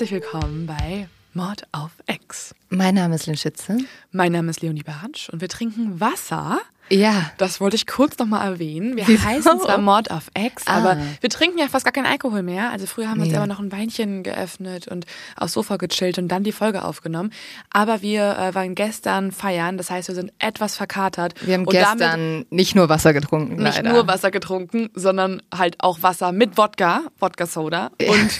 [0.00, 2.54] Herzlich willkommen bei Mord auf X.
[2.72, 3.78] Mein Name ist Lynn Schütze.
[4.12, 6.60] Mein Name ist Leonie Bartsch und wir trinken Wasser.
[6.88, 7.30] Ja.
[7.36, 8.96] Das wollte ich kurz nochmal erwähnen.
[8.96, 9.24] Wir Wieso?
[9.24, 10.74] heißen zwar Mord auf Ex, Ah.
[10.76, 12.70] aber wir trinken ja fast gar keinen Alkohol mehr.
[12.70, 13.36] Also früher haben wir uns Nee.
[13.36, 15.04] immer noch ein Weinchen geöffnet und
[15.36, 17.32] aufs Sofa gechillt und dann die Folge aufgenommen.
[17.72, 21.34] Aber wir äh, waren gestern feiern, das heißt, wir sind etwas verkatert.
[21.44, 23.92] Wir haben und gestern nicht nur Wasser getrunken, nicht leider.
[23.92, 27.90] nur Wasser getrunken, sondern halt auch Wasser mit Wodka, Wodka-Soda.
[28.00, 28.10] Ja.
[28.12, 28.30] Und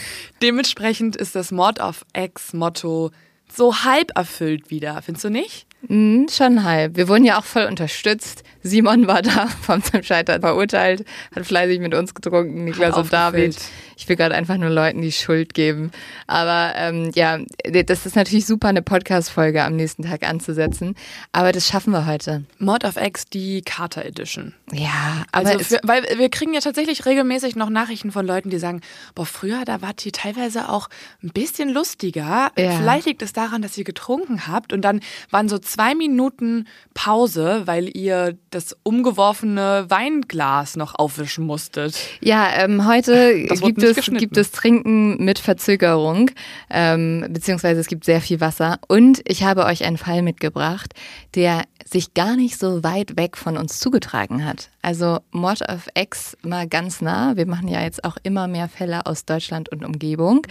[0.43, 3.11] dementsprechend ist das Mord auf Ex-Motto
[3.53, 5.67] so halb erfüllt wieder, findest du nicht?
[5.89, 6.97] Mhm, schon halb.
[6.97, 8.43] Wir wurden ja auch voll unterstützt.
[8.63, 13.13] Simon war da, vom zum Scheitern verurteilt, hat fleißig mit uns getrunken, Niklas und.
[13.13, 13.57] David.
[13.97, 15.91] Ich will gerade einfach nur Leuten die Schuld geben.
[16.27, 17.39] Aber ähm, ja,
[17.85, 20.95] das ist natürlich super, eine Podcast-Folge am nächsten Tag anzusetzen.
[21.33, 22.45] Aber das schaffen wir heute.
[22.59, 24.55] Mord auf Ex, die Carter Edition.
[24.73, 28.59] Ja, aber Also, für, weil wir kriegen ja tatsächlich regelmäßig noch Nachrichten von Leuten, die
[28.59, 28.81] sagen,
[29.15, 30.89] boah, früher, da wart ihr teilweise auch
[31.23, 32.53] ein bisschen lustiger.
[32.57, 32.71] Ja.
[32.79, 35.01] Vielleicht liegt es daran, dass ihr getrunken habt und dann
[35.31, 41.97] waren so zwei Minuten Pause, weil ihr das umgeworfene Weinglas noch aufwischen musstet.
[42.21, 46.31] Ja, ähm, heute gibt es, gibt es Trinken mit Verzögerung,
[46.71, 48.79] ähm, beziehungsweise es gibt sehr viel Wasser.
[48.89, 50.93] Und ich habe euch einen Fall mitgebracht,
[51.35, 54.71] der sich gar nicht so weit weg von uns zugetragen hat.
[54.83, 57.37] Also Mord of X mal ganz nah.
[57.37, 60.47] Wir machen ja jetzt auch immer mehr Fälle aus Deutschland und Umgebung.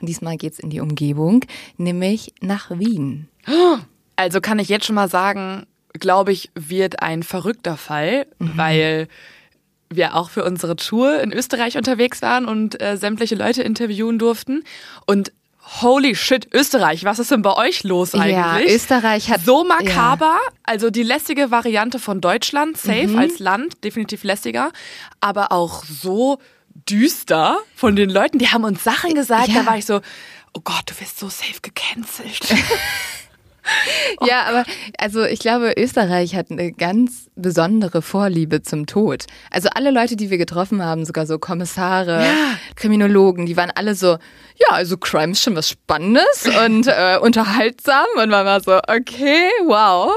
[0.00, 1.44] Und diesmal geht's in die Umgebung,
[1.76, 3.28] nämlich nach Wien.
[4.16, 9.08] Also kann ich jetzt schon mal sagen, glaube ich, wird ein verrückter Fall, weil
[9.90, 14.64] wir auch für unsere Tour in Österreich unterwegs waren und äh, sämtliche Leute interviewen durften.
[15.06, 15.32] Und
[15.80, 18.72] holy shit, Österreich, was ist denn bei euch los Ja, eigentlich?
[18.74, 23.18] Österreich hat so makaber, also die lässige Variante von Deutschland, safe Mhm.
[23.18, 24.72] als Land, definitiv lässiger,
[25.20, 26.38] aber auch so
[26.88, 29.60] düster von den Leuten, die haben uns Sachen gesagt, Ja.
[29.62, 30.00] da war ich so,
[30.54, 32.40] oh Gott, du wirst so safe gecancelt.
[34.26, 34.64] Ja, aber
[34.98, 39.24] also ich glaube, Österreich hat eine ganz besondere Vorliebe zum Tod.
[39.50, 42.34] Also alle Leute, die wir getroffen haben, sogar so Kommissare, Ja.
[42.76, 44.12] Kriminologen, die waren alle so,
[44.56, 49.48] ja, also Crime ist schon was Spannendes und äh, unterhaltsam und man war so, okay,
[49.66, 50.12] wow.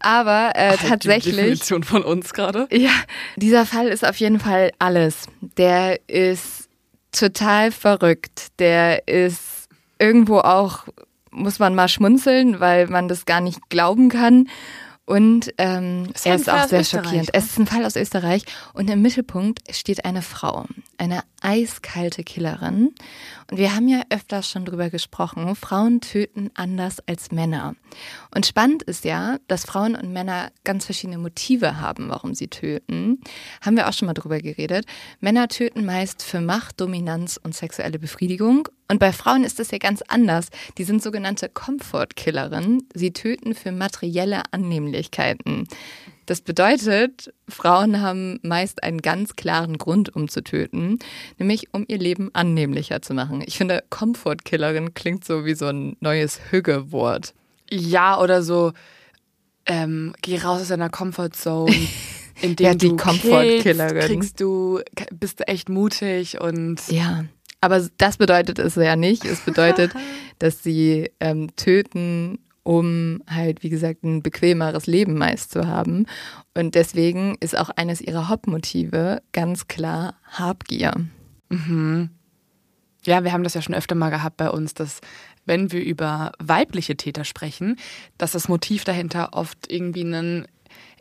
[0.00, 1.36] Aber äh, Halt die tatsächlich.
[1.36, 2.66] Definition von uns gerade.
[2.72, 2.90] Ja,
[3.36, 5.26] dieser Fall ist auf jeden Fall alles.
[5.56, 6.68] Der ist
[7.12, 8.48] total verrückt.
[8.58, 10.84] Der ist irgendwo auch,
[11.30, 14.48] muss man mal schmunzeln, weil man das gar nicht glauben kann.
[15.04, 17.28] Und ähm, Ist er ist Fall auch sehr Österreich, schockierend.
[17.28, 17.32] ne?
[17.32, 18.44] Es ist ein Fall aus Österreich
[18.74, 20.66] und im Mittelpunkt steht eine Frau,
[20.98, 22.94] eine eiskalte Killerin.
[23.50, 27.74] Und wir haben ja öfters schon drüber gesprochen, Frauen töten anders als Männer.
[28.34, 33.20] Und spannend ist ja, dass Frauen und Männer ganz verschiedene Motive haben, warum sie töten.
[33.60, 34.84] Haben wir auch schon mal drüber geredet.
[35.20, 38.68] Männer töten meist für Macht, Dominanz und sexuelle Befriedigung.
[38.90, 40.48] Und bei Frauen ist das ja ganz anders.
[40.78, 42.88] Die sind sogenannte Comfort-Killerinnen.
[42.94, 45.66] Sie töten für materielle Annehmlichkeiten.
[46.28, 50.98] Das bedeutet, Frauen haben meist einen ganz klaren Grund, um zu töten,
[51.38, 53.42] nämlich um ihr Leben annehmlicher zu machen.
[53.46, 57.32] Ich finde, Comfort-Killerin klingt so wie so ein neues Hügge-Wort.
[57.70, 58.72] Ja, oder so,
[59.66, 61.74] ähm, geh raus aus deiner Comfortzone.
[62.40, 63.94] Indem Ja, die du Comfort-Killerin.
[63.96, 64.80] killst, kriegst du,
[65.12, 67.24] bist du echt mutig und Ja,
[67.60, 69.24] aber das bedeutet es ja nicht.
[69.24, 69.92] Es bedeutet,
[70.38, 76.06] dass sie ähm, töten, um halt, wie gesagt, ein bequemeres Leben meist zu haben.
[76.54, 80.92] Und deswegen ist auch eines ihrer Hauptmotive ganz klar Habgier.
[81.48, 82.10] Mhm.
[83.04, 85.00] Ja, wir haben das ja schon öfter mal gehabt bei uns, dass
[85.48, 87.76] wenn wir über weibliche Täter sprechen,
[88.18, 90.46] dass das Motiv dahinter oft irgendwie ein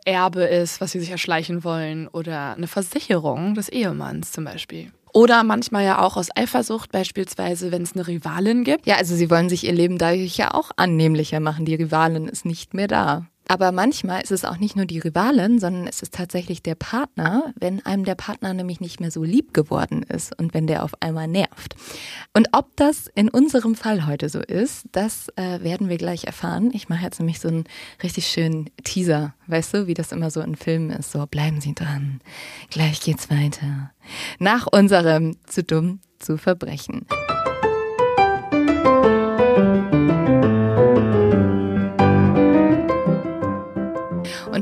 [0.06, 4.92] Erbe ist, was sie sich erschleichen wollen oder eine Versicherung des Ehemanns zum Beispiel.
[5.14, 8.86] Oder manchmal ja auch aus Eifersucht, beispielsweise, wenn es eine Rivalin gibt.
[8.86, 11.66] Ja, also sie wollen sich ihr Leben dadurch ja auch annehmlicher machen.
[11.66, 13.26] Die Rivalin ist nicht mehr da.
[13.48, 17.54] Aber manchmal ist es auch nicht nur die Rivalin, sondern es ist tatsächlich der Partner,
[17.56, 20.92] wenn einem der Partner nämlich nicht mehr so lieb geworden ist und wenn der auf
[21.02, 21.76] einmal nervt.
[22.34, 26.72] Und ob das in unserem Fall heute so ist, das äh, werden wir gleich erfahren.
[26.74, 27.66] Ich mache jetzt nämlich so einen
[28.04, 31.12] richtig schönen Teaser, weißt du, wie das immer so in Filmen ist.
[31.12, 32.20] So, bleiben Sie dran.
[32.70, 33.92] Gleich geht's weiter.
[34.40, 37.06] Nach unserem zu dumm zu verbrechen.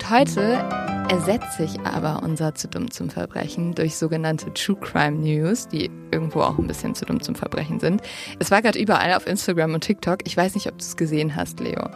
[0.05, 0.63] Und heute
[1.09, 6.41] ersetze ich aber unser zu dumm zum Verbrechen durch sogenannte True Crime News, die irgendwo
[6.41, 8.03] auch ein bisschen zu dumm zum Verbrechen sind.
[8.37, 10.19] Es war gerade überall auf Instagram und TikTok.
[10.25, 11.89] Ich weiß nicht, ob du es gesehen hast, Leo.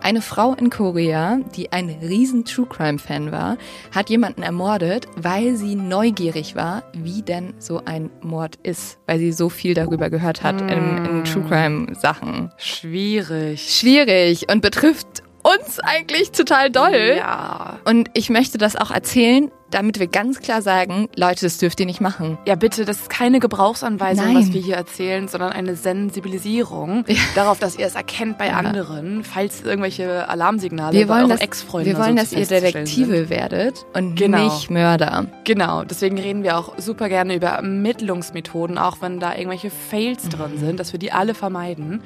[0.00, 3.56] Eine Frau in Korea, die ein riesen True Crime Fan war,
[3.92, 9.32] hat jemanden ermordet, weil sie neugierig war, wie denn so ein Mord ist, weil sie
[9.32, 12.52] so viel darüber gehört hat in, in True Crime Sachen.
[12.56, 13.68] Schwierig.
[13.68, 15.24] Schwierig und betrifft
[15.54, 17.16] uns eigentlich total doll.
[17.16, 17.78] Ja.
[17.84, 21.86] Und ich möchte das auch erzählen, damit wir ganz klar sagen, Leute, das dürft ihr
[21.86, 22.38] nicht machen.
[22.46, 24.36] Ja, bitte, das ist keine Gebrauchsanweisung, Nein.
[24.36, 27.16] was wir hier erzählen, sondern eine Sensibilisierung ja.
[27.34, 28.54] darauf, dass ihr es erkennt bei ja.
[28.54, 33.30] anderen, falls irgendwelche Alarmsignale wir wollen, dass, Wir wollen, dass ihr Detektive sind.
[33.30, 34.44] werdet und genau.
[34.44, 35.26] nicht Mörder.
[35.44, 40.30] Genau, deswegen reden wir auch super gerne über Ermittlungsmethoden, auch wenn da irgendwelche Fails mhm.
[40.30, 42.02] drin sind, dass wir die alle vermeiden.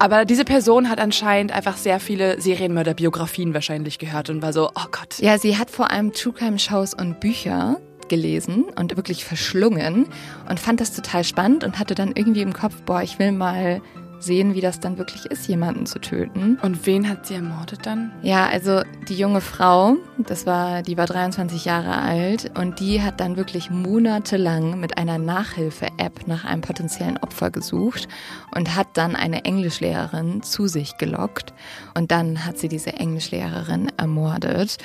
[0.00, 4.86] Aber diese Person hat anscheinend einfach sehr viele Serienmörderbiografien wahrscheinlich gehört und war so, oh
[4.92, 5.18] Gott.
[5.18, 10.06] Ja, sie hat vor allem True Crime Shows und Bücher gelesen und wirklich verschlungen
[10.48, 13.82] und fand das total spannend und hatte dann irgendwie im Kopf, boah, ich will mal
[14.18, 16.58] sehen, wie das dann wirklich ist, jemanden zu töten.
[16.62, 18.12] Und wen hat sie ermordet dann?
[18.22, 23.20] Ja, also die junge Frau, das war, die war 23 Jahre alt und die hat
[23.20, 28.08] dann wirklich monatelang mit einer Nachhilfe-App nach einem potenziellen Opfer gesucht
[28.54, 31.52] und hat dann eine Englischlehrerin zu sich gelockt
[31.94, 34.78] und dann hat sie diese Englischlehrerin ermordet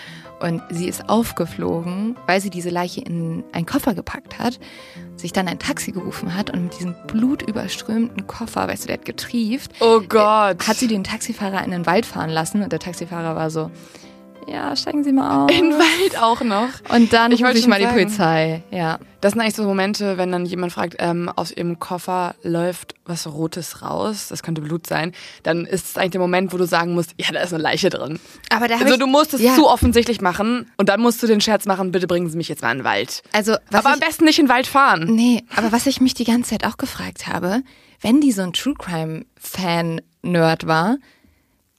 [0.43, 4.59] und sie ist aufgeflogen, weil sie diese Leiche in einen Koffer gepackt hat,
[5.15, 9.05] sich dann ein Taxi gerufen hat und mit diesem blutüberströmten Koffer, weißt du, der hat
[9.05, 9.71] getrieft.
[9.79, 10.67] Oh Gott.
[10.67, 13.71] Hat sie den Taxifahrer in den Wald fahren lassen und der Taxifahrer war so,
[14.47, 15.51] ja, steigen Sie mal aus.
[15.51, 16.69] In Wald auch noch.
[16.93, 17.95] Und dann ich rufe ich mal sagen.
[17.95, 18.99] die Polizei, ja.
[19.21, 23.25] Das sind eigentlich so Momente, wenn dann jemand fragt, ähm, aus ihrem Koffer läuft was
[23.25, 25.13] Rotes raus, das könnte Blut sein,
[25.43, 27.89] dann ist es eigentlich der Moment, wo du sagen musst, ja, da ist eine Leiche
[27.89, 28.19] drin.
[28.49, 29.55] Aber da also du musst es ja.
[29.55, 32.61] zu offensichtlich machen und dann musst du den Scherz machen, bitte bringen Sie mich jetzt
[32.61, 33.23] mal in den Wald.
[33.31, 35.05] Also, aber ich, am besten nicht in den Wald fahren.
[35.05, 37.61] Nee, aber was ich mich die ganze Zeit auch gefragt habe,
[38.01, 40.97] wenn die so ein True Crime Fan Nerd war,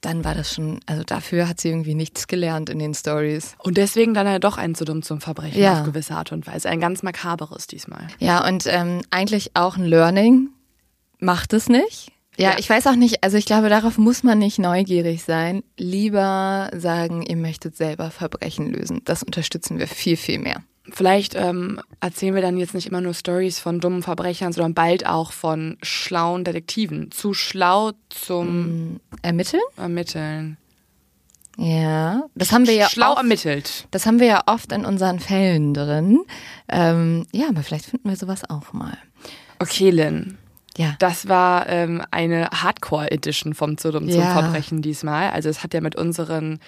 [0.05, 3.55] dann war das schon, also dafür hat sie irgendwie nichts gelernt in den Stories.
[3.59, 5.79] Und deswegen dann ja doch ein zu dumm zum Verbrechen ja.
[5.79, 6.69] auf gewisse Art und Weise.
[6.69, 8.07] Ein ganz makaberes diesmal.
[8.19, 10.49] Ja, und ähm, eigentlich auch ein Learning.
[11.19, 12.11] Macht es nicht.
[12.37, 15.63] Ja, ja, ich weiß auch nicht, also ich glaube, darauf muss man nicht neugierig sein.
[15.77, 19.01] Lieber sagen, ihr möchtet selber Verbrechen lösen.
[19.05, 20.61] Das unterstützen wir viel, viel mehr.
[20.91, 25.05] Vielleicht ähm, erzählen wir dann jetzt nicht immer nur Stories von dummen Verbrechern, sondern bald
[25.05, 27.11] auch von schlauen Detektiven.
[27.11, 29.63] Zu schlau zum mm, Ermitteln?
[29.77, 30.57] Ermitteln.
[31.57, 33.87] Ja, das haben wir ja schlau oft, ermittelt.
[33.91, 36.19] Das haben wir ja oft in unseren Fällen drin.
[36.67, 38.97] Ähm, ja, aber vielleicht finden wir sowas auch mal.
[39.59, 40.37] Okay, Lynn.
[40.77, 40.95] Ja.
[40.99, 44.33] Das war ähm, eine Hardcore-Edition vom Zudum zum ja.
[44.33, 45.29] Verbrechen diesmal.
[45.29, 46.59] Also es hat ja mit unseren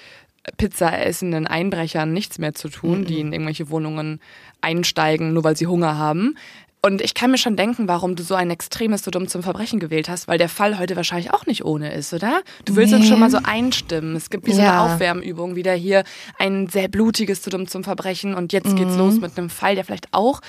[0.56, 3.06] Pizza essenden Einbrechern nichts mehr zu tun, mhm.
[3.06, 4.22] die in irgendwelche Wohnungen
[4.62, 6.36] einsteigen, nur weil sie Hunger haben.
[6.82, 9.80] Und ich kann mir schon denken, warum du so ein extremes so dumm zum Verbrechen
[9.80, 12.42] gewählt hast, weil der Fall heute wahrscheinlich auch nicht ohne ist, oder?
[12.66, 13.00] Du willst nee.
[13.00, 14.16] uns schon mal so einstimmen.
[14.16, 16.04] Es gibt wie so eine Aufwärmübung, wieder hier
[16.38, 19.00] ein sehr blutiges zu dumm zum Verbrechen und jetzt geht's mhm.
[19.00, 20.40] los mit einem Fall, der vielleicht auch.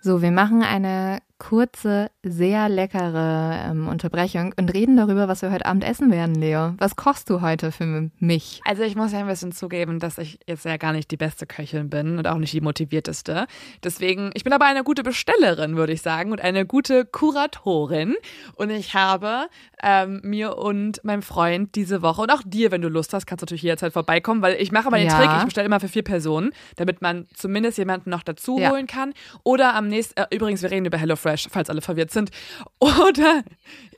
[0.00, 5.66] So, wir machen eine kurze, sehr leckere ähm, Unterbrechung und reden darüber, was wir heute
[5.66, 6.74] Abend essen werden, Leo.
[6.78, 8.60] Was kochst du heute für mich?
[8.64, 11.46] Also ich muss ja ein bisschen zugeben, dass ich jetzt ja gar nicht die beste
[11.46, 13.46] Köchin bin und auch nicht die motivierteste.
[13.84, 18.16] Deswegen, ich bin aber eine gute Bestellerin, würde ich sagen, und eine gute Kuratorin.
[18.56, 19.46] Und ich habe
[19.82, 23.42] ähm, mir und meinem Freund diese Woche und auch dir, wenn du Lust hast, kannst
[23.42, 25.18] du natürlich jederzeit vorbeikommen, weil ich mache mal den ja.
[25.18, 28.70] Trick, ich bestelle immer für vier Personen, damit man zumindest jemanden noch dazu ja.
[28.70, 29.14] holen kann.
[29.44, 32.30] Oder am nächsten, äh, übrigens, wir reden über HelloFresh HelloFresh, falls alle verwirrt sind.
[32.78, 33.44] Oder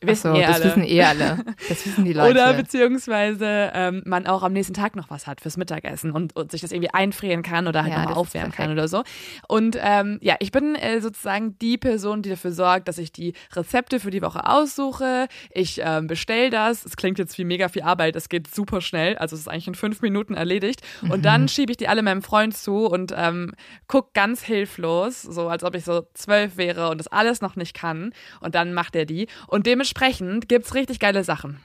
[0.00, 0.64] wissen so, eh das alle.
[0.64, 1.38] wissen eh alle.
[1.69, 2.30] Das wissen die Leute.
[2.30, 6.50] Oder beziehungsweise ähm, man auch am nächsten Tag noch was hat fürs Mittagessen und, und
[6.50, 9.02] sich das irgendwie einfrieren kann oder halt ja, nochmal aufwärmen kann oder so.
[9.49, 13.35] Und ähm, ja, ich bin äh, sozusagen die Person, die dafür sorgt, dass ich die
[13.54, 15.28] Rezepte für die Woche aussuche.
[15.50, 16.85] Ich ähm, bestelle das.
[16.85, 18.16] Es klingt jetzt wie mega viel Arbeit.
[18.16, 19.19] Es geht super schnell.
[19.19, 20.80] Also es ist eigentlich in fünf Minuten erledigt.
[21.02, 21.11] Mhm.
[21.11, 23.52] Und dann schiebe ich die alle meinem Freund zu und ähm,
[23.87, 27.75] guck ganz hilflos, so als ob ich so zwölf wäre und das alles noch nicht
[27.75, 28.12] kann.
[28.40, 29.28] Und dann macht er die.
[29.47, 31.61] Und dementsprechend gibt es richtig geile Sachen.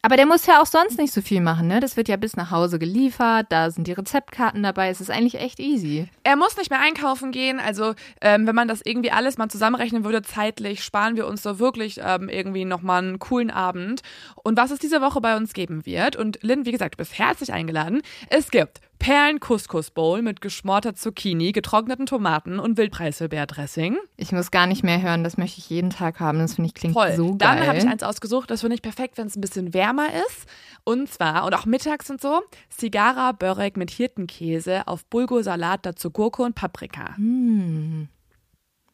[0.00, 1.80] Aber der muss ja auch sonst nicht so viel machen, ne?
[1.80, 5.34] Das wird ja bis nach Hause geliefert, da sind die Rezeptkarten dabei, es ist eigentlich
[5.34, 6.08] echt easy.
[6.22, 10.04] Er muss nicht mehr einkaufen gehen, also ähm, wenn man das irgendwie alles mal zusammenrechnen
[10.04, 14.02] würde, zeitlich, sparen wir uns da wirklich ähm, irgendwie nochmal einen coolen Abend.
[14.44, 17.18] Und was es diese Woche bei uns geben wird, und Lynn, wie gesagt, du bist
[17.18, 23.96] herzlich eingeladen, es gibt Perlen-Couscous-Bowl mit geschmorter Zucchini, getrockneten Tomaten und Wildpreiselbeerdressing.
[24.16, 26.38] Ich muss gar nicht mehr hören, das möchte ich jeden Tag haben.
[26.38, 27.14] Das finde ich klingt Voll.
[27.14, 27.38] so geil.
[27.38, 30.46] Dann habe ich eins ausgesucht, das finde ich perfekt, wenn es ein bisschen wärmer ist.
[30.84, 36.42] Und zwar, und auch mittags und so, Cigara Börek mit Hirtenkäse auf Bulgursalat, dazu Gurke
[36.42, 37.14] und Paprika.
[37.18, 38.08] Mm.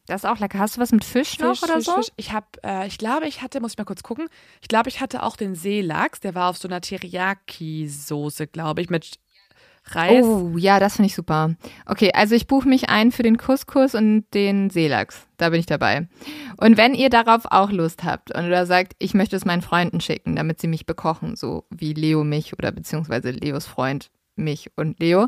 [0.07, 0.59] Das ist auch lecker.
[0.59, 1.95] Hast du was mit Fisch, Fisch noch oder Fisch, so?
[1.95, 2.09] Fisch.
[2.15, 4.27] Ich habe, äh, ich glaube, ich hatte, muss ich mal kurz gucken.
[4.61, 6.19] Ich glaube, ich hatte auch den Seelachs.
[6.19, 9.15] Der war auf so einer Teriyaki-Soße, glaube ich, mit
[9.87, 10.25] Reis.
[10.25, 11.55] Oh, ja, das finde ich super.
[11.85, 15.27] Okay, also ich buche mich ein für den Couscous und den Seelachs.
[15.37, 16.07] Da bin ich dabei.
[16.57, 20.01] Und wenn ihr darauf auch Lust habt und oder sagt, ich möchte es meinen Freunden
[20.01, 24.99] schicken, damit sie mich bekochen, so wie Leo mich oder beziehungsweise Leos Freund mich und
[24.99, 25.27] Leo,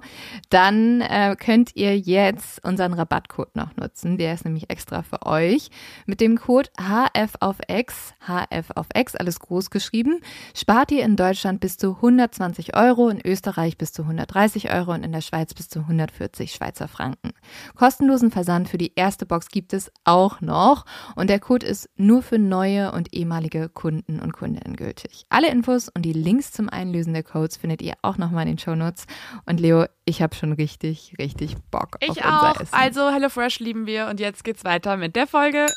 [0.49, 4.17] dann äh, könnt ihr jetzt unseren Rabattcode noch nutzen.
[4.17, 5.69] Der ist nämlich extra für euch.
[6.05, 10.19] Mit dem Code HF auf X, HF auf X, alles groß geschrieben,
[10.55, 15.03] spart ihr in Deutschland bis zu 120 Euro, in Österreich bis zu 130 Euro und
[15.03, 17.31] in der Schweiz bis zu 140 Schweizer Franken.
[17.75, 20.85] Kostenlosen Versand für die erste Box gibt es auch noch
[21.15, 25.25] und der Code ist nur für neue und ehemalige Kunden und Kundinnen gültig.
[25.29, 28.59] Alle Infos und die Links zum Einlösen der Codes findet ihr auch nochmal in den
[28.59, 29.05] Show Notes Shorts.
[29.45, 32.61] Und Leo, ich habe schon richtig, richtig Bock ich auf unser auch.
[32.61, 32.73] Essen.
[32.73, 35.67] Also HelloFresh lieben wir und jetzt geht's weiter mit der Folge.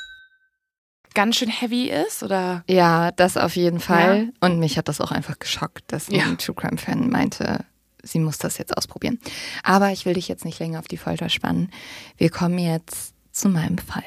[1.15, 2.63] Ganz schön heavy ist, oder?
[2.69, 4.27] Ja, das auf jeden Fall.
[4.27, 4.49] Ja.
[4.49, 6.25] Und mich hat das auch einfach geschockt, dass ja.
[6.25, 7.65] ein True Crime Fan meinte,
[8.03, 9.19] sie muss das jetzt ausprobieren.
[9.65, 11.71] Aber ich will dich jetzt nicht länger auf die Folter spannen.
[12.17, 14.05] Wir kommen jetzt zu meinem Fall.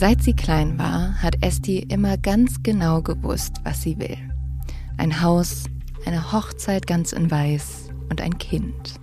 [0.00, 4.16] Seit sie klein war, hat Esti immer ganz genau gewusst, was sie will.
[4.96, 5.64] Ein Haus,
[6.06, 8.94] eine Hochzeit ganz in Weiß und ein Kind.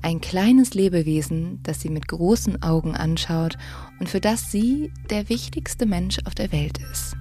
[0.00, 3.58] Ein kleines Lebewesen, das sie mit großen Augen anschaut
[4.00, 7.14] und für das sie der wichtigste Mensch auf der Welt ist.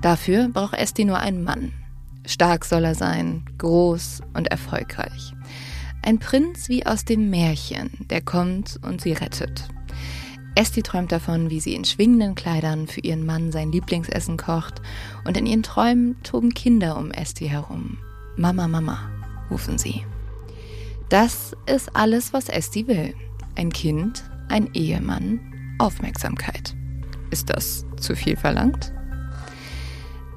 [0.00, 1.72] Dafür braucht Esti nur einen Mann.
[2.24, 5.34] Stark soll er sein, groß und erfolgreich.
[6.02, 9.68] Ein Prinz wie aus dem Märchen, der kommt und sie rettet.
[10.54, 14.82] Esti träumt davon, wie sie in schwingenden Kleidern für ihren Mann sein Lieblingsessen kocht
[15.24, 17.98] und in ihren Träumen toben Kinder um Esti herum.
[18.36, 18.98] Mama, Mama,
[19.50, 20.04] rufen sie.
[21.08, 23.14] Das ist alles, was Esti will.
[23.54, 25.40] Ein Kind, ein Ehemann,
[25.78, 26.74] Aufmerksamkeit.
[27.30, 28.92] Ist das zu viel verlangt?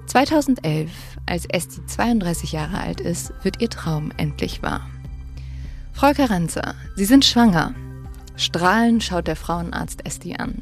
[0.07, 0.91] 2011,
[1.25, 4.89] als Esti 32 Jahre alt ist, wird ihr Traum endlich wahr.
[5.91, 7.73] Frau Carenza, Sie sind schwanger.
[8.37, 10.61] Strahlend schaut der Frauenarzt Esti an.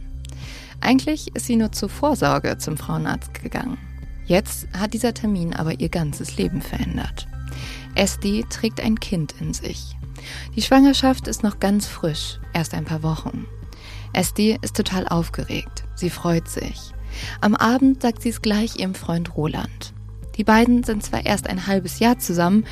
[0.79, 3.77] Eigentlich ist sie nur zur Vorsorge zum Frauenarzt gegangen.
[4.25, 7.27] Jetzt hat dieser Termin aber ihr ganzes Leben verändert.
[7.95, 9.95] Esti trägt ein Kind in sich.
[10.55, 13.45] Die Schwangerschaft ist noch ganz frisch, erst ein paar Wochen.
[14.13, 15.83] Esti ist total aufgeregt.
[15.95, 16.91] Sie freut sich.
[17.41, 19.93] Am Abend sagt sie es gleich ihrem Freund Roland.
[20.37, 22.65] Die beiden sind zwar erst ein halbes Jahr zusammen,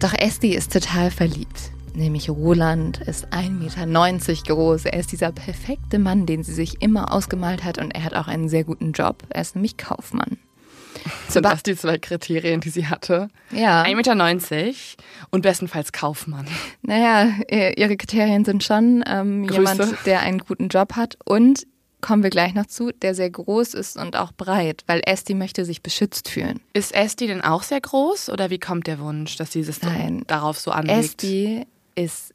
[0.00, 4.86] doch Esti ist total verliebt nämlich Roland, ist 1,90 Meter groß.
[4.86, 8.28] Er ist dieser perfekte Mann, den sie sich immer ausgemalt hat und er hat auch
[8.28, 9.22] einen sehr guten Job.
[9.30, 10.38] Er ist nämlich Kaufmann.
[11.28, 13.28] Sind das die zwei Kriterien, die sie hatte?
[13.50, 13.82] Ja.
[13.82, 14.74] 1,90 Meter
[15.30, 16.46] und bestenfalls Kaufmann.
[16.82, 21.66] Naja, ihre Kriterien sind schon ähm, jemand, der einen guten Job hat und
[22.00, 25.64] kommen wir gleich noch zu, der sehr groß ist und auch breit, weil Esti möchte
[25.64, 26.60] sich beschützt fühlen.
[26.72, 29.80] Ist Esti denn auch sehr groß oder wie kommt der Wunsch, dass sie es
[30.26, 30.98] darauf so anlegt?
[30.98, 31.66] Esti
[31.98, 32.34] ist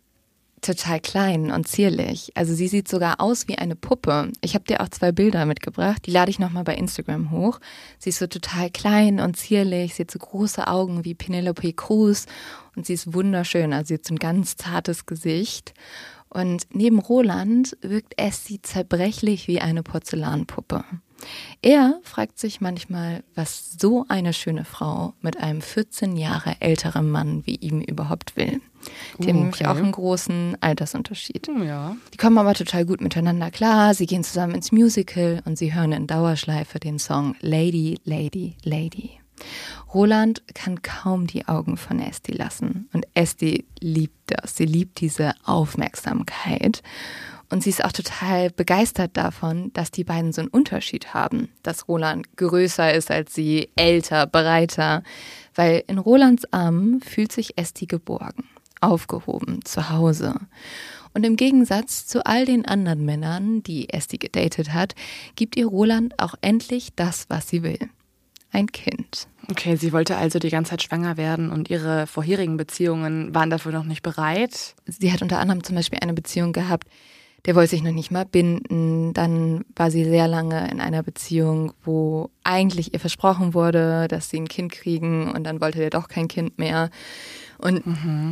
[0.61, 2.31] total klein und zierlich.
[2.35, 4.31] Also sie sieht sogar aus wie eine Puppe.
[4.41, 6.05] Ich habe dir auch zwei Bilder mitgebracht.
[6.05, 7.59] Die lade ich nochmal bei Instagram hoch.
[7.99, 9.95] Sie ist so total klein und zierlich.
[9.95, 12.25] Sie hat so große Augen wie Penelope Cruz
[12.75, 13.73] und sie ist wunderschön.
[13.73, 15.73] Also sie hat so ein ganz zartes Gesicht.
[16.29, 20.83] Und neben Roland wirkt Essie zerbrechlich wie eine Porzellanpuppe.
[21.61, 27.45] Er fragt sich manchmal, was so eine schöne Frau mit einem 14 Jahre älteren Mann
[27.45, 28.61] wie ihm überhaupt will.
[29.19, 31.47] Die haben nämlich auch einen großen Altersunterschied.
[31.47, 31.95] Hm, Ja.
[32.13, 33.93] Die kommen aber total gut miteinander klar.
[33.93, 39.11] Sie gehen zusammen ins Musical und sie hören in Dauerschleife den Song Lady, Lady, Lady.
[39.93, 42.87] Roland kann kaum die Augen von Esti lassen.
[42.93, 44.55] Und Esti liebt das.
[44.55, 46.81] Sie liebt diese Aufmerksamkeit.
[47.49, 51.49] Und sie ist auch total begeistert davon, dass die beiden so einen Unterschied haben.
[51.61, 55.03] Dass Roland größer ist als sie, älter, breiter.
[55.53, 58.45] Weil in Rolands Armen fühlt sich Esti geborgen,
[58.83, 60.35] aufgehoben, zu Hause.
[61.13, 64.95] Und im Gegensatz zu all den anderen Männern, die Esti gedatet hat,
[65.35, 67.79] gibt ihr Roland auch endlich das, was sie will.
[68.51, 69.27] Ein Kind.
[69.49, 73.71] Okay, sie wollte also die ganze Zeit schwanger werden und ihre vorherigen Beziehungen waren dafür
[73.71, 74.75] noch nicht bereit.
[74.85, 76.87] Sie hat unter anderem zum Beispiel eine Beziehung gehabt,
[77.45, 79.13] der wollte sich noch nicht mal binden.
[79.13, 84.37] Dann war sie sehr lange in einer Beziehung, wo eigentlich ihr versprochen wurde, dass sie
[84.37, 86.89] ein Kind kriegen und dann wollte der doch kein Kind mehr.
[87.63, 87.83] Und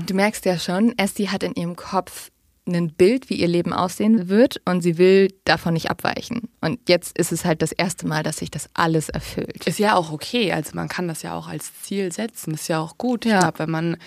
[0.08, 2.32] du merkst ja schon, Esti hat in ihrem Kopf
[2.68, 6.50] ein Bild, wie ihr Leben aussehen wird und sie will davon nicht abweichen.
[6.60, 9.66] Und jetzt ist es halt das erste Mal, dass sich das alles erfüllt.
[9.66, 10.52] Ist ja auch okay.
[10.52, 12.54] Also man kann das ja auch als Ziel setzen.
[12.54, 13.26] Ist ja auch gut.
[13.26, 13.36] Ja.
[13.36, 13.98] Ich glaube, wenn man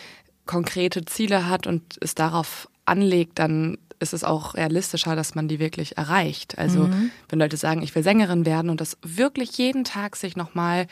[0.47, 5.59] konkrete Ziele hat und es darauf anlegt, dann ist es auch realistischer, dass man die
[5.59, 6.59] wirklich erreicht.
[6.59, 6.91] Also
[7.29, 10.87] wenn Leute sagen, ich will Sängerin werden und das wirklich jeden Tag sich nochmal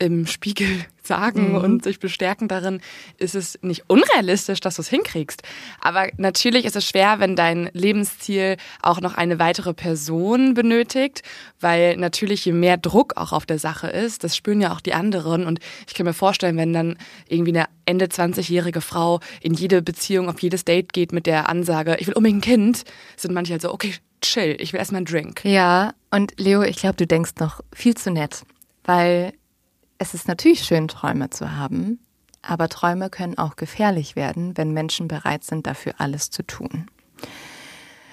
[0.00, 0.66] im Spiegel
[1.02, 2.80] sagen und sich bestärken darin,
[3.18, 5.42] ist es nicht unrealistisch, dass du es hinkriegst.
[5.80, 11.22] Aber natürlich ist es schwer, wenn dein Lebensziel auch noch eine weitere Person benötigt,
[11.58, 14.94] weil natürlich je mehr Druck auch auf der Sache ist, das spüren ja auch die
[14.94, 15.46] anderen.
[15.46, 16.96] Und ich kann mir vorstellen, wenn dann
[17.28, 21.96] irgendwie eine Ende 20-jährige Frau in jede Beziehung, auf jedes Date geht mit der Ansage,
[21.98, 22.84] ich will unbedingt ein Kind,
[23.16, 25.44] sind manche halt so, okay, chill, ich will erstmal einen Drink.
[25.44, 28.42] Ja, und Leo, ich glaube, du denkst noch viel zu nett,
[28.84, 29.32] weil
[30.00, 32.00] es ist natürlich schön, Träume zu haben,
[32.40, 36.86] aber Träume können auch gefährlich werden, wenn Menschen bereit sind, dafür alles zu tun.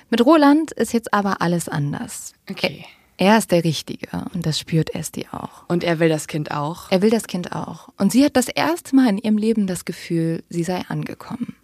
[0.10, 2.34] Mit Roland ist jetzt aber alles anders.
[2.52, 2.86] Okay.
[3.16, 5.64] Er ist der Richtige und das spürt Esti auch.
[5.70, 6.92] Und er will das Kind auch.
[6.92, 7.90] Er will das Kind auch.
[7.98, 11.56] Und sie hat das erste Mal in ihrem Leben das Gefühl, sie sei angekommen.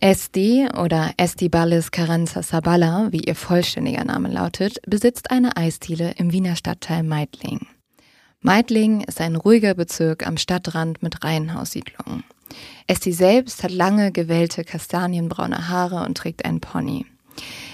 [0.00, 6.56] Esti oder Estibalis Carranza Sabala, wie ihr vollständiger Name lautet, besitzt eine Eisdiele im Wiener
[6.56, 7.66] Stadtteil Meidling.
[8.42, 12.24] Meidling ist ein ruhiger Bezirk am Stadtrand mit Reihenhaussiedlungen.
[12.86, 17.04] Esti selbst hat lange gewellte kastanienbraune Haare und trägt einen Pony.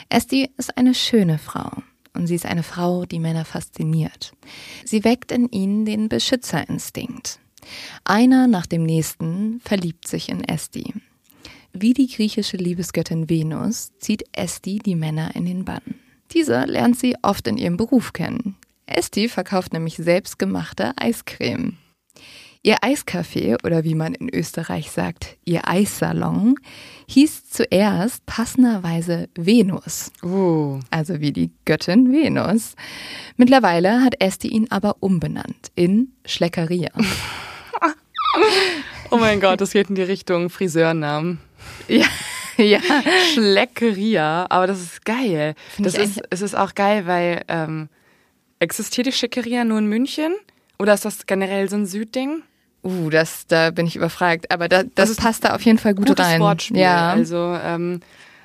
[0.09, 1.70] Esti ist eine schöne Frau
[2.14, 4.33] und sie ist eine Frau, die Männer fasziniert.
[4.85, 7.38] Sie weckt in ihnen den Beschützerinstinkt.
[8.02, 10.94] Einer nach dem nächsten verliebt sich in Esti.
[11.72, 15.94] Wie die griechische Liebesgöttin Venus zieht Esti die Männer in den Bann.
[16.33, 18.57] Diese lernt sie oft in ihrem Beruf kennen.
[18.87, 21.77] Esti verkauft nämlich selbstgemachte Eiscreme.
[22.62, 26.57] Ihr Eiscafé oder wie man in Österreich sagt, ihr Eissalon,
[27.09, 30.81] hieß zuerst passenderweise Venus, Uh.
[30.90, 32.75] also wie die Göttin Venus.
[33.37, 36.90] Mittlerweile hat Esti ihn aber umbenannt in Schleckeria.
[39.11, 41.38] Oh mein Gott, das geht in die Richtung Friseurnamen.
[41.88, 42.05] ja,
[42.59, 42.81] ja.
[43.33, 45.55] Schleckeria, aber das ist geil.
[45.70, 47.88] Find Das ist, es ist auch geil, weil ähm,
[48.58, 50.34] existiert die Schleckeria nur in München?
[50.78, 52.42] Oder ist das generell so ein Südding?
[52.84, 54.50] Uh, das, da bin ich überfragt.
[54.50, 56.40] Aber da, das, Das ist passt da auf jeden Fall gut Gutes rein.
[56.40, 56.78] Wortspiel.
[56.78, 57.10] Ja.
[57.10, 58.00] Also, ähm,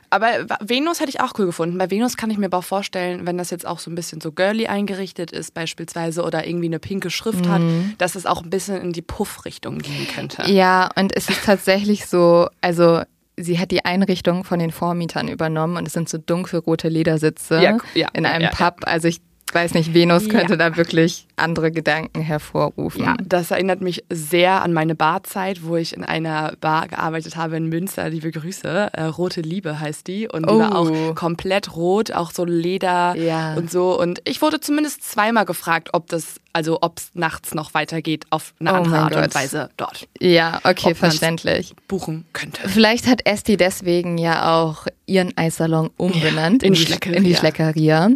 [0.10, 0.28] aber
[0.60, 1.78] Venus hätte ich auch cool gefunden.
[1.78, 4.20] Bei Venus kann ich mir aber auch vorstellen, wenn das jetzt auch so ein bisschen
[4.20, 7.62] so girly eingerichtet ist, beispielsweise, oder irgendwie eine pinke Schrift hat,
[7.98, 10.52] dass es auch ein bisschen in die Puff-Richtung gehen könnte.
[10.52, 13.04] Ja, und es ist tatsächlich so, also
[13.38, 17.78] sie hat die Einrichtung von den Vormietern übernommen und es sind so dunkelrote Ledersitze Ja,
[17.94, 18.50] ja, in einem ja.
[18.50, 18.82] Pub.
[18.86, 19.22] Also ich
[19.54, 20.34] weiß nicht, Venus Ja.
[20.34, 23.04] könnte da wirklich andere Gedanken hervorrufen.
[23.04, 27.58] Ja, das erinnert mich sehr an meine Barzeit, wo ich in einer Bar gearbeitet habe
[27.58, 28.10] in Münster.
[28.10, 28.90] Liebe Grüße.
[28.94, 30.28] Äh, Rote Liebe heißt die.
[30.28, 30.90] Und die war Oh.
[31.12, 33.56] auch komplett rot, auch so Leder Ja.
[33.56, 34.00] und so.
[34.00, 38.54] Und ich wurde zumindest zweimal gefragt, ob das, also ob es nachts noch weitergeht auf
[38.60, 39.36] eine Oh andere Art und.
[39.36, 41.74] Weise dort Ja, okay, Ob verständlich.
[41.88, 42.68] buchen könnte.
[42.70, 47.18] Vielleicht hat Esti deswegen ja auch ihren Eissalon umbenannt in in, die, Schleckeria.
[47.18, 48.10] in die Schleckeria.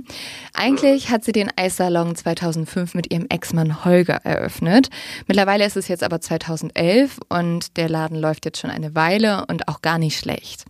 [0.53, 4.89] Eigentlich hat sie den Eissalon 2005 mit ihrem Ex-Mann Holger eröffnet.
[5.27, 9.67] Mittlerweile ist es jetzt aber 2011 und der Laden läuft jetzt schon eine Weile und
[9.67, 10.65] auch gar nicht schlecht.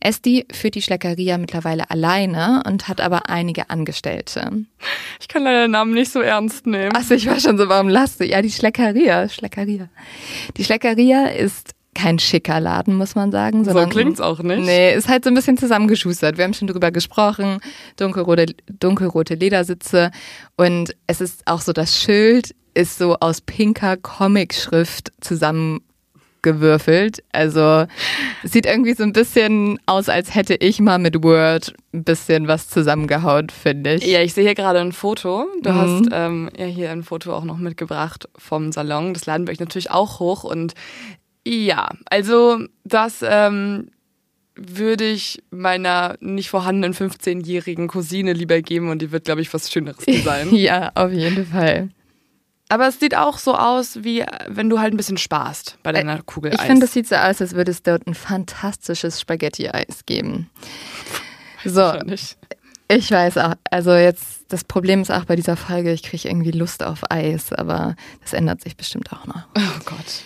[0.00, 4.64] Esti führt die Schleckeria mittlerweile alleine und hat aber einige Angestellte.
[5.20, 6.94] Ich kann leider den Namen nicht so ernst nehmen.
[6.94, 8.24] Achso, ich war schon so, warum lasst du?
[8.24, 9.88] Ja, die Schleckeria, Schleckeria.
[10.56, 13.64] Die Schleckeria ist kein schicker Laden, muss man sagen.
[13.64, 14.64] Sondern, so klingt's auch nicht.
[14.64, 16.36] Nee, ist halt so ein bisschen zusammengeschustert.
[16.36, 17.58] Wir haben schon drüber gesprochen.
[17.96, 20.10] Dunkelrote, dunkelrote Ledersitze.
[20.56, 25.80] Und es ist auch so, das Schild ist so aus pinker Comic-Schrift zusammen
[26.44, 27.24] gewürfelt.
[27.32, 27.86] Also
[28.44, 32.68] sieht irgendwie so ein bisschen aus, als hätte ich mal mit Word ein bisschen was
[32.68, 34.06] zusammengehaut, finde ich.
[34.06, 35.46] Ja, ich sehe hier gerade ein Foto.
[35.62, 35.74] Du mhm.
[35.74, 39.14] hast ähm, ja hier ein Foto auch noch mitgebracht vom Salon.
[39.14, 40.44] Das laden wir euch natürlich auch hoch.
[40.44, 40.74] Und
[41.46, 43.90] ja, also das ähm,
[44.56, 49.70] würde ich meiner nicht vorhandenen 15-jährigen Cousine lieber geben und die wird, glaube ich, was
[49.70, 50.54] Schöneres sein.
[50.54, 51.90] ja, auf jeden Fall.
[52.68, 56.22] Aber es sieht auch so aus, wie wenn du halt ein bisschen sparst bei deiner
[56.22, 56.60] Kugel Eis.
[56.60, 60.50] Ich finde, es sieht so aus, als würde es dort ein fantastisches Spaghetti-Eis geben.
[61.64, 61.92] So.
[62.88, 66.50] Ich weiß auch, also jetzt, das Problem ist auch bei dieser Folge, ich kriege irgendwie
[66.50, 69.46] Lust auf Eis, aber das ändert sich bestimmt auch noch.
[69.56, 70.22] Oh Gott.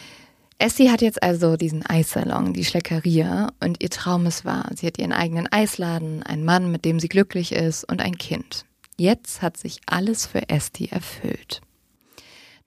[0.61, 4.69] Essie hat jetzt also diesen Eissalon, die Schleckeria, und ihr Traum ist wahr.
[4.75, 8.65] Sie hat ihren eigenen Eisladen, einen Mann, mit dem sie glücklich ist, und ein Kind.
[8.97, 11.61] Jetzt hat sich alles für Esti erfüllt.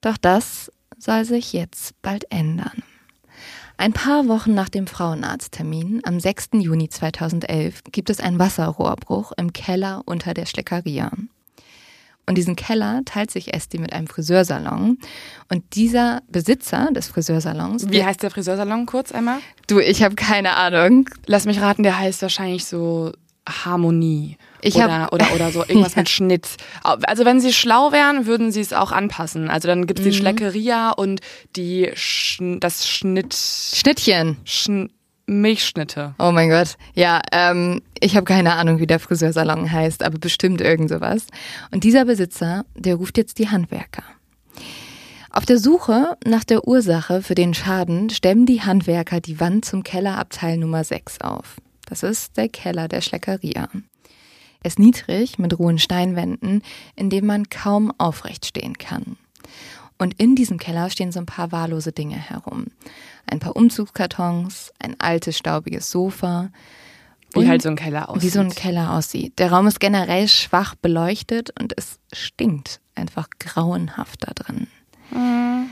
[0.00, 2.82] Doch das soll sich jetzt bald ändern.
[3.76, 6.50] Ein paar Wochen nach dem Frauenarzttermin, am 6.
[6.54, 11.10] Juni 2011, gibt es einen Wasserrohrbruch im Keller unter der Schleckeria.
[12.26, 14.98] Und diesen Keller teilt sich Esti mit einem Friseursalon.
[15.48, 17.90] Und dieser Besitzer des Friseursalons.
[17.90, 19.38] Wie heißt der Friseursalon kurz einmal?
[19.66, 21.08] Du, ich habe keine Ahnung.
[21.26, 23.12] Lass mich raten, der heißt wahrscheinlich so
[23.48, 24.36] Harmonie.
[24.60, 26.02] Ich oder, hab, oder, oder so irgendwas ja.
[26.02, 26.48] mit Schnitt.
[26.84, 29.50] Also wenn sie schlau wären, würden sie es auch anpassen.
[29.50, 30.10] Also dann gibt es mhm.
[30.10, 31.20] die Schleckeria und
[31.56, 33.34] die Sch das Schnitt.
[33.34, 34.36] Schnittchen.
[34.44, 34.90] Schn
[35.40, 36.14] Milchschnitte.
[36.18, 36.76] Oh mein Gott.
[36.94, 41.26] Ja, ähm, ich habe keine Ahnung, wie der Friseursalon heißt, aber bestimmt irgend sowas.
[41.70, 44.04] Und dieser Besitzer, der ruft jetzt die Handwerker.
[45.30, 49.82] Auf der Suche nach der Ursache für den Schaden stemmen die Handwerker die Wand zum
[49.82, 51.56] Kellerabteil Nummer 6 auf.
[51.86, 53.68] Das ist der Keller der Schleckeria.
[54.62, 56.62] Er ist niedrig mit rohen Steinwänden,
[56.96, 59.16] in dem man kaum aufrecht stehen kann.
[59.98, 62.66] Und in diesem Keller stehen so ein paar wahllose Dinge herum.
[63.26, 66.50] Ein paar Umzugskartons, ein altes staubiges Sofa.
[67.34, 68.22] Wie halt so ein Keller aussieht.
[68.22, 69.38] Wie so ein Keller aussieht.
[69.38, 74.66] Der Raum ist generell schwach beleuchtet und es stinkt einfach grauenhaft da drin.
[75.10, 75.70] Mhm.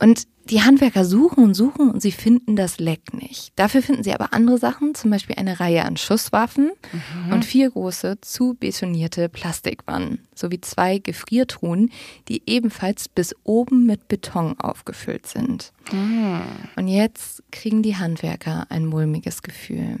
[0.00, 3.52] Und die Handwerker suchen und suchen und sie finden das Leck nicht.
[3.56, 7.32] Dafür finden sie aber andere Sachen, zum Beispiel eine Reihe an Schusswaffen mhm.
[7.32, 11.90] und vier große, zu betonierte Plastikwannen, sowie zwei Gefriertruhen,
[12.28, 15.72] die ebenfalls bis oben mit Beton aufgefüllt sind.
[15.92, 16.40] Mhm.
[16.76, 19.98] Und jetzt kriegen die Handwerker ein mulmiges Gefühl.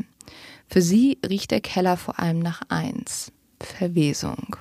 [0.68, 3.32] Für sie riecht der Keller vor allem nach eins.
[3.60, 4.56] Verwesung.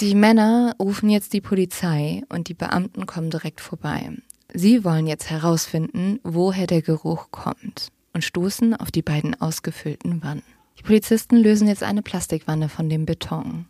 [0.00, 4.10] Die Männer rufen jetzt die Polizei und die Beamten kommen direkt vorbei.
[4.52, 10.42] Sie wollen jetzt herausfinden, woher der Geruch kommt und stoßen auf die beiden ausgefüllten Wannen.
[10.78, 13.66] Die Polizisten lösen jetzt eine Plastikwanne von dem Beton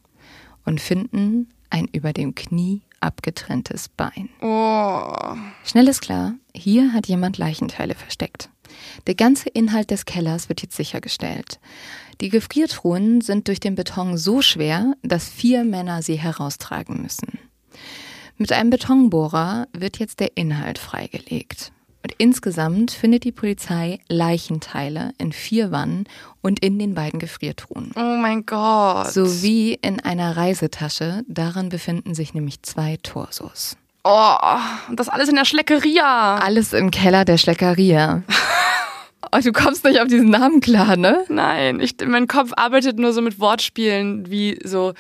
[0.65, 4.29] und finden ein über dem Knie abgetrenntes Bein.
[4.41, 5.37] Oh.
[5.65, 8.51] Schnell ist klar, hier hat jemand Leichenteile versteckt.
[9.07, 11.59] Der ganze Inhalt des Kellers wird jetzt sichergestellt.
[12.21, 17.39] Die Gefriertruhen sind durch den Beton so schwer, dass vier Männer sie heraustragen müssen.
[18.37, 21.73] Mit einem Betonbohrer wird jetzt der Inhalt freigelegt.
[22.03, 26.05] Und insgesamt findet die Polizei Leichenteile in vier Wannen
[26.41, 27.93] und in den beiden Gefriertruhen.
[27.97, 29.13] Oh mein Gott.
[29.13, 31.23] Sowie in einer Reisetasche.
[31.29, 33.77] Darin befinden sich nämlich zwei Torsos.
[34.05, 34.37] Oh,
[34.95, 36.37] das alles in der Schleckeria.
[36.37, 38.23] Alles im Keller der Schleckeria.
[39.33, 41.25] Oh, du kommst nicht auf diesen Namen klar, ne?
[41.29, 44.95] Nein, ich, mein Kopf arbeitet nur so mit Wortspielen wie so,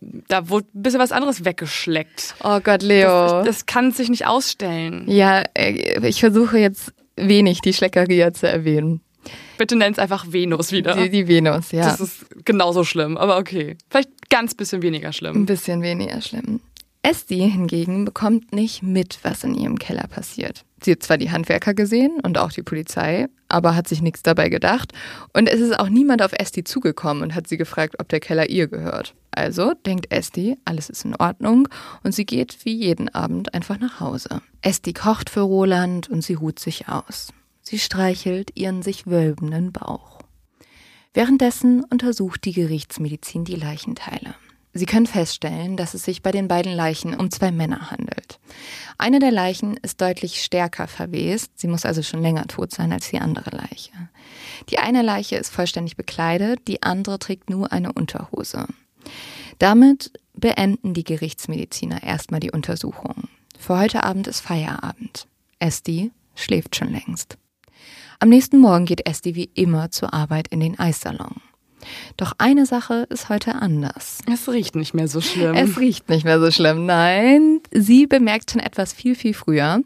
[0.00, 2.34] da wurde ein bisschen was anderes weggeschleckt.
[2.42, 3.08] Oh Gott, Leo.
[3.08, 5.04] Das, das kann sich nicht ausstellen.
[5.06, 9.00] Ja, äh, ich versuche jetzt wenig die Schleckeria zu erwähnen.
[9.58, 10.94] Bitte nenn es einfach Venus wieder.
[10.94, 11.82] Die, die, Venus, ja.
[11.82, 13.76] Das ist genauso schlimm, aber okay.
[13.90, 15.36] Vielleicht ganz bisschen weniger schlimm.
[15.36, 16.60] Ein bisschen weniger schlimm.
[17.02, 20.64] Esti hingegen bekommt nicht mit, was in ihrem Keller passiert.
[20.82, 24.48] Sie hat zwar die Handwerker gesehen und auch die Polizei, aber hat sich nichts dabei
[24.48, 24.92] gedacht.
[25.32, 28.48] Und es ist auch niemand auf Esti zugekommen und hat sie gefragt, ob der Keller
[28.48, 29.14] ihr gehört.
[29.30, 31.68] Also denkt Esti, alles ist in Ordnung
[32.02, 34.42] und sie geht wie jeden Abend einfach nach Hause.
[34.62, 37.32] Esti kocht für Roland und sie ruht sich aus.
[37.62, 40.18] Sie streichelt ihren sich wölbenden Bauch.
[41.14, 44.34] Währenddessen untersucht die Gerichtsmedizin die Leichenteile.
[44.78, 48.38] Sie können feststellen, dass es sich bei den beiden Leichen um zwei Männer handelt.
[48.96, 53.10] Eine der Leichen ist deutlich stärker verwest, sie muss also schon länger tot sein als
[53.10, 53.92] die andere Leiche.
[54.70, 58.66] Die eine Leiche ist vollständig bekleidet, die andere trägt nur eine Unterhose.
[59.58, 63.28] Damit beenden die Gerichtsmediziner erstmal die Untersuchung.
[63.58, 65.26] Für heute Abend ist Feierabend.
[65.58, 67.36] Esti schläft schon längst.
[68.20, 71.40] Am nächsten Morgen geht Esti wie immer zur Arbeit in den Eissalon.
[72.16, 74.18] Doch eine Sache ist heute anders.
[74.30, 75.54] Es riecht nicht mehr so schlimm.
[75.54, 77.60] Es riecht nicht mehr so schlimm, nein.
[77.72, 79.82] Sie bemerkt schon etwas viel, viel früher.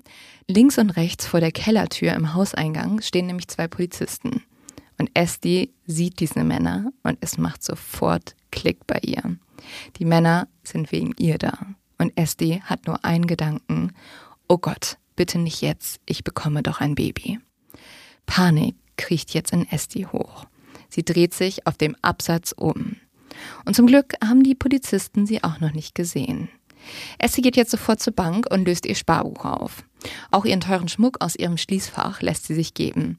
[0.48, 4.42] Links und rechts vor der Kellertür im Hauseingang stehen nämlich zwei Polizisten.
[4.98, 9.36] Und Esti sieht diese Männer und es macht sofort Klick bei ihr.
[9.96, 11.58] Die Männer sind wegen ihr da.
[11.98, 13.92] Und Esti hat nur einen Gedanken.
[14.48, 17.38] Oh Gott, bitte nicht jetzt, ich bekomme doch ein Baby.
[18.26, 20.46] Panik kriecht jetzt in Esti hoch.
[20.92, 22.96] Sie dreht sich auf dem Absatz um.
[23.64, 26.50] Und zum Glück haben die Polizisten sie auch noch nicht gesehen.
[27.18, 29.84] Essie geht jetzt sofort zur Bank und löst ihr Sparbuch auf.
[30.30, 33.16] Auch ihren teuren Schmuck aus ihrem Schließfach lässt sie sich geben.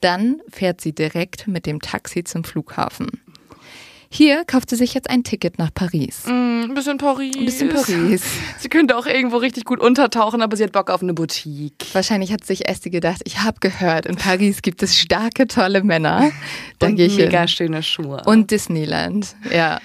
[0.00, 3.20] Dann fährt sie direkt mit dem Taxi zum Flughafen.
[4.12, 6.24] Hier kauft sie sich jetzt ein Ticket nach Paris.
[6.26, 7.36] Mm, ein bisschen Paris.
[7.36, 8.22] Ein bisschen Paris.
[8.58, 11.86] Sie könnte auch irgendwo richtig gut untertauchen, aber sie hat Bock auf eine Boutique.
[11.92, 16.32] Wahrscheinlich hat sich Esti gedacht, ich habe gehört, in Paris gibt es starke, tolle Männer.
[16.80, 17.48] Da gehe ich mega hin.
[17.48, 18.22] schöne Schuhe.
[18.26, 19.80] Und Disneyland, ja.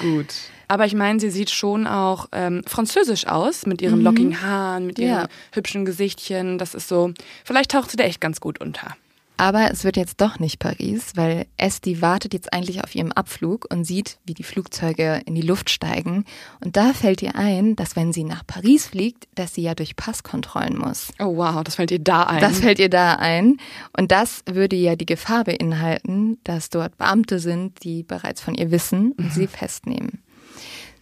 [0.00, 0.32] Gut.
[0.68, 4.04] Aber ich meine, sie sieht schon auch ähm, französisch aus, mit ihren mhm.
[4.04, 5.28] lockigen Haaren, mit ihren ja.
[5.52, 6.58] hübschen Gesichtchen.
[6.58, 7.12] Das ist so,
[7.44, 8.96] vielleicht taucht sie da echt ganz gut unter.
[9.36, 13.66] Aber es wird jetzt doch nicht Paris, weil Esti wartet jetzt eigentlich auf ihrem Abflug
[13.70, 16.24] und sieht, wie die Flugzeuge in die Luft steigen.
[16.64, 19.96] Und da fällt ihr ein, dass wenn sie nach Paris fliegt, dass sie ja durch
[19.96, 21.12] Passkontrollen muss.
[21.18, 22.40] Oh wow, das fällt ihr da ein.
[22.40, 23.58] Das fällt ihr da ein.
[23.96, 28.70] Und das würde ja die Gefahr beinhalten, dass dort Beamte sind, die bereits von ihr
[28.70, 29.30] wissen und mhm.
[29.30, 30.22] sie festnehmen.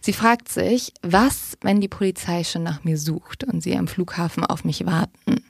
[0.01, 4.45] Sie fragt sich, was, wenn die Polizei schon nach mir sucht und sie am Flughafen
[4.45, 5.43] auf mich warten?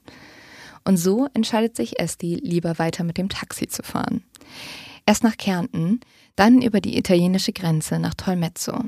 [0.85, 4.23] Und so entscheidet sich Esti, lieber weiter mit dem Taxi zu fahren.
[5.05, 5.99] Erst nach Kärnten,
[6.35, 8.85] dann über die italienische Grenze nach Tolmezzo.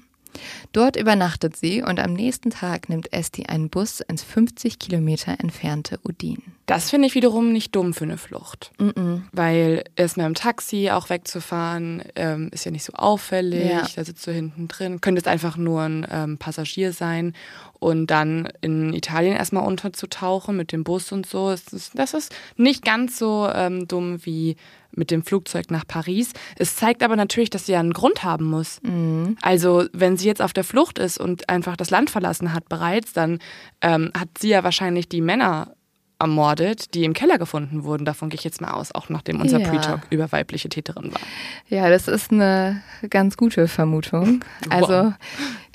[0.72, 6.00] Dort übernachtet sie und am nächsten Tag nimmt Esti einen Bus ins 50 Kilometer entfernte
[6.04, 6.42] Udin.
[6.68, 8.72] Das finde ich wiederum nicht dumm für eine Flucht.
[8.78, 9.22] Mm -mm.
[9.32, 13.70] Weil erst mit dem Taxi auch wegzufahren, ähm, ist ja nicht so auffällig.
[13.72, 13.88] Ja.
[13.96, 15.00] Da sitzt du hinten drin.
[15.00, 17.34] Könnte es einfach nur ein ähm, Passagier sein.
[17.80, 21.52] Und dann in Italien erstmal unterzutauchen mit dem Bus und so.
[21.52, 24.58] Das ist, das ist nicht ganz so ähm, dumm wie
[24.98, 26.34] mit dem Flugzeug nach Paris.
[26.58, 28.80] Es zeigt aber natürlich, dass sie ja einen Grund haben muss.
[28.84, 29.38] Mhm.
[29.42, 33.14] Also wenn sie jetzt auf der Flucht ist und einfach das Land verlassen hat bereits,
[33.14, 33.40] dann
[33.82, 35.74] ähm, hat sie ja wahrscheinlich die Männer
[36.20, 38.06] ermordet, die im Keller gefunden wurden.
[38.06, 39.70] Davon gehe ich jetzt mal aus, auch nachdem unser ja.
[39.70, 41.22] Pre-Talk über weibliche Täterin war.
[41.70, 44.44] Ja, das ist eine ganz gute Vermutung.
[44.70, 45.14] Also, wow.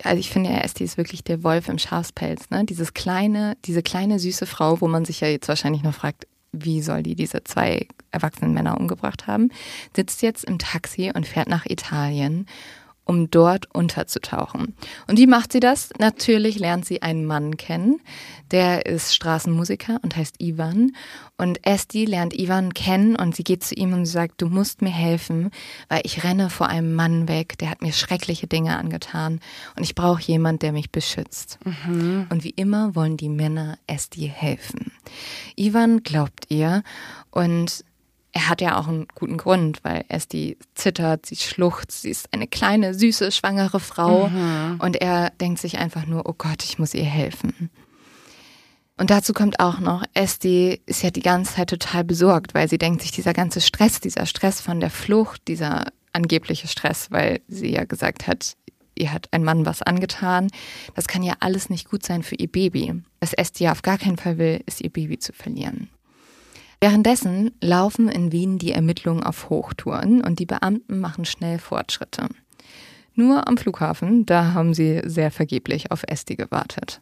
[0.02, 2.50] also ich finde ja, Esti ist wirklich der Wolf im Schafspelz.
[2.50, 2.64] Ne?
[2.64, 6.82] Dieses kleine, diese kleine süße Frau, wo man sich ja jetzt wahrscheinlich noch fragt, wie
[6.82, 9.50] soll die diese zwei erwachsenen Männer umgebracht haben,
[9.96, 12.46] sitzt jetzt im Taxi und fährt nach Italien
[13.04, 14.74] um dort unterzutauchen.
[15.08, 15.90] Und wie macht sie das?
[15.98, 18.00] Natürlich lernt sie einen Mann kennen,
[18.50, 20.92] der ist Straßenmusiker und heißt Ivan.
[21.36, 24.90] Und Esti lernt Ivan kennen und sie geht zu ihm und sagt, du musst mir
[24.90, 25.50] helfen,
[25.88, 29.40] weil ich renne vor einem Mann weg, der hat mir schreckliche Dinge angetan
[29.76, 31.58] und ich brauche jemand, der mich beschützt.
[31.64, 32.26] Mhm.
[32.30, 34.92] Und wie immer wollen die Männer Esti helfen.
[35.56, 36.82] Ivan glaubt ihr
[37.30, 37.84] und
[38.32, 42.46] er hat ja auch einen guten Grund, weil Esti zittert, sie schluchzt, sie ist eine
[42.46, 44.78] kleine, süße, schwangere Frau mhm.
[44.80, 47.70] und er denkt sich einfach nur, oh Gott, ich muss ihr helfen.
[48.96, 52.78] Und dazu kommt auch noch, Esti ist ja die ganze Zeit total besorgt, weil sie
[52.78, 57.72] denkt sich, dieser ganze Stress, dieser Stress von der Flucht, dieser angebliche Stress, weil sie
[57.72, 58.56] ja gesagt hat,
[58.94, 60.48] ihr hat ein Mann was angetan,
[60.94, 63.02] das kann ja alles nicht gut sein für ihr Baby.
[63.20, 65.88] Was Esti ja auf gar keinen Fall will, ist ihr Baby zu verlieren.
[66.82, 72.26] Währenddessen laufen in Wien die Ermittlungen auf Hochtouren und die Beamten machen schnell Fortschritte.
[73.14, 77.00] Nur am Flughafen, da haben sie sehr vergeblich auf Esti gewartet.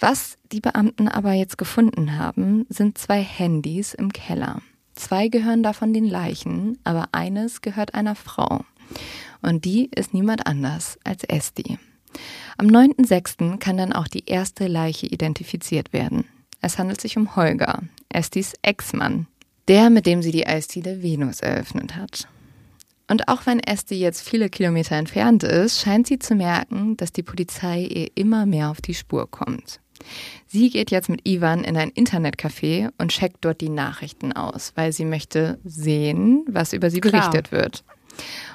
[0.00, 4.62] Was die Beamten aber jetzt gefunden haben, sind zwei Handys im Keller.
[4.96, 8.64] Zwei gehören davon den Leichen, aber eines gehört einer Frau.
[9.42, 11.78] Und die ist niemand anders als Esti.
[12.58, 13.58] Am 9.6.
[13.58, 16.24] kann dann auch die erste Leiche identifiziert werden.
[16.62, 19.26] Es handelt sich um Holger, Estis Ex-Mann,
[19.68, 22.28] der, mit dem sie die Eisdiele Venus eröffnet hat.
[23.08, 27.22] Und auch wenn Esti jetzt viele Kilometer entfernt ist, scheint sie zu merken, dass die
[27.22, 29.80] Polizei ihr immer mehr auf die Spur kommt.
[30.46, 34.92] Sie geht jetzt mit Ivan in ein Internetcafé und checkt dort die Nachrichten aus, weil
[34.92, 37.30] sie möchte sehen, was über sie Klar.
[37.30, 37.84] berichtet wird.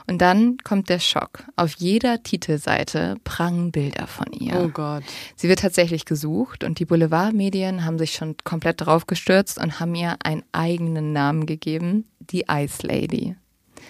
[0.09, 1.43] Und dann kommt der Schock.
[1.57, 4.55] Auf jeder Titelseite prangen Bilder von ihr.
[4.57, 5.03] Oh Gott.
[5.35, 10.15] Sie wird tatsächlich gesucht und die Boulevardmedien haben sich schon komplett draufgestürzt und haben ihr
[10.23, 13.35] einen eigenen Namen gegeben, die Ice Lady.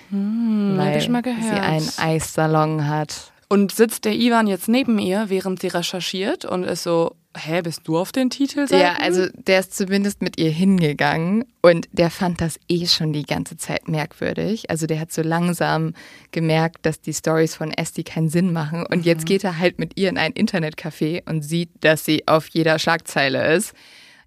[0.09, 1.43] Hm, weil ich mal gehört.
[1.43, 3.31] sie einen Eissalon hat.
[3.49, 7.81] Und sitzt der Ivan jetzt neben ihr, während sie recherchiert und ist so, hä, bist
[7.85, 8.67] du auf den Titel?
[8.69, 13.23] Ja, also der ist zumindest mit ihr hingegangen und der fand das eh schon die
[13.23, 14.69] ganze Zeit merkwürdig.
[14.69, 15.93] Also der hat so langsam
[16.31, 19.03] gemerkt, dass die Stories von Esti keinen Sinn machen und mhm.
[19.03, 22.79] jetzt geht er halt mit ihr in ein Internetcafé und sieht, dass sie auf jeder
[22.79, 23.73] Schlagzeile ist.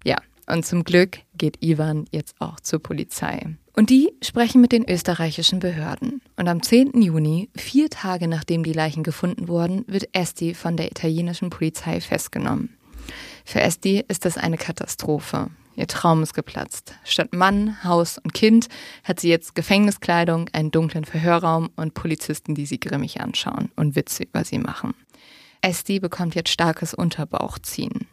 [0.03, 3.55] Ja, und zum Glück geht Ivan jetzt auch zur Polizei.
[3.73, 6.21] Und die sprechen mit den österreichischen Behörden.
[6.35, 7.01] Und am 10.
[7.01, 12.75] Juni, vier Tage nachdem die Leichen gefunden wurden, wird Esti von der italienischen Polizei festgenommen.
[13.45, 15.49] Für Esti ist das eine Katastrophe.
[15.75, 16.95] Ihr Traum ist geplatzt.
[17.05, 18.67] Statt Mann, Haus und Kind
[19.03, 24.23] hat sie jetzt Gefängniskleidung, einen dunklen Verhörraum und Polizisten, die sie grimmig anschauen und Witze
[24.23, 24.93] über sie machen.
[25.61, 28.07] Esti bekommt jetzt starkes Unterbauchziehen.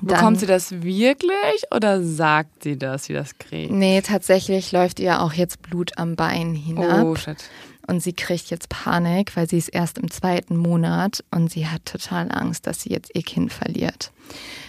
[0.00, 3.72] Bekommt sie das wirklich oder sagt sie das, wie das kriegt?
[3.72, 7.06] Nee, tatsächlich läuft ihr auch jetzt Blut am Bein hinab.
[7.06, 7.38] Oh, shit.
[7.86, 11.84] Und sie kriegt jetzt Panik, weil sie ist erst im zweiten Monat und sie hat
[11.86, 14.10] total Angst, dass sie jetzt ihr Kind verliert.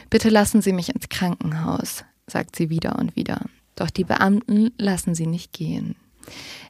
[0.10, 3.41] Bitte lassen Sie mich ins Krankenhaus, sagt sie wieder und wieder.
[3.75, 5.95] Doch die Beamten lassen sie nicht gehen.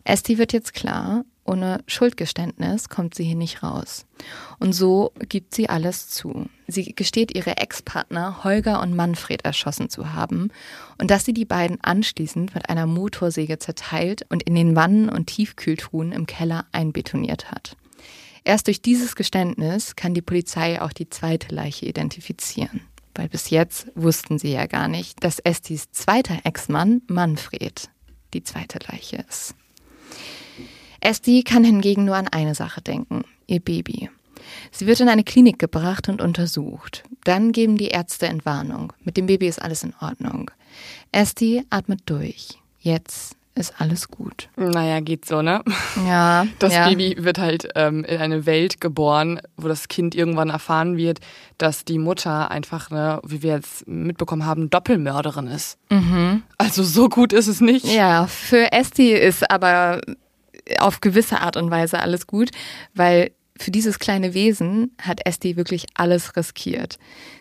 [0.04, 4.06] Esti wird jetzt klar, ohne Schuldgeständnis kommt sie hier nicht raus.
[4.60, 6.48] Und so gibt sie alles zu.
[6.68, 10.50] Sie gesteht ihre Ex-Partner Holger und Manfred erschossen zu haben
[10.98, 15.28] und dass sie die beiden anschließend mit einer Motorsäge zerteilt und in den Wannen und
[15.28, 17.78] Tiefkühltruhen im Keller einbetoniert hat.
[18.44, 22.82] Erst durch dieses Geständnis kann die Polizei auch die zweite Leiche identifizieren.
[23.14, 27.90] Weil bis jetzt wussten sie ja gar nicht, dass Estis zweiter Ex-Mann Manfred
[28.34, 29.56] die zweite Leiche ist.
[31.08, 34.10] Esti kann hingegen nur an eine Sache denken, ihr Baby.
[34.72, 37.04] Sie wird in eine Klinik gebracht und untersucht.
[37.24, 38.92] Dann geben die Ärzte Entwarnung.
[39.06, 40.52] Mit dem Baby ist alles in Ordnung.
[41.14, 42.60] Esti atmet durch.
[42.82, 44.50] Jetzt ist alles gut.
[44.58, 45.64] Naja, geht so, ne?
[46.06, 46.46] Ja.
[46.60, 46.90] Das ja.
[46.90, 51.20] Baby wird halt ähm, in eine Welt geboren, wo das Kind irgendwann erfahren wird,
[51.58, 55.78] dass die Mutter einfach, ne, wie wir jetzt mitbekommen haben, Doppelmörderin ist.
[55.90, 56.44] Mhm.
[56.58, 57.86] Also so gut ist es nicht.
[57.86, 60.02] Ja, für Esti ist aber
[60.80, 62.52] auf gewisse Art und Weise alles gut,
[62.94, 67.00] weil für dieses kleine Wesen hat Esti wirklich alles riskiert.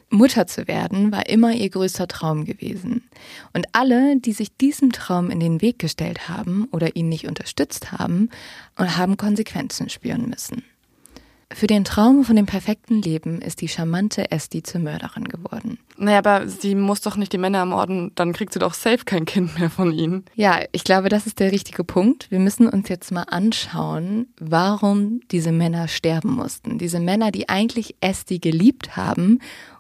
[0.09, 3.09] Mutter zu werden war immer ihr größter Traum gewesen.
[3.53, 7.93] Und alle, die sich diesem Traum in den Weg gestellt haben oder ihn nicht unterstützt
[7.93, 8.31] haben,
[8.79, 10.63] haben Konsequenzen spüren müssen.
[11.53, 15.79] Für den Traum von dem perfekten Leben ist die charmante Esti zur Mörderin geworden.
[15.97, 19.25] Naja, aber sie muss doch nicht die Männer ermorden, dann kriegt sie doch safe kein
[19.27, 20.25] Kind mehr von ihnen.
[20.35, 22.31] Ja, ich glaube, das ist der richtige Punkt.
[22.31, 26.79] Wir müssen uns jetzt mal anschauen, warum diese Männer sterben mussten.
[26.79, 29.39] Diese Männer, die eigentlich Esti geliebt haben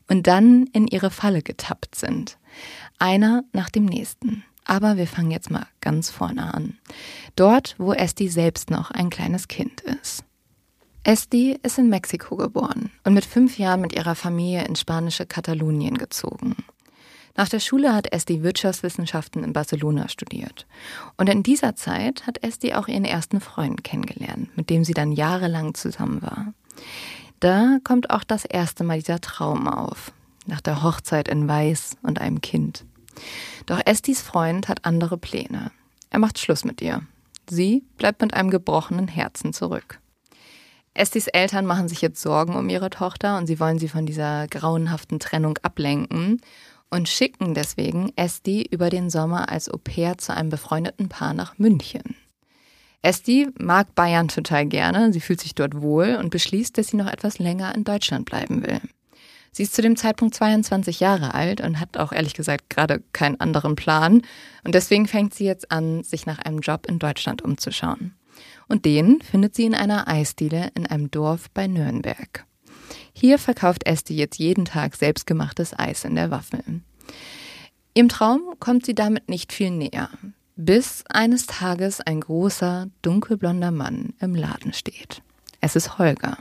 [0.08, 2.38] und dann in ihre Falle getappt sind.
[2.98, 4.44] Einer nach dem nächsten.
[4.64, 6.78] Aber wir fangen jetzt mal ganz vorne an.
[7.34, 10.24] Dort, wo Esti selbst noch ein kleines Kind ist.
[11.06, 15.98] Esti ist in Mexiko geboren und mit fünf Jahren mit ihrer Familie ins spanische Katalonien
[15.98, 16.56] gezogen.
[17.36, 20.66] Nach der Schule hat Esti Wirtschaftswissenschaften in Barcelona studiert.
[21.16, 25.12] Und in dieser Zeit hat Esti auch ihren ersten Freund kennengelernt, mit dem sie dann
[25.12, 26.52] jahrelang zusammen war.
[27.38, 30.10] Da kommt auch das erste Mal dieser Traum auf,
[30.46, 32.84] nach der Hochzeit in Weiß und einem Kind.
[33.66, 35.70] Doch Estis Freund hat andere Pläne.
[36.10, 37.02] Er macht Schluss mit ihr.
[37.48, 40.00] Sie bleibt mit einem gebrochenen Herzen zurück.
[40.96, 44.46] Estis Eltern machen sich jetzt Sorgen um ihre Tochter und sie wollen sie von dieser
[44.48, 46.40] grauenhaften Trennung ablenken
[46.90, 51.58] und schicken deswegen Esti über den Sommer als Au pair zu einem befreundeten Paar nach
[51.58, 52.16] München.
[53.02, 57.12] Esti mag Bayern total gerne, sie fühlt sich dort wohl und beschließt, dass sie noch
[57.12, 58.80] etwas länger in Deutschland bleiben will.
[59.52, 63.40] Sie ist zu dem Zeitpunkt 22 Jahre alt und hat auch ehrlich gesagt gerade keinen
[63.40, 64.22] anderen Plan.
[64.64, 68.14] Und deswegen fängt sie jetzt an, sich nach einem Job in Deutschland umzuschauen.
[68.68, 72.44] Und den findet sie in einer Eisdiele in einem Dorf bei Nürnberg.
[73.12, 76.62] Hier verkauft Esti jetzt jeden Tag selbstgemachtes Eis in der Waffel.
[77.94, 80.10] Im Traum kommt sie damit nicht viel näher,
[80.56, 85.22] bis eines Tages ein großer, dunkelblonder Mann im Laden steht.
[85.60, 86.38] Es ist Holger.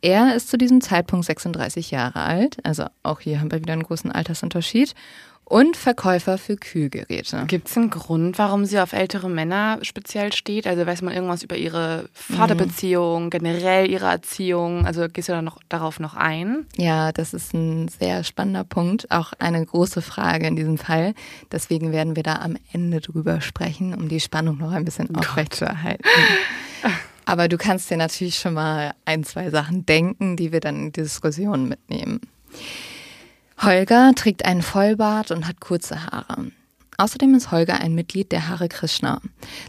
[0.00, 3.84] Er ist zu diesem Zeitpunkt 36 Jahre alt, also auch hier haben wir wieder einen
[3.84, 4.94] großen Altersunterschied
[5.44, 7.44] und Verkäufer für Kühlgeräte.
[7.46, 10.66] Gibt es einen Grund, warum sie auf ältere Männer speziell steht?
[10.66, 13.30] Also weiß man irgendwas über ihre Vaterbeziehung, mhm.
[13.30, 14.86] generell ihre Erziehung?
[14.86, 16.66] Also gehst du da noch darauf noch ein?
[16.76, 21.14] Ja, das ist ein sehr spannender Punkt, auch eine große Frage in diesem Fall.
[21.50, 26.04] Deswegen werden wir da am Ende drüber sprechen, um die Spannung noch ein bisschen aufrechtzuerhalten.
[27.24, 30.92] Aber du kannst dir natürlich schon mal ein, zwei Sachen denken, die wir dann in
[30.92, 32.20] die Diskussion mitnehmen.
[33.62, 36.50] Holger trägt einen Vollbart und hat kurze Haare.
[36.98, 39.20] Außerdem ist Holger ein Mitglied der Hare Krishna.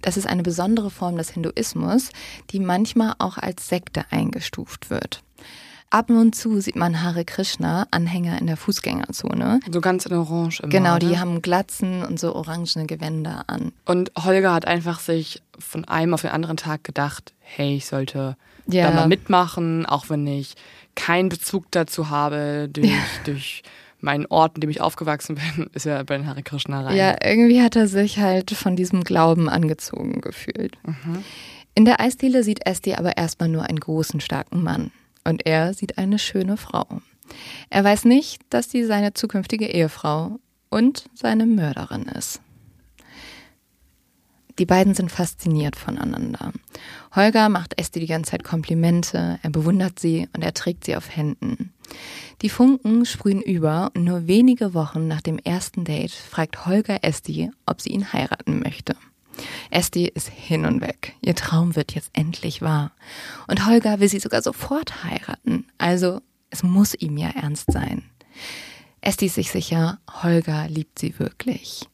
[0.02, 2.10] Das ist eine besondere Form des Hinduismus,
[2.52, 5.22] die manchmal auch als Sekte eingestuft wird.
[5.90, 9.60] Ab und zu sieht man Hare Krishna Anhänger in der Fußgängerzone.
[9.72, 10.70] So ganz in Orange immer.
[10.70, 11.20] Genau, die ne?
[11.20, 13.74] haben Glatzen und so orangene Gewänder an.
[13.86, 18.38] Und Holger hat einfach sich von einem auf den anderen Tag gedacht, hey, ich sollte
[18.66, 18.90] Ja.
[18.90, 20.56] da mal mitmachen, auch wenn ich
[20.96, 22.92] keinen Bezug dazu habe durch,
[23.26, 23.62] durch
[24.04, 26.96] meinen Ort, in dem ich aufgewachsen bin, ist ja bei den Hare Krishna rein.
[26.98, 30.78] Ja, irgendwie hat er sich halt von diesem Glauben angezogen gefühlt.
[31.76, 34.92] In der Eisdiele sieht Esti aber erstmal nur einen großen, starken Mann.
[35.24, 36.86] Und er sieht eine schöne Frau.
[37.70, 40.40] Er weiß nicht, dass sie seine zukünftige Ehefrau
[40.70, 42.42] und seine Mörderin ist.
[44.60, 46.52] Die beiden sind fasziniert voneinander.
[47.16, 51.16] Holger macht Esti die ganze Zeit Komplimente, er bewundert sie und er trägt sie auf
[51.16, 51.73] Händen.
[52.42, 57.52] Die Funken sprühen über und nur wenige Wochen nach dem ersten Date fragt Holger Esti,
[57.66, 58.96] ob sie ihn heiraten möchte.
[59.70, 61.16] Esti ist hin und weg.
[61.22, 62.92] Ihr Traum wird jetzt endlich wahr.
[63.48, 65.66] Und Holger will sie sogar sofort heiraten.
[65.78, 68.04] Also, es muss ihm ja ernst sein.
[69.02, 71.88] Esti ist sich sicher, Holger liebt sie wirklich.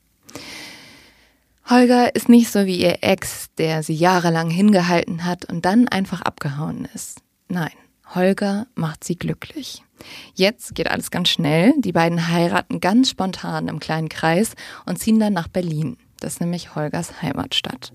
[1.69, 6.21] Holger ist nicht so wie ihr Ex, der sie jahrelang hingehalten hat und dann einfach
[6.21, 7.21] abgehauen ist.
[7.47, 7.71] Nein,
[8.15, 9.83] Holger macht sie glücklich.
[10.33, 11.73] Jetzt geht alles ganz schnell.
[11.77, 14.53] Die beiden heiraten ganz spontan im kleinen Kreis
[14.85, 15.97] und ziehen dann nach Berlin.
[16.19, 17.93] Das ist nämlich Holgers Heimatstadt.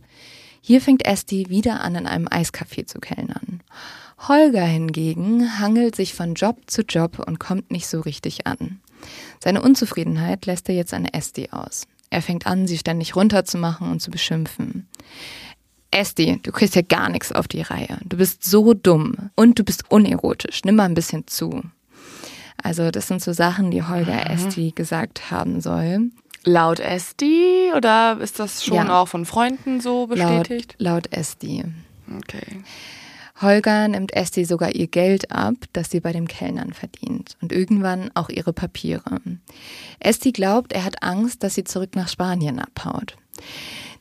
[0.61, 3.63] Hier fängt Esti wieder an, in einem Eiscafé zu kellnern.
[4.29, 8.81] Holger hingegen hangelt sich von Job zu Job und kommt nicht so richtig an.
[9.43, 11.87] Seine Unzufriedenheit lässt er jetzt an Esti aus.
[12.09, 14.89] Er fängt an, sie ständig runterzumachen und zu beschimpfen.
[15.95, 17.99] Esti, du kriegst ja gar nichts auf die Reihe.
[18.05, 20.63] Du bist so dumm und du bist unerotisch.
[20.65, 21.63] Nimm mal ein bisschen zu.
[22.63, 26.11] Also das sind so Sachen, die Holger Esti gesagt haben soll.
[26.45, 29.01] Laut Esti oder ist das schon Ja.
[29.01, 30.75] auch von Freunden so bestätigt?
[30.79, 31.65] Laut, laut Esti.
[32.19, 32.63] Okay.
[33.41, 37.37] Holger nimmt Esti sogar ihr Geld ab, das sie bei dem Kellnern verdient.
[37.41, 39.21] Und irgendwann auch ihre Papiere.
[39.99, 43.17] Esti glaubt, er hat Angst, dass sie zurück nach Spanien abhaut.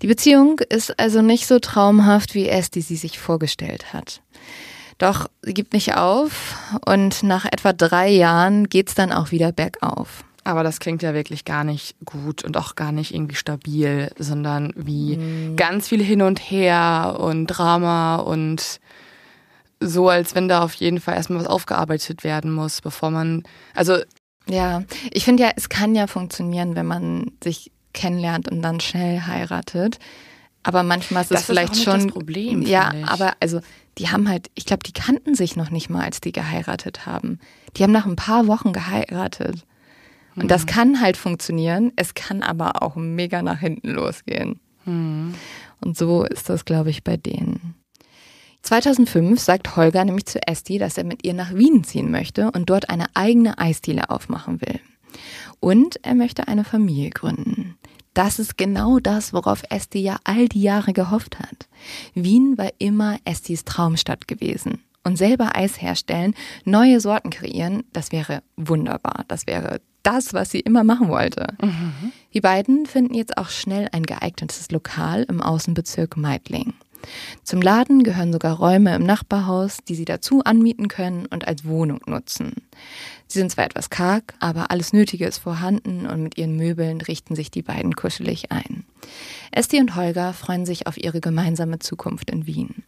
[0.01, 4.21] Die Beziehung ist also nicht so traumhaft, wie Esti sie sich vorgestellt hat.
[4.97, 6.55] Doch sie gibt nicht auf
[6.85, 10.23] und nach etwa drei Jahren geht's dann auch wieder bergauf.
[10.43, 14.73] Aber das klingt ja wirklich gar nicht gut und auch gar nicht irgendwie stabil, sondern
[14.75, 18.81] wie ganz viel hin und her und Drama und
[19.79, 23.97] so, als wenn da auf jeden Fall erstmal was aufgearbeitet werden muss, bevor man, also
[24.47, 29.21] Ja, ich finde ja, es kann ja funktionieren, wenn man sich kennenlernt und dann schnell
[29.21, 29.99] heiratet.
[30.63, 32.03] Aber manchmal ist Das es ist vielleicht nicht schon.
[32.05, 33.59] das Problem, Ja, aber also
[33.97, 37.39] die haben halt, ich glaube, die kannten sich noch nicht mal, als die geheiratet haben.
[37.75, 39.65] Die haben nach ein paar Wochen geheiratet.
[40.35, 40.47] Und Hm.
[40.47, 41.91] das kann halt funktionieren.
[41.95, 44.59] Es kann aber auch mega nach hinten losgehen.
[44.85, 45.33] hm.
[45.81, 47.75] Und so ist das, glaube ich, bei denen.
[48.61, 52.69] 2005 sagt Holger nämlich zu Esti, dass er mit ihr nach Wien ziehen möchte und
[52.69, 54.79] dort eine eigene Eisdiele aufmachen will.
[55.59, 57.75] Und er möchte eine Familie gründen.
[58.13, 61.67] Das ist genau das, worauf Esti ja all die Jahre gehofft hat.
[62.13, 64.83] Wien war immer Estis Traumstadt gewesen.
[65.03, 66.33] Und selber Eis herstellen,
[66.63, 69.25] neue Sorten kreieren, das wäre wunderbar.
[69.27, 71.47] Das wäre das, was sie immer machen wollte.
[72.33, 76.73] Die beiden finden jetzt auch schnell ein geeignetes Lokal im Außenbezirk Meidling.
[77.43, 81.99] Zum Laden gehören sogar Räume im Nachbarhaus, die sie dazu anmieten können und als Wohnung
[82.05, 82.53] nutzen.
[83.33, 87.33] Sie sind zwar etwas karg, aber alles Nötige ist vorhanden und mit ihren Möbeln richten
[87.33, 88.85] sich die beiden kuschelig ein.
[89.51, 92.83] Esti und Holger freuen sich auf ihre gemeinsame Zukunft in Wien.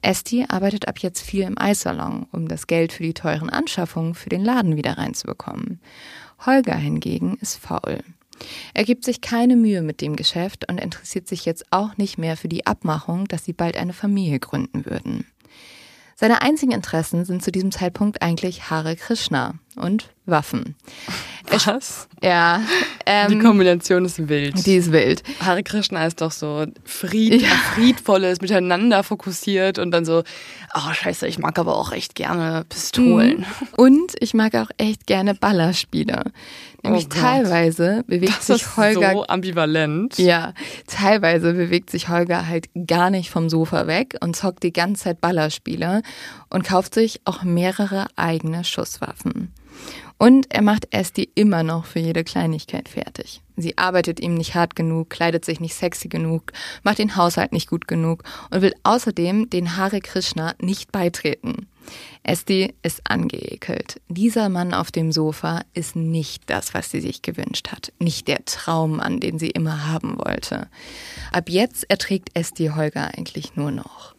[0.00, 4.30] Esti arbeitet ab jetzt viel im Eissalon, um das Geld für die teuren Anschaffungen für
[4.30, 5.78] den Laden wieder reinzubekommen.
[6.46, 8.00] Holger hingegen ist faul.
[8.72, 12.38] Er gibt sich keine Mühe mit dem Geschäft und interessiert sich jetzt auch nicht mehr
[12.38, 15.26] für die Abmachung, dass sie bald eine Familie gründen würden.
[16.18, 20.74] Seine einzigen Interessen sind zu diesem Zeitpunkt eigentlich Hare Krishna und Waffen.
[21.48, 22.08] Was?
[22.22, 22.60] Ja,
[23.28, 24.66] Die ähm, Kombination ist wild.
[24.66, 25.22] die ist wild.
[25.40, 27.42] Hare Krishna ist doch so Fried,
[27.74, 30.24] friedvolles, miteinander fokussiert und dann so,
[30.74, 33.46] oh scheiße, ich mag aber auch echt gerne Pistolen.
[33.76, 36.24] Und ich mag auch echt gerne Ballerspiele.
[36.82, 40.18] Nämlich Oh teilweise bewegt Das sich Holger so ambivalent.
[40.18, 40.52] Ja,
[40.88, 45.20] teilweise bewegt sich Holger halt gar nicht vom Sofa weg und zockt die ganze Zeit
[45.20, 46.02] Ballerspiele
[46.50, 49.52] und kauft sich auch mehrere eigene Schusswaffen.
[50.18, 53.42] Und er macht Esti immer noch für jede Kleinigkeit fertig.
[53.56, 56.52] Sie arbeitet ihm nicht hart genug, kleidet sich nicht sexy genug,
[56.82, 61.66] macht den Haushalt nicht gut genug und will außerdem den Hare Krishna nicht beitreten.
[62.22, 64.00] Esti ist angeekelt.
[64.08, 67.92] Dieser Mann auf dem Sofa ist nicht das, was sie sich gewünscht hat.
[67.98, 70.68] Nicht der Traum, an den sie immer haben wollte.
[71.32, 74.15] Ab jetzt erträgt Esti Holger eigentlich nur noch.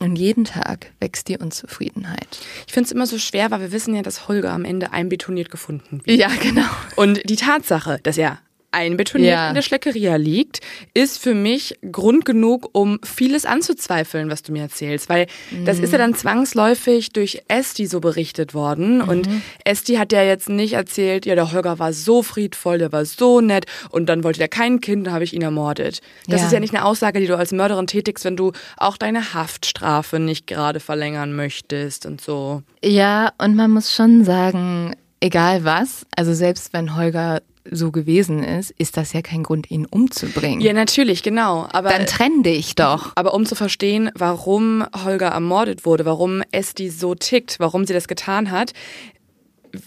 [0.00, 2.38] Und jeden Tag wächst die Unzufriedenheit.
[2.66, 5.50] Ich finde es immer so schwer, weil wir wissen ja, dass Holger am Ende einbetoniert
[5.50, 6.18] gefunden wird.
[6.18, 6.68] Ja, genau.
[6.94, 8.38] Und die Tatsache, dass er
[8.78, 9.48] einbetoniert ja.
[9.48, 10.60] in der Schleckeria liegt,
[10.94, 15.08] ist für mich Grund genug, um vieles anzuzweifeln, was du mir erzählst.
[15.08, 15.64] Weil mhm.
[15.64, 18.98] das ist ja dann zwangsläufig durch Esti so berichtet worden.
[18.98, 19.08] Mhm.
[19.08, 19.28] Und
[19.64, 23.40] Esti hat ja jetzt nicht erzählt, ja, der Holger war so friedvoll, der war so
[23.40, 26.00] nett und dann wollte der kein Kind, da habe ich ihn ermordet.
[26.26, 26.46] Das ja.
[26.46, 30.18] ist ja nicht eine Aussage, die du als Mörderin tätigst, wenn du auch deine Haftstrafe
[30.18, 32.62] nicht gerade verlängern möchtest und so.
[32.84, 37.40] Ja, und man muss schon sagen, egal was, also selbst wenn Holger
[37.70, 40.60] so gewesen ist, ist das ja kein Grund, ihn umzubringen.
[40.60, 41.68] Ja, natürlich, genau.
[41.72, 43.12] Aber dann trenn dich doch.
[43.14, 48.08] Aber um zu verstehen, warum Holger ermordet wurde, warum Esti so tickt, warum sie das
[48.08, 48.72] getan hat,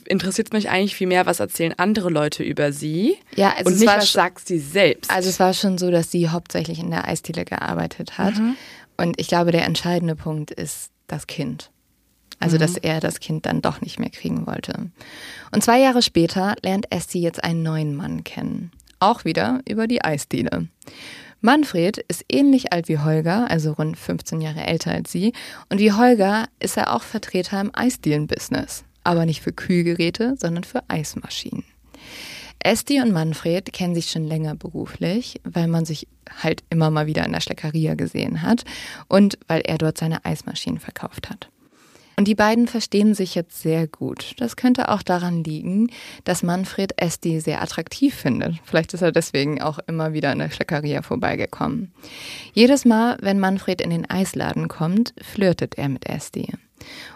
[0.06, 3.80] interessiert es mich eigentlich viel mehr, was erzählen andere Leute über sie ja, also und
[3.80, 5.12] nicht, was sagt sie selbst.
[5.12, 8.38] Also es war schon so, dass sie hauptsächlich in der Eisdiele gearbeitet hat.
[8.38, 8.56] Mhm.
[8.98, 11.72] Und ich glaube, der entscheidende Punkt ist das Kind.
[12.42, 12.60] Also, mhm.
[12.60, 14.90] dass er das Kind dann doch nicht mehr kriegen wollte.
[15.52, 18.72] Und zwei Jahre später lernt Esti jetzt einen neuen Mann kennen.
[19.00, 20.68] Auch wieder über die Eisdiele.
[21.40, 25.34] Manfred ist ähnlich alt wie Holger, also rund 15 Jahre älter als sie.
[25.70, 28.84] Und wie Holger ist er auch Vertreter im Eisdielen-Business.
[29.04, 31.64] Aber nicht für Kühlgeräte, sondern für Eismaschinen.
[32.64, 36.08] Esti und Manfred kennen sich schon länger beruflich, weil man sich
[36.44, 38.64] halt immer mal wieder in der Schleckeria gesehen hat
[39.08, 41.50] und weil er dort seine Eismaschinen verkauft hat.
[42.22, 44.36] Und die beiden verstehen sich jetzt sehr gut.
[44.38, 45.90] Das könnte auch daran liegen,
[46.24, 48.60] dass Manfred Esti sehr attraktiv findet.
[48.64, 51.92] Vielleicht ist er deswegen auch immer wieder in der Schleckeria vorbeigekommen.
[52.54, 56.54] Jedes Mal, wenn Manfred in den Eisladen kommt, flirtet er mit Esti.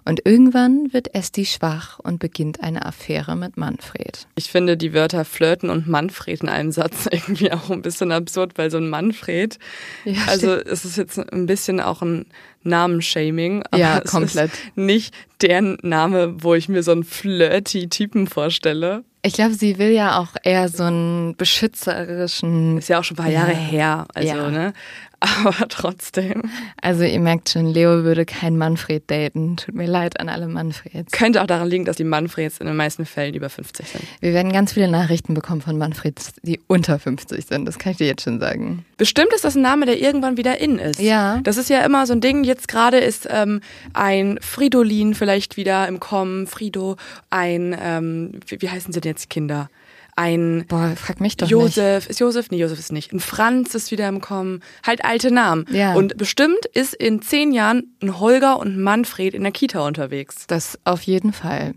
[0.03, 4.27] Und irgendwann wird Esti schwach und beginnt eine Affäre mit Manfred.
[4.35, 8.57] Ich finde die Wörter flirten und Manfred in einem Satz irgendwie auch ein bisschen absurd,
[8.57, 9.57] weil so ein Manfred,
[10.03, 12.25] ja, also es ist jetzt ein bisschen auch ein
[12.63, 14.51] Namenshaming, aber ja, komplett.
[14.75, 19.03] nicht der Name, wo ich mir so einen flirty Typen vorstelle.
[19.21, 22.77] Ich glaube, sie will ja auch eher so einen beschützerischen.
[22.77, 23.57] Ist ja auch schon ein paar Jahre ja.
[23.57, 24.05] her.
[24.13, 24.51] Also, ja.
[24.51, 24.73] ne?
[25.19, 26.43] Aber trotzdem.
[26.81, 29.57] Also ihr merkt schon, Leo würde kein Manfred daten.
[29.57, 31.11] Tut mir leid an alle Manfreds.
[31.11, 34.03] Könnte auch daran liegen, dass die Manfreds in den meisten Fällen über 50 sind.
[34.19, 37.65] Wir werden ganz viele Nachrichten bekommen von Manfreds, die unter 50 sind.
[37.65, 38.85] Das kann ich dir jetzt schon sagen.
[38.97, 40.99] Bestimmt ist das ein Name, der irgendwann wieder in ist.
[40.99, 41.39] Ja.
[41.43, 42.43] Das ist ja immer so ein Ding.
[42.43, 43.61] Jetzt gerade ist ähm,
[43.93, 46.47] ein Fridolin vielleicht wieder im Kommen.
[46.47, 46.97] Frido,
[47.29, 49.69] ein, ähm, wie, wie heißen sie denn jetzt Kinder?
[50.15, 52.09] Ein Boah, frag mich doch Josef, nicht.
[52.11, 52.49] ist Josef?
[52.51, 53.11] Nee, Josef ist nicht.
[53.11, 54.61] Ein Franz ist wieder im Kommen.
[54.85, 55.65] Halt alte Namen.
[55.71, 55.93] Ja.
[55.93, 60.47] Und bestimmt ist in zehn Jahren ein Holger und ein Manfred in der Kita unterwegs.
[60.47, 61.73] Das auf jeden Fall.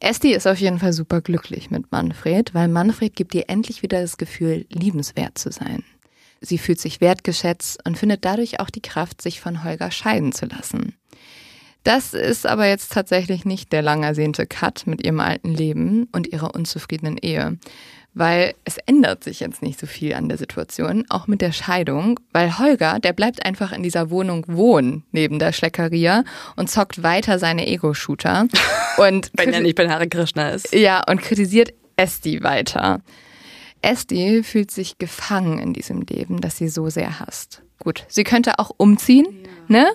[0.00, 4.00] Esti ist auf jeden Fall super glücklich mit Manfred, weil Manfred gibt ihr endlich wieder
[4.00, 5.84] das Gefühl, liebenswert zu sein.
[6.40, 10.46] Sie fühlt sich wertgeschätzt und findet dadurch auch die Kraft, sich von Holger scheiden zu
[10.46, 10.94] lassen.
[11.86, 16.26] Das ist aber jetzt tatsächlich nicht der lang ersehnte Cut mit ihrem alten Leben und
[16.26, 17.58] ihrer unzufriedenen Ehe.
[18.12, 22.18] Weil es ändert sich jetzt nicht so viel an der Situation, auch mit der Scheidung,
[22.32, 26.24] weil Holger, der bleibt einfach in dieser Wohnung wohnen, neben der Schleckeria
[26.56, 28.48] und zockt weiter seine Ego-Shooter.
[28.96, 30.74] Und Wenn er nicht bei Hare Krishna ist.
[30.74, 33.02] Ja, und kritisiert Esti weiter.
[33.82, 37.62] Esti fühlt sich gefangen in diesem Leben, das sie so sehr hasst.
[37.78, 39.26] Gut, sie könnte auch umziehen,
[39.68, 39.84] ja.
[39.84, 39.92] ne?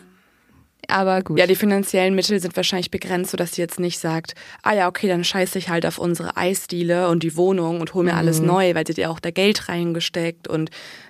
[0.88, 1.39] Aber gut.
[1.39, 5.07] Ja, die finanziellen Mittel sind wahrscheinlich begrenzt, sodass sie jetzt nicht sagt, ah ja, okay,
[5.07, 8.17] dann scheiße ich halt auf unsere Eisdiele und die Wohnung und hol mir mhm.
[8.17, 10.69] alles neu, weil sie hat ja auch da Geld reingesteckt und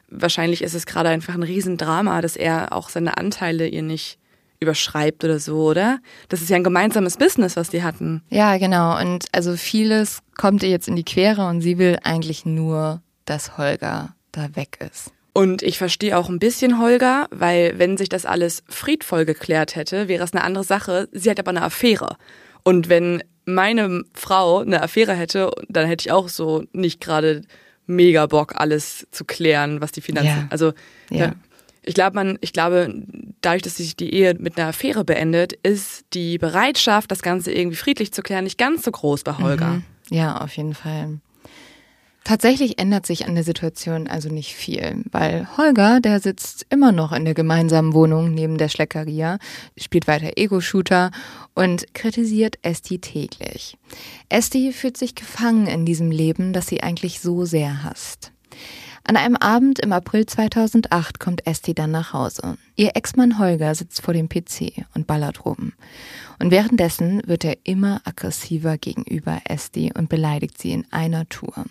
[0.10, 4.18] wahrscheinlich ist es gerade einfach ein Riesendrama, dass er auch seine Anteile ihr nicht
[4.60, 6.00] überschreibt oder so, oder?
[6.30, 8.22] Das ist ja ein gemeinsames Business, was die hatten.
[8.30, 9.00] Ja, genau.
[9.00, 13.58] Und also vieles kommt ihr jetzt in die Quere und sie will eigentlich nur, dass
[13.58, 15.12] Holger da weg ist.
[15.34, 20.08] Und ich verstehe auch ein bisschen Holger, weil wenn sich das alles friedvoll geklärt hätte,
[20.08, 21.08] wäre es eine andere Sache.
[21.14, 22.18] Sie hat aber eine Affäre.
[22.64, 27.44] Und wenn meine Frau eine Affäre hätte, dann hätte ich auch so nicht gerade
[27.88, 30.28] mega Bock, alles zu klären, was die Finanzen.
[30.30, 30.48] Ja.
[30.50, 30.74] Also
[31.10, 31.34] ja.
[31.82, 32.94] ich glaube, man, ich glaube,
[33.42, 37.78] dadurch, dass sich die Ehe mit einer Affäre beendet, ist die Bereitschaft, das Ganze irgendwie
[37.78, 39.68] friedlich zu klären, nicht ganz so groß bei Holger.
[39.68, 39.84] Mhm.
[40.10, 41.20] Ja, auf jeden Fall.
[42.24, 47.12] Tatsächlich ändert sich an der Situation also nicht viel, weil Holger, der sitzt immer noch
[47.12, 49.40] in der gemeinsamen Wohnung neben der Schleckeria,
[49.76, 51.10] spielt weiter Ego-Shooter
[51.56, 53.76] und kritisiert Esti täglich.
[54.30, 58.32] Esti fühlt sich gefangen in diesem Leben, das sie eigentlich so sehr hasst.
[59.04, 62.58] An einem Abend im April 2008 kommt Esti dann nach Hause.
[62.76, 65.74] Ihr Ex-Mann Holger sitzt vor dem PC und ballert rum.
[66.40, 71.66] Und währenddessen wird er immer aggressiver gegenüber Esti und beleidigt sie in einer Tour.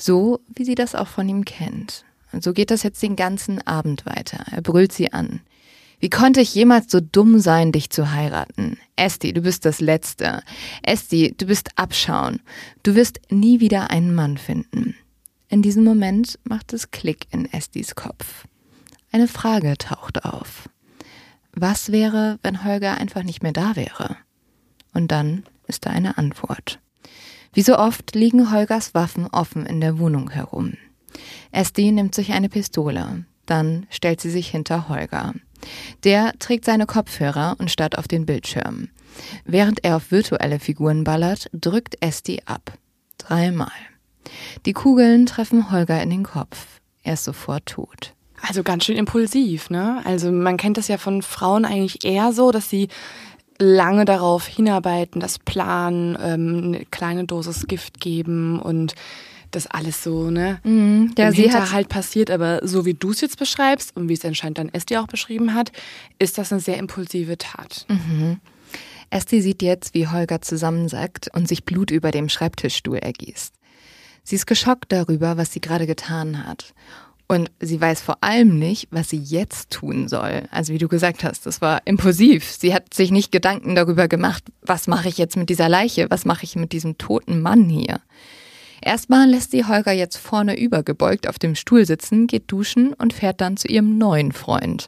[0.00, 2.06] So, wie sie das auch von ihm kennt.
[2.32, 4.44] Und so geht das jetzt den ganzen Abend weiter.
[4.50, 5.40] Er brüllt sie an.
[5.98, 8.78] Wie konnte ich jemals so dumm sein, dich zu heiraten?
[8.96, 10.42] Esti, du bist das Letzte.
[10.82, 12.40] Esti, du bist Abschauen.
[12.82, 14.96] Du wirst nie wieder einen Mann finden.
[15.48, 18.46] In diesem Moment macht es Klick in Estis Kopf.
[19.12, 20.70] Eine Frage taucht auf.
[21.52, 24.16] Was wäre, wenn Holger einfach nicht mehr da wäre?
[24.94, 26.78] Und dann ist da eine Antwort.
[27.52, 30.74] Wie so oft liegen Holgers Waffen offen in der Wohnung herum.
[31.50, 35.34] Esti nimmt sich eine Pistole, dann stellt sie sich hinter Holger.
[36.04, 38.88] Der trägt seine Kopfhörer und starrt auf den Bildschirm.
[39.44, 42.72] Während er auf virtuelle Figuren ballert, drückt Esti ab.
[43.18, 43.72] Dreimal.
[44.64, 46.80] Die Kugeln treffen Holger in den Kopf.
[47.02, 48.14] Er ist sofort tot.
[48.42, 50.00] Also ganz schön impulsiv, ne?
[50.04, 52.88] Also man kennt das ja von Frauen eigentlich eher so, dass sie
[53.60, 58.94] lange darauf hinarbeiten, das planen, ähm, eine kleine Dosis Gift geben und
[59.50, 60.60] das alles so, ne?
[60.64, 64.14] Mhm, ja, Im sie Hinterhalt passiert, aber so wie du es jetzt beschreibst und wie
[64.14, 65.72] es anscheinend dann Esti auch beschrieben hat,
[66.18, 67.86] ist das eine sehr impulsive Tat.
[67.88, 68.40] Mhm.
[69.10, 73.54] Esti sieht jetzt, wie Holger zusammensackt und sich Blut über dem Schreibtischstuhl ergießt.
[74.22, 76.72] Sie ist geschockt darüber, was sie gerade getan hat.
[77.30, 80.48] Und sie weiß vor allem nicht, was sie jetzt tun soll.
[80.50, 82.50] Also wie du gesagt hast, das war impulsiv.
[82.50, 86.24] Sie hat sich nicht Gedanken darüber gemacht, was mache ich jetzt mit dieser Leiche, was
[86.24, 88.00] mache ich mit diesem toten Mann hier.
[88.82, 93.40] Erstmal lässt sie Holger jetzt vorne übergebeugt auf dem Stuhl sitzen, geht duschen und fährt
[93.40, 94.86] dann zu ihrem neuen Freund.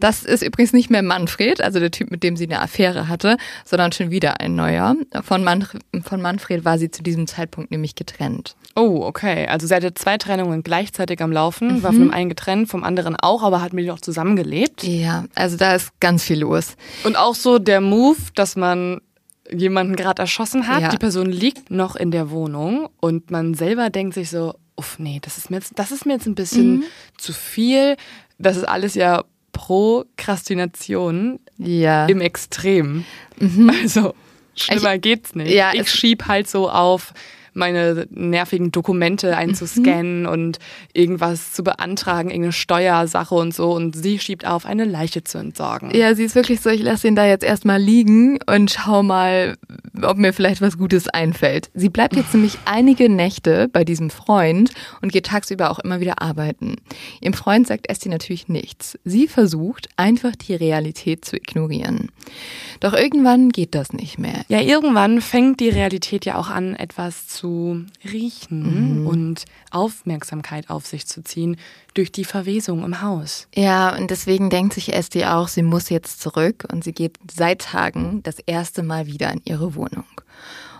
[0.00, 3.36] Das ist übrigens nicht mehr Manfred, also der Typ, mit dem sie eine Affäre hatte,
[3.64, 4.96] sondern schon wieder ein neuer.
[5.22, 8.56] Von, Manf von Manfred war sie zu diesem Zeitpunkt nämlich getrennt.
[8.76, 9.46] Oh, okay.
[9.46, 11.82] Also sie hatte zwei Trennungen gleichzeitig am Laufen, mhm.
[11.82, 14.82] war von dem einen getrennt, vom anderen auch, aber hat mit ihm auch zusammengelebt.
[14.82, 16.76] Ja, also da ist ganz viel los.
[17.04, 19.00] Und auch so der Move, dass man
[19.50, 20.88] jemanden gerade erschossen hat, ja.
[20.88, 25.18] die Person liegt noch in der Wohnung und man selber denkt sich so, uff, nee,
[25.22, 26.84] das ist mir jetzt, das ist mir jetzt ein bisschen mhm.
[27.16, 27.96] zu viel.
[28.38, 32.06] Das ist alles ja Prokrastination ja.
[32.06, 33.04] im Extrem.
[33.38, 33.70] Mhm.
[33.82, 34.14] Also
[34.54, 35.50] schlimmer ich, geht's nicht.
[35.50, 37.12] Ja, ich schieb halt so auf
[37.54, 40.28] meine nervigen Dokumente einzuscannen mhm.
[40.28, 40.58] und
[40.92, 43.72] irgendwas zu beantragen, irgendeine Steuersache und so.
[43.72, 45.90] Und sie schiebt auf, eine Leiche zu entsorgen.
[45.94, 49.56] Ja, sie ist wirklich so, ich lasse ihn da jetzt erstmal liegen und schau mal,
[50.02, 51.70] ob mir vielleicht was Gutes einfällt.
[51.74, 56.20] Sie bleibt jetzt nämlich einige Nächte bei diesem Freund und geht tagsüber auch immer wieder
[56.20, 56.76] arbeiten.
[57.20, 58.98] Ihrem Freund sagt Esti natürlich nichts.
[59.04, 62.10] Sie versucht einfach die Realität zu ignorieren.
[62.80, 64.44] Doch irgendwann geht das nicht mehr.
[64.48, 69.06] Ja, irgendwann fängt die Realität ja auch an, etwas zu zu riechen mhm.
[69.06, 71.58] und Aufmerksamkeit auf sich zu ziehen
[71.92, 73.48] durch die Verwesung im Haus.
[73.54, 77.60] Ja, und deswegen denkt sich Esti auch, sie muss jetzt zurück und sie geht seit
[77.60, 80.06] Tagen das erste Mal wieder in ihre Wohnung.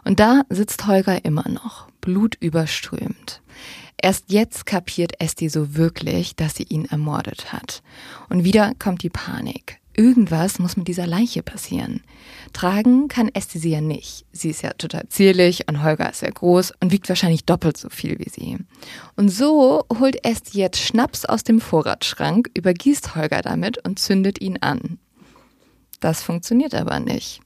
[0.05, 3.43] Und da sitzt Holger immer noch, blutüberströmt.
[4.01, 7.83] Erst jetzt kapiert Esti so wirklich, dass sie ihn ermordet hat.
[8.31, 9.81] Und wieder kommt die Panik.
[9.97, 12.03] Irgendwas muss mit dieser Leiche passieren.
[12.53, 14.27] Tragen kann Esti sie ja nicht.
[14.33, 17.89] Sie ist ja total zierlich und Holger ist sehr groß und wiegt wahrscheinlich doppelt so
[17.89, 18.59] viel wie sie.
[19.17, 24.59] Und so holt Esti jetzt Schnaps aus dem Vorratsschrank, übergießt Holger damit und zündet ihn
[24.61, 24.99] an.
[26.01, 27.41] Das funktioniert aber nicht.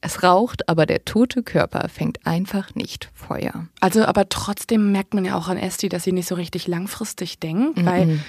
[0.00, 3.68] Es raucht, aber der tote Körper fängt einfach nicht Feuer.
[3.80, 7.38] Also, aber trotzdem merkt man ja auch an Esti, dass sie nicht so richtig langfristig
[7.38, 7.86] denkt, mhm.
[7.86, 8.20] weil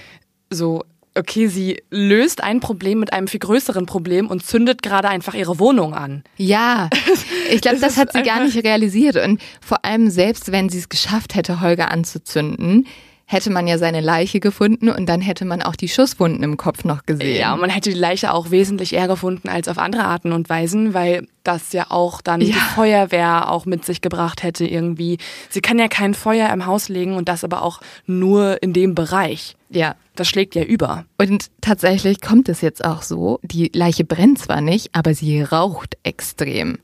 [0.51, 0.83] so
[1.15, 5.59] okay, sie löst ein Problem mit einem viel größeren Problem und zündet gerade einfach ihre
[5.59, 6.23] Wohnung an.
[6.37, 6.89] Ja,
[7.51, 9.17] ich glaube, das, hat sie gar nicht realisiert.
[9.17, 12.87] Und vor allem selbst, wenn sie es geschafft hätte, Holger anzuzünden,
[13.33, 16.85] hätte man ja seine Leiche gefunden und dann hätte man auch die Schusswunden im Kopf
[16.85, 17.39] noch gesehen.
[17.39, 20.49] Ja, und man hätte die Leiche auch wesentlich eher gefunden als auf andere Arten und
[20.49, 22.47] Weisen, weil das ja auch dann ja.
[22.47, 25.17] die Feuerwehr auch mit sich gebracht hätte irgendwie.
[25.49, 28.95] Sie kann ja kein Feuer im Haus legen und das aber auch nur in dem
[28.95, 29.57] Bereich.
[29.69, 29.95] Ja.
[30.15, 31.05] Das schlägt ja über.
[31.17, 33.39] Und tatsächlich kommt es jetzt auch so.
[33.41, 36.77] Die Leiche brennt zwar nicht, aber sie raucht extrem.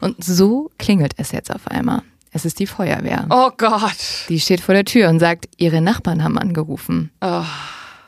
[0.00, 2.02] Und so klingelt es jetzt auf einmal.
[2.36, 3.24] Es ist die Feuerwehr.
[3.30, 3.96] Oh Gott.
[4.28, 7.10] Die steht vor der Tür und sagt, ihre Nachbarn haben angerufen.
[7.22, 7.44] Oh.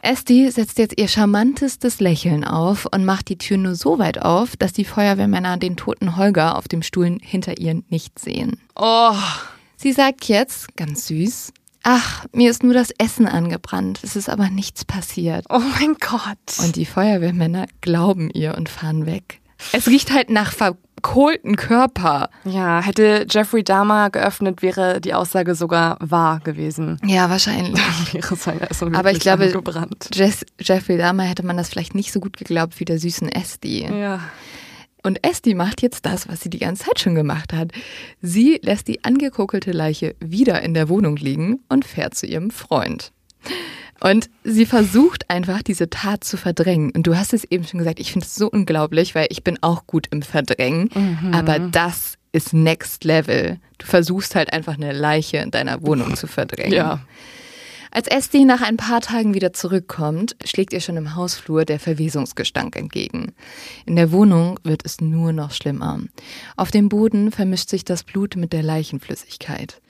[0.02, 4.54] Esti setzt jetzt ihr charmantestes Lächeln auf und macht die Tür nur so weit auf,
[4.58, 8.60] dass die Feuerwehrmänner den toten Holger auf dem Stuhl hinter ihr nicht sehen.
[8.76, 9.16] Oh.
[9.78, 14.00] Sie sagt jetzt, ganz süß, Ach, mir ist nur das Essen angebrannt.
[14.02, 15.46] Es ist aber nichts passiert.
[15.48, 16.62] Oh mein Gott.
[16.62, 19.40] Und die Feuerwehrmänner glauben ihr und fahren weg.
[19.72, 22.30] Es riecht halt nach verkohlten Körper.
[22.44, 26.98] Ja, hätte Jeffrey Dahmer geöffnet, wäre die Aussage sogar wahr gewesen.
[27.04, 27.80] Ja, wahrscheinlich.
[28.12, 29.52] wäre seine Essen Aber ich glaube.
[30.12, 33.86] Jess, Jeffrey Dahmer hätte man das vielleicht nicht so gut geglaubt wie der süßen Esti.
[33.86, 34.20] Ja.
[35.04, 37.72] Und Esti macht jetzt das, was sie die ganze Zeit schon gemacht hat.
[38.20, 43.12] Sie lässt die angekokelte Leiche wieder in der Wohnung liegen und fährt zu ihrem Freund.
[44.00, 46.92] Und sie versucht einfach, diese Tat zu verdrängen.
[46.92, 49.58] Und du hast es eben schon gesagt, ich finde es so unglaublich, weil ich bin
[49.60, 50.90] auch gut im Verdrängen.
[51.32, 53.58] Aber das ist Next Level.
[53.78, 56.72] Du versuchst halt einfach eine Leiche in deiner Wohnung zu verdrängen.
[56.72, 57.00] Ja.
[57.90, 62.76] Als Esti nach ein paar Tagen wieder zurückkommt, schlägt ihr schon im Hausflur der Verwesungsgestank
[62.76, 63.32] entgegen.
[63.86, 66.00] In der Wohnung wird es nur noch schlimmer.
[66.56, 69.80] Auf dem Boden vermischt sich das Blut mit der Leichenflüssigkeit.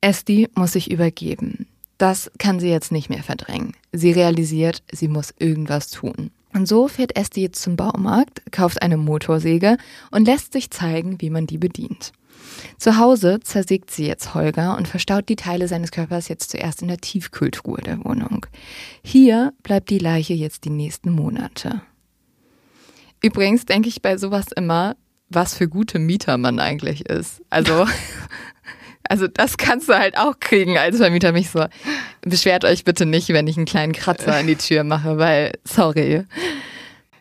[0.00, 1.66] Esti muss sich übergeben.
[2.00, 3.74] Das kann sie jetzt nicht mehr verdrängen.
[3.92, 6.30] Sie realisiert, sie muss irgendwas tun.
[6.54, 9.76] Und so fährt Esti jetzt zum Baumarkt, kauft eine Motorsäge
[10.10, 12.12] und lässt sich zeigen, wie man die bedient.
[12.78, 16.88] Zu Hause zersägt sie jetzt Holger und verstaut die Teile seines Körpers jetzt zuerst in
[16.88, 18.46] der Tiefkühltruhe der Wohnung.
[19.04, 21.82] Hier bleibt die Leiche jetzt die nächsten Monate.
[23.22, 24.96] Übrigens denke ich bei sowas immer,
[25.28, 27.42] was für gute Mieter man eigentlich ist.
[27.50, 27.86] Also,
[29.08, 31.32] also das kannst du halt auch kriegen als Vermieter.
[31.32, 31.66] Mich so,
[32.22, 36.24] beschwert euch bitte nicht, wenn ich einen kleinen Kratzer in die Tür mache, weil, sorry.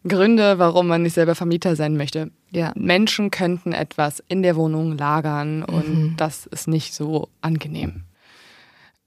[0.08, 2.32] Gründe, warum man nicht selber Vermieter sein möchte.
[2.52, 2.72] Ja.
[2.76, 8.04] Menschen könnten etwas in der Wohnung lagern und das ist nicht so angenehm.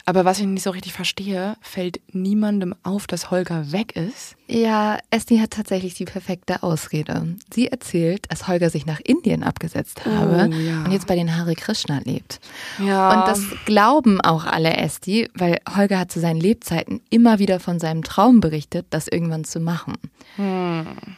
[0.05, 4.37] Aber was ich nicht so richtig verstehe, fällt niemandem auf, dass Holger weg ist.
[4.49, 7.37] Ja, Esti hat tatsächlich die perfekte Ausrede.
[7.55, 10.85] Sie erzählt, dass Holger sich nach Indien abgesetzt habe Oh, ja.
[10.85, 12.41] und jetzt bei den Hare Krishna lebt.
[12.85, 13.21] Ja.
[13.23, 17.79] Und das glauben auch alle Esti, weil Holger hat zu seinen Lebzeiten immer wieder von
[17.81, 19.95] seinem Traum berichtet, das irgendwann zu machen.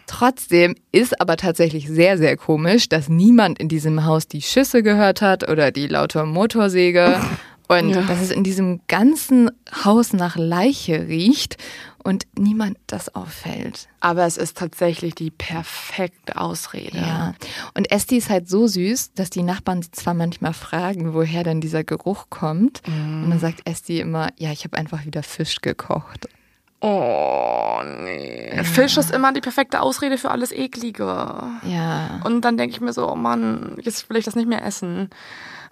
[0.07, 5.23] Trotzdem ist aber tatsächlich sehr, sehr komisch, dass niemand in diesem Haus die Schüsse gehört
[5.23, 7.21] hat oder die laute Motorsäge.
[7.69, 8.03] Und Ja.
[8.03, 9.51] dass es in diesem ganzen
[9.85, 11.57] Haus nach Leiche riecht
[12.03, 13.89] und niemand das auffällt.
[14.01, 16.99] Aber es ist tatsächlich die perfekte Ausrede.
[16.99, 17.35] Ja.
[17.73, 21.63] Und Esti ist halt so süß, dass die Nachbarn sie zwar manchmal fragen, woher denn
[21.63, 22.83] dieser Geruch kommt.
[22.87, 26.29] Und dann sagt Esti immer, ja, ich habe einfach wieder Fisch gekocht.
[26.83, 28.63] Oh, nee.
[28.63, 31.05] Fisch ist immer die perfekte Ausrede für alles Eklige.
[31.67, 32.21] Ja.
[32.25, 35.09] Und dann denke ich mir so, oh Mann, jetzt will ich das nicht mehr essen.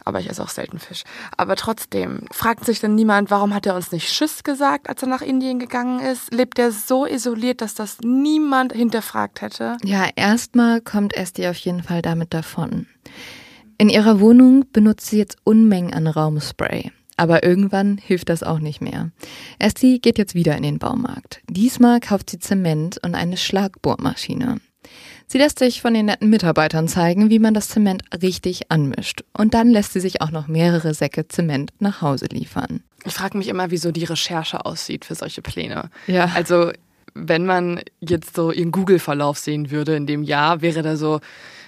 [0.04, 1.02] Aber ich esse auch selten Fisch.
[1.36, 5.08] Aber trotzdem, fragt sich denn niemand, warum hat er uns nicht Tschüss gesagt, als er
[5.08, 6.32] nach Indien gegangen ist?
[6.32, 9.76] Lebt er so isoliert, dass das niemand hinterfragt hätte?
[9.84, 12.86] Ja, erstmal kommt Esti auf jeden Fall damit davon.
[13.78, 16.92] In ihrer Wohnung benutzt sie jetzt Unmengen an Raumspray.
[17.16, 19.10] Aber irgendwann hilft das auch nicht mehr.
[19.58, 21.42] Esti geht jetzt wieder in den Baumarkt.
[21.48, 24.60] Diesmal kauft sie Zement und eine Schlagbohrmaschine.
[25.32, 29.24] Sie lässt sich von den netten Mitarbeitern zeigen, wie man das Zement richtig anmischt.
[29.32, 32.82] Und dann lässt sie sich auch noch mehrere Säcke Zement nach Hause liefern.
[33.06, 35.88] Ich frage mich immer, wieso die Recherche aussieht für solche Pläne.
[36.06, 36.30] Ja.
[36.34, 36.70] Also,
[37.14, 41.20] wenn man jetzt so ihren Google-Verlauf sehen würde in dem Jahr, wäre da so,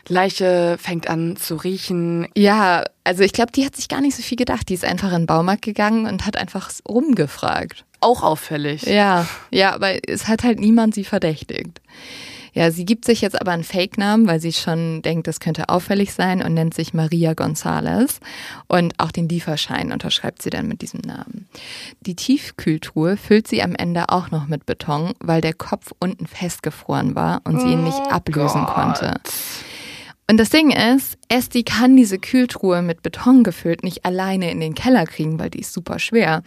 [0.08, 2.28] Leiche fängt an zu riechen.
[2.36, 4.68] Ja, also ich glaube, die hat sich gar nicht so viel gedacht.
[4.68, 7.86] Die ist einfach in den Baumarkt gegangen und hat einfach rumgefragt.
[8.00, 8.82] Auch auffällig.
[8.82, 11.80] Ja, ja, aber es hat halt niemand sie verdächtigt.
[12.54, 16.14] Ja, sie gibt sich jetzt aber einen Fake-Namen, weil sie schon denkt, das könnte auffällig
[16.14, 18.20] sein und nennt sich Maria González.
[18.68, 21.48] Und auch den Lieferschein unterschreibt sie dann mit diesem Namen.
[22.00, 27.16] Die Tiefkühltruhe füllt sie am Ende auch noch mit Beton, weil der Kopf unten festgefroren
[27.16, 29.14] war und sie ihn nicht ablösen konnte.
[30.30, 34.74] Und das Ding ist, Esti kann diese Kühltruhe mit Beton gefüllt nicht alleine in den
[34.74, 36.42] Keller kriegen, weil die ist super schwer.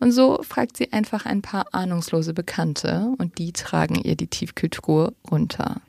[0.00, 5.14] Und so fragt sie einfach ein paar ahnungslose Bekannte und die tragen ihr die Tiefkühltruhe
[5.30, 5.80] runter.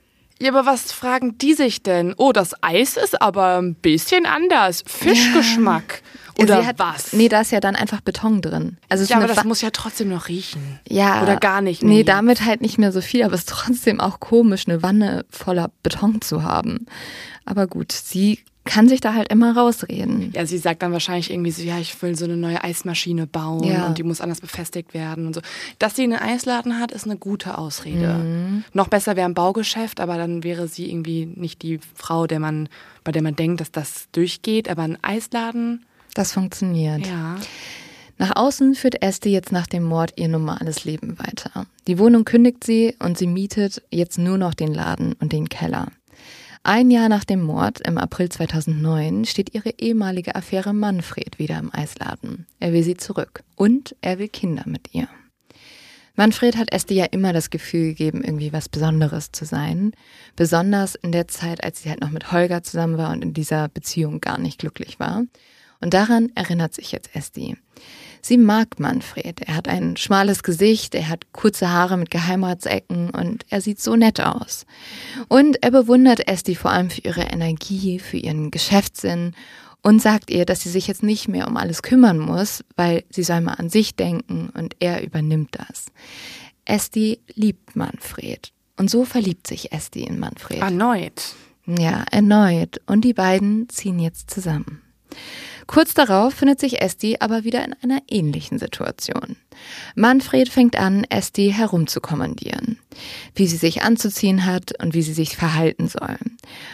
[0.41, 2.13] Ja, aber was fragen die sich denn?
[2.17, 4.83] Oh, das Eis ist aber ein bisschen anders.
[4.87, 6.01] Fischgeschmack.
[6.39, 7.13] Oder Sie hat, was?
[7.13, 8.77] Nee, da ist ja dann einfach Beton drin.
[8.89, 10.79] Also ja, aber das Wa- muss ja trotzdem noch riechen.
[10.89, 11.83] ja, Oder gar nicht.
[11.83, 15.25] Nee, damit halt nicht mehr so viel, aber es ist trotzdem auch komisch, eine Wanne
[15.29, 16.87] voller Beton zu haben.
[17.45, 20.31] Aber gut, sie kann sich da halt immer rausreden.
[20.33, 23.65] Ja, sie sagt dann wahrscheinlich irgendwie so, ja, ich will so eine neue Eismaschine bauen
[23.65, 23.87] Ja.
[23.87, 25.41] und die muss anders befestigt werden und so.
[25.79, 28.13] Dass sie einen Eisladen hat, ist eine gute Ausrede.
[28.13, 28.63] Mhm.
[28.71, 32.69] Noch besser wäre ein Baugeschäft, aber dann wäre sie irgendwie nicht die Frau, der man,
[33.03, 34.69] bei der man denkt, dass das durchgeht.
[34.69, 37.05] Aber ein Eisladen, Das funktioniert.
[37.05, 37.35] ja.
[38.19, 41.65] Nach außen führt Esti jetzt nach dem Mord ihr normales Leben weiter.
[41.87, 45.87] Die Wohnung kündigt sie und sie mietet jetzt nur noch den Laden und den Keller.
[46.65, 51.75] Ein Jahr nach dem Mord, im April 2009, steht ihre ehemalige Affäre Manfred wieder im
[51.75, 52.47] Eisladen.
[52.61, 55.09] Er will sie zurück und er will Kinder mit ihr.
[56.15, 59.91] Manfred hat Esti ja immer das Gefühl gegeben, irgendwie was Besonderes zu sein.
[60.37, 63.67] Besonders in der Zeit, als sie halt noch mit Holger zusammen war und in dieser
[63.67, 65.23] Beziehung gar nicht glücklich war.
[65.81, 67.57] Und daran erinnert sich jetzt Esti.
[68.25, 69.41] Sie mag Manfred.
[69.41, 73.97] Er hat ein schmales Gesicht, er hat kurze Haare mit Geheimratsecken und er sieht so
[73.97, 74.65] nett aus.
[75.27, 79.35] Und er bewundert Esti vor allem für ihre Energie, für ihren Geschäftssinn
[79.81, 83.23] und sagt ihr, dass sie sich jetzt nicht mehr um alles kümmern muss, weil sie
[83.23, 85.87] soll mal an sich denken und er übernimmt das.
[86.63, 88.53] Esti liebt Manfred.
[88.77, 90.61] Und so verliebt sich Esti in Manfred.
[90.61, 91.35] Erneut.
[91.65, 92.79] Ja, erneut.
[92.85, 94.81] Und die beiden ziehen jetzt zusammen.
[95.67, 99.35] Kurz darauf findet sich Esti aber wieder in einer ähnlichen Situation.
[99.95, 102.79] Manfred fängt an, Esti herumzukommandieren,
[103.35, 106.17] wie sie sich anzuziehen hat und wie sie sich verhalten soll.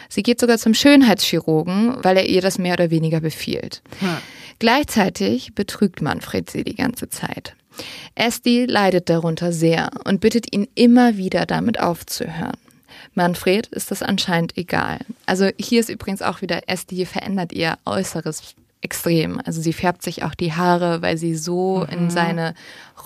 [0.08, 3.82] Sie geht sogar zum Schönheitschirurgen, weil er ihr das mehr oder weniger befiehlt.
[4.00, 4.16] Hm.
[4.58, 7.54] Gleichzeitig betrügt Manfred sie die ganze Zeit.
[8.14, 12.58] Esti leidet darunter sehr und bittet ihn immer wieder damit aufzuhören.
[13.14, 14.98] Manfred ist das anscheinend egal.
[15.26, 19.40] Also hier ist übrigens auch wieder Esti verändert ihr Äußeres extrem.
[19.44, 21.98] Also sie färbt sich auch die Haare, weil sie so mhm.
[21.98, 22.54] in seine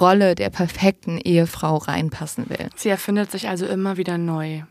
[0.00, 2.68] Rolle der perfekten Ehefrau reinpassen will.
[2.76, 4.62] Sie erfindet sich also immer wieder neu.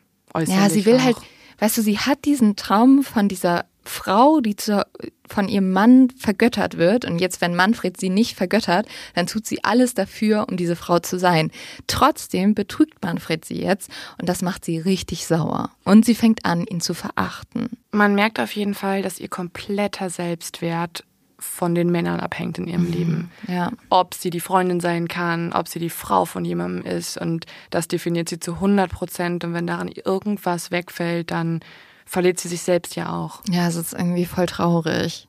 [0.47, 1.03] Ja, sie will auch.
[1.03, 1.17] halt,
[1.59, 4.85] weißt du, sie hat diesen Traum von dieser Frau, die zu,
[5.27, 7.05] von ihrem Mann vergöttert wird.
[7.05, 10.99] Und jetzt, wenn Manfred sie nicht vergöttert, dann tut sie alles dafür, um diese Frau
[10.99, 11.51] zu sein.
[11.87, 15.71] Trotzdem betrügt Manfred sie jetzt und das macht sie richtig sauer.
[15.83, 17.69] Und sie fängt an, ihn zu verachten.
[17.91, 21.03] Man merkt auf jeden Fall, dass ihr kompletter Selbstwert
[21.43, 23.31] von den Männern abhängt in ihrem mhm, Leben.
[23.47, 23.71] Ja.
[23.89, 27.17] Ob sie die Freundin sein kann, ob sie die Frau von jemandem ist.
[27.17, 29.43] Und das definiert sie zu 100 Prozent.
[29.43, 31.59] Und wenn daran irgendwas wegfällt, dann
[32.05, 33.41] verliert sie sich selbst ja auch.
[33.49, 35.27] Ja, es ist irgendwie voll traurig.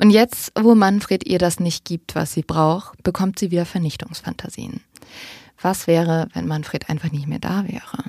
[0.00, 4.80] Und jetzt, wo Manfred ihr das nicht gibt, was sie braucht, bekommt sie wieder Vernichtungsfantasien.
[5.60, 8.04] Was wäre, wenn Manfred einfach nicht mehr da wäre?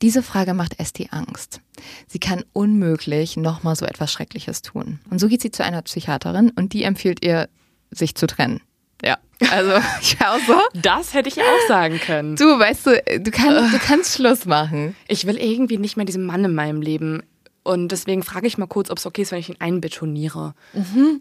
[0.00, 1.60] Diese Frage macht Esti Angst.
[2.08, 5.00] Sie kann unmöglich nochmal so etwas Schreckliches tun.
[5.10, 7.48] Und so geht sie zu einer Psychiaterin und die empfiehlt ihr,
[7.90, 8.62] sich zu trennen.
[9.04, 9.18] Ja,
[9.50, 10.54] also ich war auch so.
[10.74, 12.36] Das hätte ich auch sagen können.
[12.36, 14.96] Du, weißt du, du, kann, du kannst Schluss machen.
[15.08, 17.22] Ich will irgendwie nicht mehr diesen Mann in meinem Leben.
[17.64, 20.54] Und deswegen frage ich mal kurz, ob es okay ist, wenn ich ihn einbetoniere.
[20.72, 21.20] Mhm.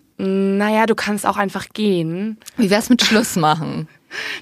[0.58, 2.38] Naja, du kannst auch einfach gehen.
[2.58, 3.88] Wie wär's mit Schluss machen?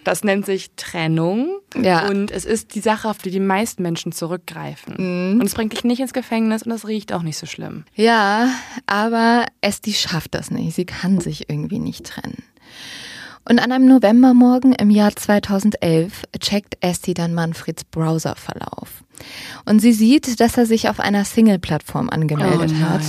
[0.04, 1.60] Das nennt sich Trennung.
[1.76, 2.08] Ja.
[2.08, 4.96] Und es ist die Sache, auf die die meisten Menschen zurückgreifen.
[5.34, 5.40] Mhm.
[5.40, 7.86] Und es bringt dich nicht ins Gefängnis und es riecht auch nicht so schlimm.
[7.96, 8.50] Ja,
[8.88, 10.76] aber Esti schafft das nicht.
[10.76, 12.44] Sie kann sich irgendwie nicht trennen.
[13.46, 19.04] Und an einem Novembermorgen im Jahr 2011 checkt Esti dann Manfreds Browserverlauf.
[19.66, 23.02] Und sie sieht, dass er sich auf einer Single-Plattform angemeldet oh hat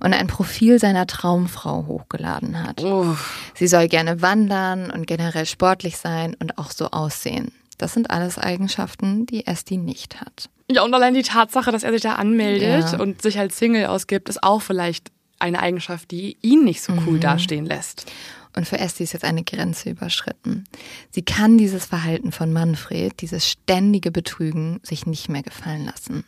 [0.00, 2.84] und ein Profil seiner Traumfrau hochgeladen hat.
[2.84, 3.16] Oh.
[3.54, 7.52] Sie soll gerne wandern und generell sportlich sein und auch so aussehen.
[7.78, 10.48] Das sind alles Eigenschaften, die Esti nicht hat.
[10.70, 12.98] Ja, und allein die Tatsache, dass er sich da anmeldet ja.
[12.98, 17.14] und sich als Single ausgibt, ist auch vielleicht eine Eigenschaft, die ihn nicht so cool
[17.14, 17.20] mhm.
[17.20, 18.10] dastehen lässt.
[18.56, 20.64] Und für Esti ist jetzt eine Grenze überschritten.
[21.10, 26.24] Sie kann dieses Verhalten von Manfred, dieses ständige Betrügen, sich nicht mehr gefallen lassen.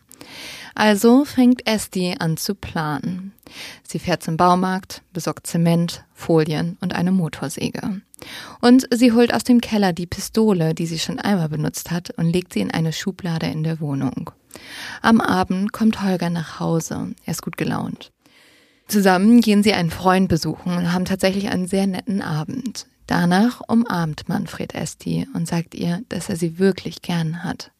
[0.75, 3.33] Also fängt Esti an zu planen.
[3.83, 8.03] Sie fährt zum Baumarkt, besorgt Zement, Folien und eine Motorsäge.
[8.61, 12.31] Und sie holt aus dem Keller die Pistole, die sie schon einmal benutzt hat, und
[12.31, 14.31] legt sie in eine Schublade in der Wohnung.
[15.03, 17.15] Am Abend kommt Holger nach Hause.
[17.25, 18.11] Er ist gut gelaunt.
[18.89, 22.87] Zusammen gehen sie einen Freund besuchen und haben tatsächlich einen sehr netten Abend.
[23.07, 27.71] Danach umarmt Manfred Esti und sagt ihr, dass er sie wirklich gern hat.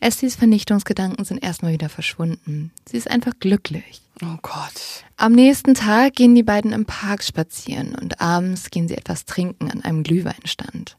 [0.00, 2.72] Estis Vernichtungsgedanken sind erstmal wieder verschwunden.
[2.86, 4.02] Sie ist einfach glücklich.
[4.22, 5.04] Oh Gott.
[5.18, 9.70] Am nächsten Tag gehen die beiden im Park spazieren und abends gehen sie etwas trinken
[9.70, 10.96] an einem Glühweinstand.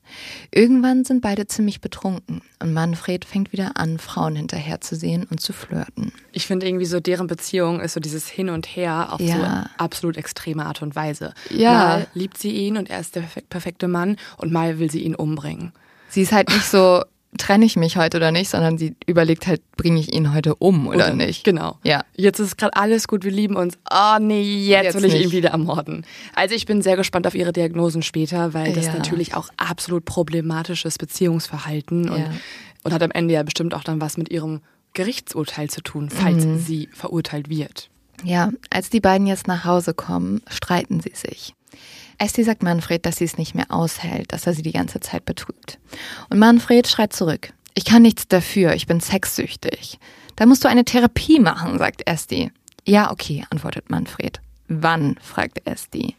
[0.51, 6.11] Irgendwann sind beide ziemlich betrunken und Manfred fängt wieder an, Frauen hinterherzusehen und zu flirten.
[6.32, 9.36] Ich finde irgendwie so, deren Beziehung ist so dieses Hin und Her auf ja.
[9.36, 11.34] so absolut extreme Art und Weise.
[11.49, 11.74] Ja.
[11.74, 15.15] Mal liebt sie ihn und er ist der perfekte Mann und mal will sie ihn
[15.15, 15.74] umbringen.
[16.09, 17.03] Sie ist halt nicht so,
[17.38, 20.88] trenne ich mich heute oder nicht, sondern sie überlegt halt, bringe ich ihn heute um
[20.88, 21.44] oder, oder nicht.
[21.44, 21.78] Genau.
[21.84, 22.04] Ja.
[22.16, 23.78] Jetzt ist gerade alles gut, wir lieben uns.
[23.92, 25.24] Oh nee, jetzt, jetzt will ich nicht.
[25.26, 26.06] ihn wieder ermorden.
[26.36, 28.94] Also ich bin sehr gespannt auf ihre Diagnosen später, weil das ja.
[28.94, 32.32] natürlich auch absolut problematisches Beziehungsverhalten und, ja.
[32.84, 34.62] und hat am Ende ja bestimmt auch dann was mit ihrem
[34.94, 36.58] Gerichtsurteil zu tun, falls mhm.
[36.58, 37.90] sie verurteilt wird.
[38.24, 41.54] Ja, als die beiden jetzt nach Hause kommen, streiten sie sich.
[42.18, 45.26] Esti sagt Manfred, dass sie es nicht mehr aushält, dass er sie die ganze Zeit
[45.26, 45.80] betrügt.
[46.30, 47.53] Und Manfred schreit zurück.
[47.76, 49.99] Ich kann nichts dafür, ich bin sexsüchtig.
[50.36, 52.51] Da musst du eine Therapie machen, sagt Esti.
[52.86, 54.39] Ja, okay, antwortet Manfred.
[54.68, 55.15] Wann?
[55.22, 56.15] fragt Esti.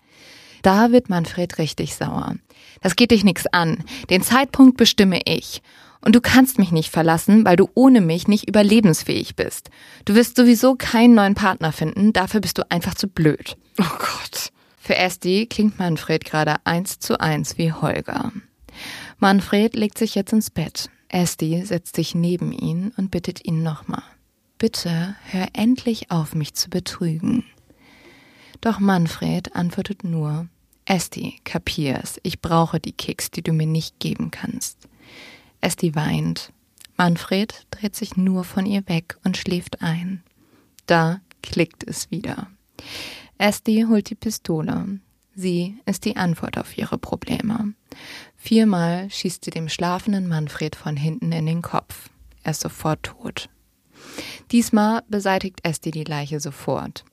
[0.63, 2.35] Da wird Manfred richtig sauer.
[2.81, 3.85] Das geht dich nichts an.
[4.11, 5.63] Den Zeitpunkt bestimme ich.
[6.01, 9.71] Und du kannst mich nicht verlassen, weil du ohne mich nicht überlebensfähig bist.
[10.05, 13.57] Du wirst sowieso keinen neuen Partner finden, dafür bist du einfach zu blöd.
[13.81, 14.53] Oh Gott.
[14.89, 18.33] Für Esti klingt Manfred gerade eins zu eins wie Holger.
[19.19, 20.89] Manfred legt sich jetzt ins Bett.
[21.09, 24.03] Esti setzt sich neben ihn und bittet ihn nochmal.
[24.57, 27.45] Bitte hör endlich auf, mich zu betrügen.
[28.63, 30.49] Doch Manfred antwortet nur,
[30.87, 34.89] Esti, kapier's, ich brauche die Kicks, die du mir nicht geben kannst.
[35.61, 36.51] Esti weint.
[36.97, 40.23] Manfred dreht sich nur von ihr weg und schläft ein.
[40.87, 42.49] Da klickt es wieder.
[43.39, 44.99] Esti holt die Pistole.
[45.35, 47.75] Sie ist die Antwort auf ihre Probleme.
[48.37, 52.11] Viermal schießt sie dem schlafenden Manfred von hinten in den Kopf.
[52.43, 53.49] Er ist sofort tot.
[54.51, 57.05] Diesmal beseitigt Esti die Leiche sofort.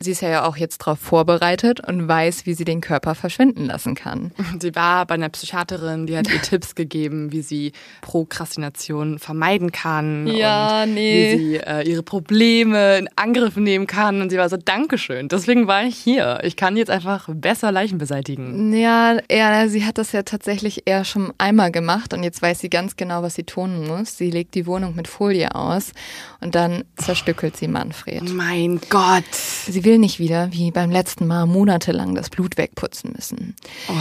[0.00, 3.94] Sie ist ja auch jetzt darauf vorbereitet und weiß, wie sie den Körper verschwinden lassen
[3.94, 4.32] kann.
[4.60, 10.26] Sie war bei einer Psychiaterin, die hat ihr Tipps gegeben, wie sie Prokrastination vermeiden kann
[10.26, 11.32] ja, und nee.
[11.32, 14.20] wie sie äh, ihre Probleme in Angriff nehmen kann.
[14.20, 15.28] Und sie war so, Dankeschön.
[15.28, 16.40] Deswegen war ich hier.
[16.42, 18.72] Ich kann jetzt einfach besser Leichen beseitigen.
[18.72, 22.70] Ja, ja, sie hat das ja tatsächlich eher schon einmal gemacht und jetzt weiß sie
[22.70, 24.16] ganz genau, was sie tun muss.
[24.16, 25.92] Sie legt die Wohnung mit Folie aus
[26.40, 28.32] und dann zerstückelt sie Manfred.
[28.32, 29.24] Mein Gott.
[29.66, 33.56] Sie will nicht wieder, wie beim letzten Mal, monatelang das Blut wegputzen müssen.
[33.88, 33.92] Oh.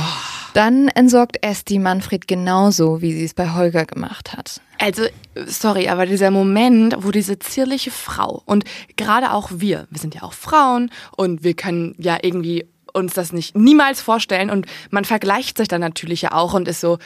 [0.53, 4.61] Dann entsorgt Esti Manfred genauso, wie sie es bei Holger gemacht hat.
[4.79, 5.03] Also,
[5.45, 8.65] sorry, aber dieser Moment, wo diese zierliche Frau und
[8.97, 13.31] gerade auch wir, wir sind ja auch Frauen und wir können ja irgendwie uns das
[13.31, 16.99] nicht niemals vorstellen und man vergleicht sich dann natürlich ja auch und ist so,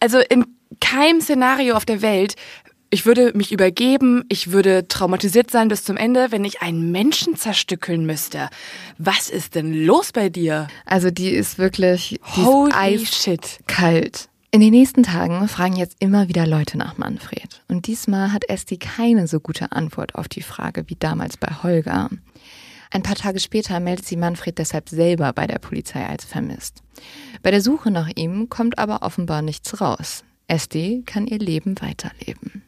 [0.00, 0.46] also in
[0.80, 2.34] keinem Szenario auf der Welt
[2.92, 7.36] ich würde mich übergeben, ich würde traumatisiert sein bis zum Ende, wenn ich einen Menschen
[7.36, 8.50] zerstückeln müsste.
[8.98, 10.68] Was ist denn los bei dir?
[10.84, 13.60] Also die ist wirklich die Holy ist shit.
[13.66, 14.28] kalt.
[14.50, 17.62] In den nächsten Tagen fragen jetzt immer wieder Leute nach Manfred.
[17.66, 22.10] Und diesmal hat Esti keine so gute Antwort auf die Frage wie damals bei Holger.
[22.90, 26.82] Ein paar Tage später meldet sie Manfred deshalb selber bei der Polizei als vermisst.
[27.42, 30.24] Bei der Suche nach ihm kommt aber offenbar nichts raus.
[30.46, 32.62] Esti kann ihr Leben weiterleben.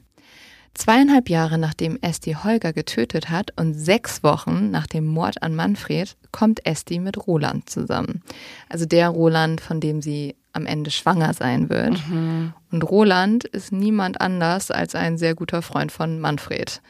[0.74, 6.16] Zweieinhalb Jahre nachdem Esti Holger getötet hat und sechs Wochen nach dem Mord an Manfred
[6.32, 8.22] kommt Esti mit Roland zusammen.
[8.68, 12.06] Also der Roland, von dem sie am Ende schwanger sein wird.
[12.08, 12.52] Mhm.
[12.70, 16.80] Und Roland ist niemand anders als ein sehr guter Freund von Manfred.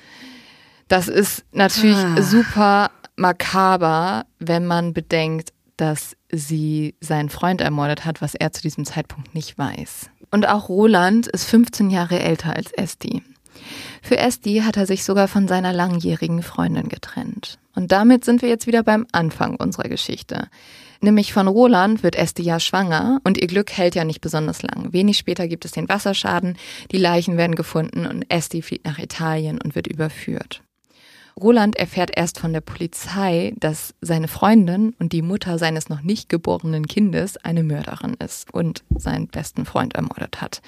[0.88, 2.22] Das ist natürlich ah.
[2.22, 8.84] super makaber, wenn man bedenkt, dass sie seinen Freund ermordet hat, was er zu diesem
[8.84, 10.10] Zeitpunkt nicht weiß.
[10.30, 13.22] Und auch Roland ist 15 Jahre älter als Esti.
[14.02, 17.58] Für Esti hat er sich sogar von seiner langjährigen Freundin getrennt.
[17.74, 20.48] Und damit sind wir jetzt wieder beim Anfang unserer Geschichte.
[21.00, 24.92] Nämlich von Roland wird Esti ja schwanger und ihr Glück hält ja nicht besonders lang.
[24.92, 26.56] Wenig später gibt es den Wasserschaden,
[26.92, 30.63] die Leichen werden gefunden und Esti flieht nach Italien und wird überführt.
[31.40, 36.28] Roland erfährt erst von der Polizei, dass seine Freundin und die Mutter seines noch nicht
[36.28, 40.62] geborenen Kindes eine Mörderin ist und seinen besten Freund ermordet hat.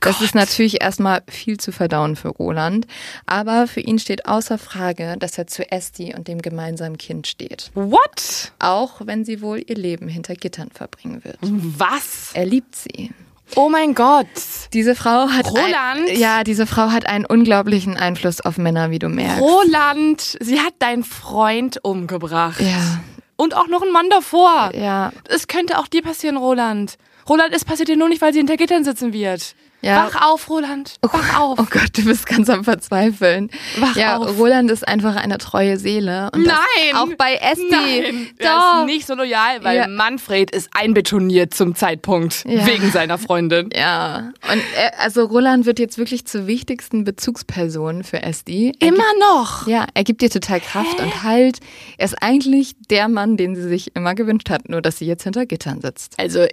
[0.00, 0.24] Das Gott.
[0.24, 2.86] ist natürlich erstmal viel zu verdauen für Roland,
[3.26, 7.70] aber für ihn steht außer Frage, dass er zu Esti und dem gemeinsamen Kind steht.
[7.74, 8.52] What?
[8.58, 11.38] Auch wenn sie wohl ihr Leben hinter Gittern verbringen wird.
[11.40, 12.30] Was?
[12.34, 13.12] Er liebt sie.
[13.56, 14.26] Oh mein Gott.
[14.72, 16.08] Diese Frau hat Roland.
[16.08, 19.40] Ein, ja, diese Frau hat einen unglaublichen Einfluss auf Männer, wie du merkst.
[19.40, 22.60] Roland, sie hat deinen Freund umgebracht.
[22.60, 23.00] Ja.
[23.36, 24.70] Und auch noch einen Mann davor.
[24.74, 25.12] Ja.
[25.28, 26.96] Es könnte auch dir passieren, Roland.
[27.28, 29.54] Roland, es passiert dir nur nicht, weil sie hinter Gittern sitzen wird.
[29.82, 30.06] Ja.
[30.06, 30.96] Wach auf, Roland.
[31.02, 31.58] Wach oh, auf.
[31.58, 33.50] Oh Gott, du bist ganz am Verzweifeln.
[33.78, 34.38] Wach ja, auf.
[34.38, 36.30] Roland ist einfach eine treue Seele.
[36.34, 36.96] Und Nein.
[36.96, 37.64] auch bei Esti.
[37.70, 38.28] Nein.
[38.38, 38.46] Doch.
[38.46, 39.88] Er ist nicht so loyal, weil Ja.
[39.88, 42.44] Manfred ist einbetoniert zum Zeitpunkt.
[42.46, 42.66] Ja.
[42.66, 43.70] Wegen seiner Freundin.
[43.74, 44.32] Ja.
[44.52, 48.72] Und er, also Roland wird jetzt wirklich zur wichtigsten Bezugsperson für Esti.
[48.80, 49.66] Er Immer noch.
[49.66, 51.58] Ja, er gibt ihr total Kraft und Halt.
[51.96, 55.24] Er ist eigentlich der Mann, den sie sich immer gewünscht hat, nur dass sie jetzt
[55.24, 56.14] hinter Gittern sitzt.
[56.18, 56.46] Also,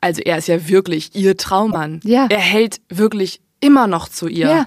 [0.00, 2.00] also er ist ja wirklich ihr Traummann.
[2.04, 2.26] Ja.
[2.30, 4.48] Er hält wirklich immer noch zu ihr.
[4.48, 4.66] Ja.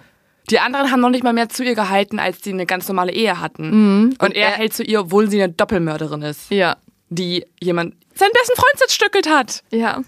[0.50, 3.14] Die anderen haben noch nicht mal mehr zu ihr gehalten, als sie eine ganz normale
[3.14, 3.70] Ehe hatten.
[4.04, 4.16] Mhm.
[4.20, 6.76] Und er hält zu ihr, obwohl sie eine Doppelmörderin ist, Ja.
[7.10, 9.64] die jemand seinen besten Freund zerstückelt hat.
[9.72, 10.02] Ja.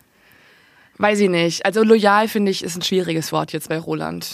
[0.98, 1.66] Weiß ich nicht.
[1.66, 4.32] Also loyal finde ich ist ein schwieriges Wort jetzt bei Roland.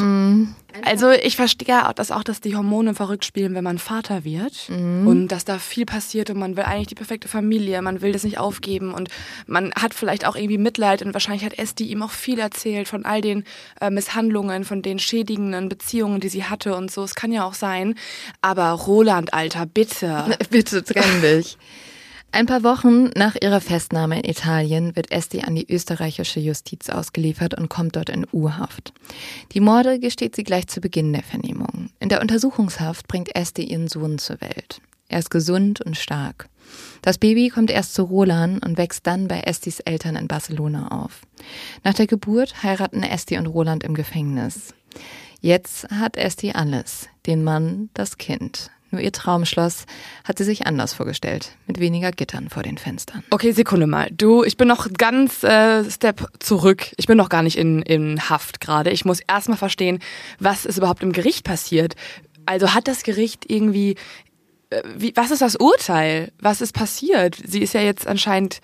[0.84, 4.70] Also ich verstehe auch, dass auch, dass die Hormone verrückt spielen, wenn man Vater wird
[4.70, 8.24] und dass da viel passiert und man will eigentlich die perfekte Familie, man will das
[8.24, 9.10] nicht aufgeben und
[9.48, 13.06] man hat vielleicht auch irgendwie Mitleid und wahrscheinlich hat Esti ihm auch viel erzählt von
[13.06, 13.46] all den
[13.80, 17.04] äh, Misshandlungen, von den schädigenden Beziehungen, die sie hatte und so.
[17.04, 17.96] Es kann ja auch sein.
[18.42, 20.38] Aber Roland, Alter, bitte.
[20.50, 21.58] Bitte trenn dich.
[22.32, 27.56] Ein paar Wochen nach ihrer Festnahme in Italien wird Esti an die österreichische Justiz ausgeliefert
[27.56, 28.94] und kommt dort in U-Haft.
[29.54, 31.90] Die Morde gesteht sie gleich zu Beginn der Vernehmung.
[32.00, 34.80] In der Untersuchungshaft bringt Esti ihren Sohn zur Welt.
[35.08, 36.50] Er ist gesund und stark.
[37.02, 41.22] Das Baby kommt erst zu Roland und wächst dann bei Estis Eltern in Barcelona auf.
[41.84, 44.76] Nach der Geburt heiraten Esti und Roland im Gefängnis.
[45.42, 47.08] Jetzt hat Esti alles.
[47.26, 48.70] Den Mann, das Kind.
[48.92, 49.86] Nur ihr Traumschloss
[50.24, 53.24] hat sie sich anders vorgestellt, mit weniger Gittern vor den Fenstern.
[53.30, 54.10] Okay, Sekunde mal.
[54.12, 56.88] Du, ich bin noch ganz äh, Step zurück.
[56.98, 58.90] Ich bin noch gar nicht in, in Haft gerade.
[58.90, 60.00] Ich muss erstmal verstehen,
[60.40, 61.96] was ist überhaupt im Gericht passiert.
[62.46, 63.96] Also hat das Gericht irgendwie
[64.70, 66.32] äh, wie, was ist das Urteil?
[66.40, 67.38] Was ist passiert?
[67.44, 68.60] Sie ist ja jetzt anscheinend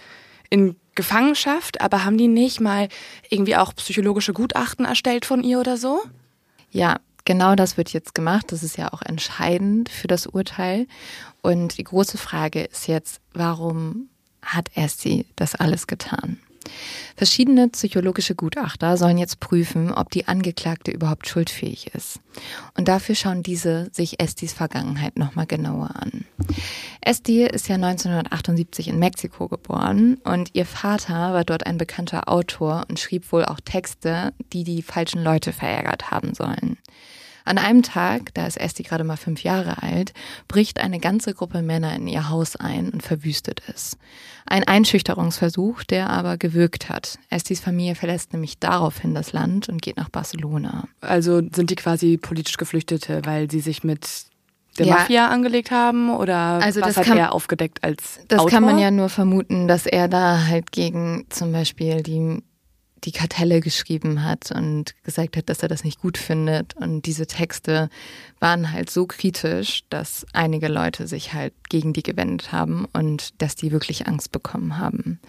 [0.49, 2.87] in Gefangenschaft, aber haben die nicht mal
[3.29, 6.01] irgendwie auch psychologische Gutachten erstellt von ihr oder so?
[6.71, 8.51] Ja, genau das wird jetzt gemacht.
[8.51, 10.87] Das ist ja auch entscheidend für das Urteil.
[11.41, 14.09] Und die große Frage ist jetzt, warum
[14.41, 16.39] hat sie das alles getan?
[17.15, 22.19] Verschiedene psychologische Gutachter sollen jetzt prüfen, ob die Angeklagte überhaupt schuldfähig ist.
[22.75, 26.25] Und dafür schauen diese sich Estis Vergangenheit nochmal genauer an.
[27.01, 32.85] Esti ist ja 1978 in Mexiko geboren und ihr Vater war dort ein bekannter Autor
[32.89, 36.77] und schrieb wohl auch Texte, die die falschen Leute verärgert haben sollen.
[37.45, 40.13] An einem Tag, da ist Esti gerade mal fünf Jahre alt,
[40.47, 43.97] bricht eine ganze Gruppe Männer in ihr Haus ein und verwüstet es.
[44.47, 47.19] Ein Einschüchterungsversuch, der aber gewirkt hat.
[47.29, 50.87] Estis Familie verlässt nämlich daraufhin das Land und geht nach Barcelona.
[51.01, 54.07] Also sind die quasi politisch Geflüchtete, weil sie sich mit
[54.77, 54.95] der ja.
[54.95, 58.51] Mafia angelegt haben oder also was hat kann, er aufgedeckt als Das Autor?
[58.51, 62.41] kann man ja nur vermuten, dass er da halt gegen zum Beispiel die
[63.03, 66.75] die Kartelle geschrieben hat und gesagt hat, dass er das nicht gut findet.
[66.75, 67.89] Und diese Texte
[68.39, 73.55] waren halt so kritisch, dass einige Leute sich halt gegen die gewendet haben und dass
[73.55, 75.19] die wirklich Angst bekommen haben.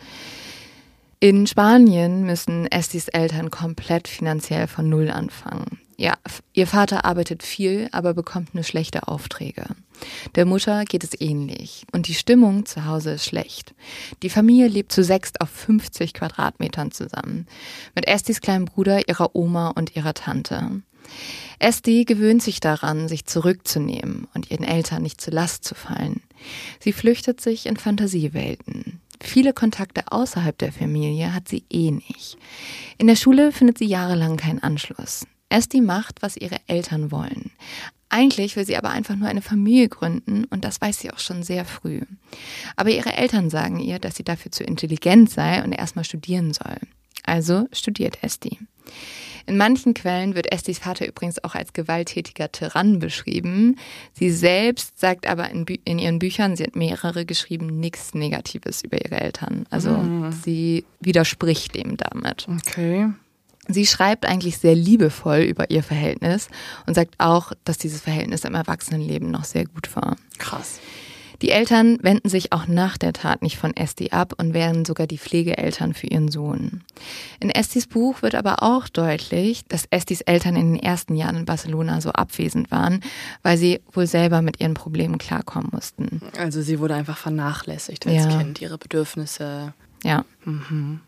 [1.18, 5.80] In Spanien müssen Estis Eltern komplett finanziell von Null anfangen.
[5.98, 6.14] Ja,
[6.52, 9.64] ihr Vater arbeitet viel, aber bekommt nur schlechte Aufträge.
[10.34, 13.74] Der Mutter geht es ähnlich und die Stimmung zu Hause ist schlecht.
[14.22, 17.46] Die Familie lebt zu sechst auf 50 Quadratmetern zusammen.
[17.94, 20.82] Mit Estis kleinem Bruder, ihrer Oma und ihrer Tante.
[21.58, 26.20] Esti gewöhnt sich daran, sich zurückzunehmen und ihren Eltern nicht zur Last zu fallen.
[26.80, 29.00] Sie flüchtet sich in Fantasiewelten.
[29.22, 32.36] Viele Kontakte außerhalb der Familie hat sie eh nicht.
[32.98, 35.26] In der Schule findet sie jahrelang keinen Anschluss.
[35.48, 37.50] Esti macht, was ihre Eltern wollen.
[38.08, 41.42] Eigentlich will sie aber einfach nur eine Familie gründen und das weiß sie auch schon
[41.42, 42.02] sehr früh.
[42.76, 46.76] Aber ihre Eltern sagen ihr, dass sie dafür zu intelligent sei und erstmal studieren soll.
[47.24, 48.58] Also studiert Esti.
[49.46, 53.76] In manchen Quellen wird Estis Vater übrigens auch als gewalttätiger Tyrann beschrieben.
[54.12, 59.04] Sie selbst sagt aber in, in ihren Büchern, sie hat mehrere geschrieben, nichts Negatives über
[59.04, 59.64] ihre Eltern.
[59.70, 60.32] Also mhm.
[60.32, 62.48] sie widerspricht dem damit.
[62.48, 63.08] Okay.
[63.68, 66.48] Sie schreibt eigentlich sehr liebevoll über ihr Verhältnis
[66.86, 70.16] und sagt auch, dass dieses Verhältnis im Erwachsenenleben noch sehr gut war.
[70.38, 70.80] Krass.
[71.42, 75.06] Die Eltern wenden sich auch nach der Tat nicht von Esti ab und werden sogar
[75.06, 76.82] die Pflegeeltern für ihren Sohn.
[77.40, 81.44] In Estis Buch wird aber auch deutlich, dass Estis Eltern in den ersten Jahren in
[81.44, 83.00] Barcelona so abwesend waren,
[83.42, 86.22] weil sie wohl selber mit ihren Problemen klarkommen mussten.
[86.38, 88.38] Also sie wurde einfach vernachlässigt als ja.
[88.38, 89.74] Kind, ihre Bedürfnisse.
[90.04, 90.24] Ja.
[90.44, 91.00] Mhm.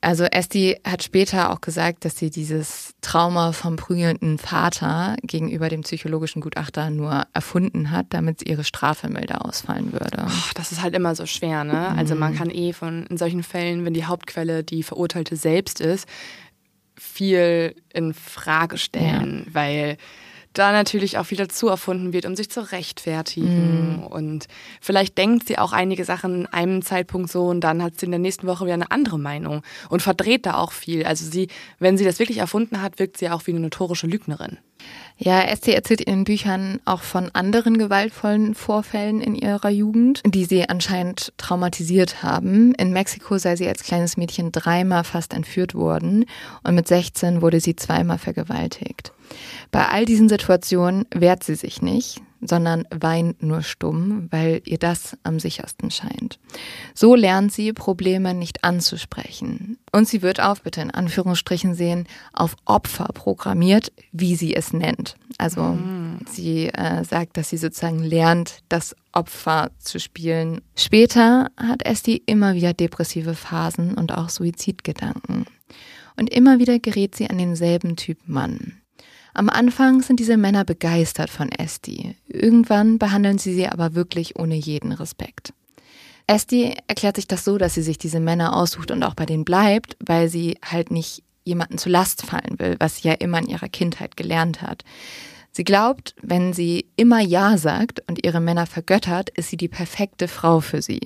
[0.00, 5.82] Also Esti hat später auch gesagt, dass sie dieses Trauma vom prügelnden Vater gegenüber dem
[5.82, 10.26] psychologischen Gutachter nur erfunden hat, damit ihre Strafe milder ausfallen würde.
[10.26, 11.88] Oh, das ist halt immer so schwer, ne?
[11.96, 12.36] Also man mhm.
[12.36, 16.08] kann eh von in solchen Fällen, wenn die Hauptquelle die Verurteilte selbst ist,
[16.96, 19.54] viel in Frage stellen, ja.
[19.54, 19.96] weil
[20.58, 24.00] da natürlich auch viel dazu erfunden wird, um sich zu rechtfertigen.
[24.00, 24.06] Mm.
[24.06, 24.46] Und
[24.80, 28.12] vielleicht denkt sie auch einige Sachen in einem Zeitpunkt so und dann hat sie in
[28.12, 31.04] der nächsten Woche wieder eine andere Meinung und verdreht da auch viel.
[31.04, 31.48] Also sie,
[31.78, 34.58] wenn sie das wirklich erfunden hat, wirkt sie auch wie eine notorische Lügnerin.
[35.20, 40.44] Ja, Esti erzählt in den Büchern auch von anderen gewaltvollen Vorfällen in ihrer Jugend, die
[40.44, 42.72] sie anscheinend traumatisiert haben.
[42.74, 46.24] In Mexiko sei sie als kleines Mädchen dreimal fast entführt worden
[46.62, 49.12] und mit 16 wurde sie zweimal vergewaltigt.
[49.72, 55.16] Bei all diesen Situationen wehrt sie sich nicht, sondern weint nur stumm, weil ihr das
[55.24, 56.38] am sichersten scheint.
[56.94, 59.78] So lernt sie, Probleme nicht anzusprechen.
[59.92, 65.16] Und sie wird auf, bitte in Anführungsstrichen sehen, auf Opfer programmiert, wie sie es nennt.
[65.38, 66.20] Also mhm.
[66.30, 70.60] sie äh, sagt, dass sie sozusagen lernt, das Opfer zu spielen.
[70.76, 75.46] Später hat Esti immer wieder depressive Phasen und auch Suizidgedanken.
[76.16, 78.80] Und immer wieder gerät sie an denselben Typ Mann.
[79.34, 82.16] Am Anfang sind diese Männer begeistert von Esti.
[82.26, 85.52] Irgendwann behandeln sie sie aber wirklich ohne jeden Respekt.
[86.26, 89.44] Esti erklärt sich das so, dass sie sich diese Männer aussucht und auch bei denen
[89.44, 93.48] bleibt, weil sie halt nicht jemanden zu Last fallen will, was sie ja immer in
[93.48, 94.84] ihrer Kindheit gelernt hat.
[95.50, 100.28] Sie glaubt, wenn sie immer Ja sagt und ihre Männer vergöttert, ist sie die perfekte
[100.28, 101.00] Frau für sie.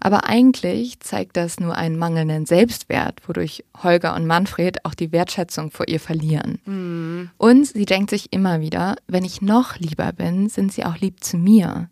[0.00, 5.70] Aber eigentlich zeigt das nur einen mangelnden Selbstwert, wodurch Holger und Manfred auch die Wertschätzung
[5.70, 6.58] vor ihr verlieren.
[6.64, 7.30] Mhm.
[7.36, 11.22] Und sie denkt sich immer wieder, wenn ich noch lieber bin, sind sie auch lieb
[11.22, 11.88] zu mir.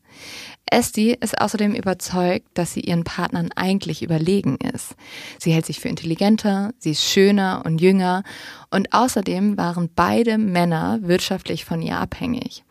[0.69, 4.97] Esti ist außerdem überzeugt, dass sie ihren Partnern eigentlich überlegen ist.
[5.39, 8.25] Sie hält sich für intelligenter, sie ist schöner und jünger
[8.71, 12.65] und außerdem waren beide Männer wirtschaftlich von ihr abhängig.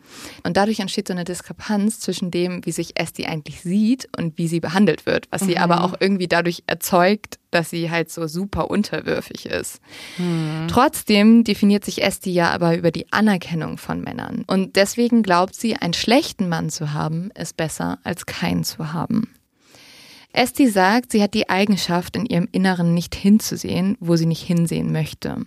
[0.44, 4.46] Und dadurch entsteht so eine Diskrepanz zwischen dem, wie sich Esti eigentlich sieht und wie
[4.46, 5.46] sie behandelt wird, was mhm.
[5.46, 9.80] sie aber auch irgendwie dadurch erzeugt, dass sie halt so super unterwürfig ist.
[10.18, 10.66] Mhm.
[10.68, 14.44] Trotzdem definiert sich Esti ja aber über die Anerkennung von Männern.
[14.46, 19.28] Und deswegen glaubt sie, einen schlechten Mann zu haben, ist besser als keinen zu haben.
[20.32, 24.92] Esti sagt, sie hat die Eigenschaft, in ihrem Inneren nicht hinzusehen, wo sie nicht hinsehen
[24.92, 25.46] möchte.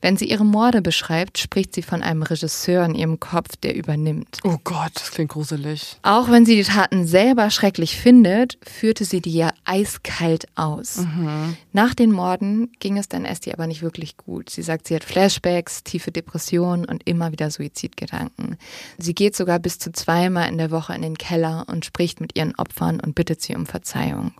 [0.00, 4.38] Wenn sie ihre Morde beschreibt, spricht sie von einem Regisseur in ihrem Kopf, der übernimmt.
[4.44, 5.98] Oh Gott, das klingt gruselig.
[6.02, 10.98] Auch wenn sie die Taten selber schrecklich findet, führte sie die ja eiskalt aus.
[10.98, 11.56] Mhm.
[11.72, 14.50] Nach den Morden ging es dann Esti aber nicht wirklich gut.
[14.50, 18.56] Sie sagt, sie hat Flashbacks, tiefe Depressionen und immer wieder Suizidgedanken.
[18.98, 22.36] Sie geht sogar bis zu zweimal in der Woche in den Keller und spricht mit
[22.36, 24.32] ihren Opfern und bittet sie um Verzeihung.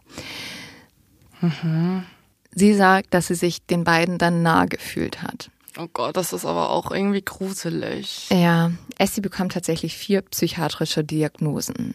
[1.41, 2.05] Mhm.
[2.53, 5.51] Sie sagt, dass sie sich den beiden dann nah gefühlt hat.
[5.79, 8.29] Oh Gott, das ist aber auch irgendwie gruselig.
[8.31, 11.95] Ja, Essie bekommt tatsächlich vier psychiatrische Diagnosen.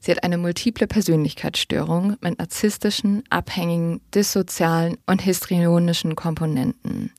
[0.00, 7.12] Sie hat eine multiple Persönlichkeitsstörung mit narzisstischen, abhängigen, dissozialen und histrionischen Komponenten.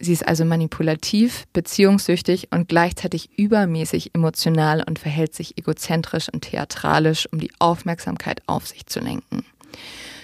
[0.00, 7.28] Sie ist also manipulativ, beziehungssüchtig und gleichzeitig übermäßig emotional und verhält sich egozentrisch und theatralisch,
[7.30, 9.44] um die Aufmerksamkeit auf sich zu lenken.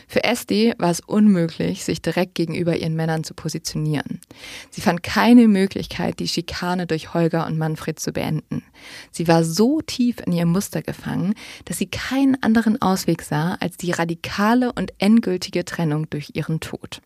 [0.08, 4.20] Für SD war es unmöglich, sich direkt gegenüber ihren Männern zu positionieren.
[4.70, 8.64] Sie fand keine Möglichkeit, die Schikane durch Holger und Manfred zu beenden.
[9.10, 11.34] Sie war so tief in ihr Muster gefangen,
[11.66, 17.02] dass sie keinen anderen Ausweg sah als die radikale und endgültige Trennung durch ihren Tod.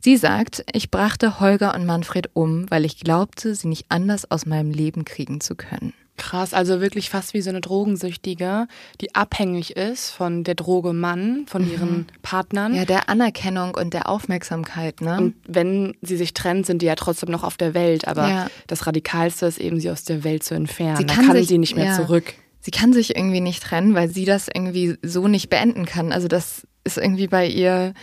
[0.00, 4.46] Sie sagt, ich brachte Holger und Manfred um, weil ich glaubte, sie nicht anders aus
[4.46, 5.92] meinem Leben kriegen zu können.
[6.18, 8.66] Krass, also wirklich fast wie so eine Drogensüchtige,
[9.00, 11.72] die abhängig ist von der Droge Mann, von mhm.
[11.72, 12.74] ihren Partnern.
[12.74, 15.16] Ja, der Anerkennung und der Aufmerksamkeit, ne?
[15.16, 18.06] Und wenn sie sich trennt, sind die ja trotzdem noch auf der Welt.
[18.06, 18.46] Aber ja.
[18.66, 20.98] das Radikalste ist eben, sie aus der Welt zu entfernen.
[20.98, 21.96] Sie kann, da kann sich, sie nicht mehr ja.
[21.96, 22.34] zurück.
[22.60, 26.12] Sie kann sich irgendwie nicht trennen, weil sie das irgendwie so nicht beenden kann.
[26.12, 27.94] Also das ist irgendwie bei ihr,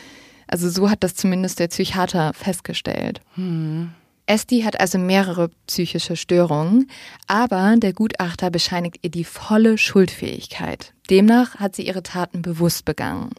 [0.48, 3.22] also so hat das zumindest der Psychiater festgestellt.
[3.36, 3.92] Hm.
[4.30, 6.90] Esti hat also mehrere psychische Störungen,
[7.26, 10.94] aber der Gutachter bescheinigt ihr die volle Schuldfähigkeit.
[11.10, 13.32] Demnach hat sie ihre Taten bewusst begangen.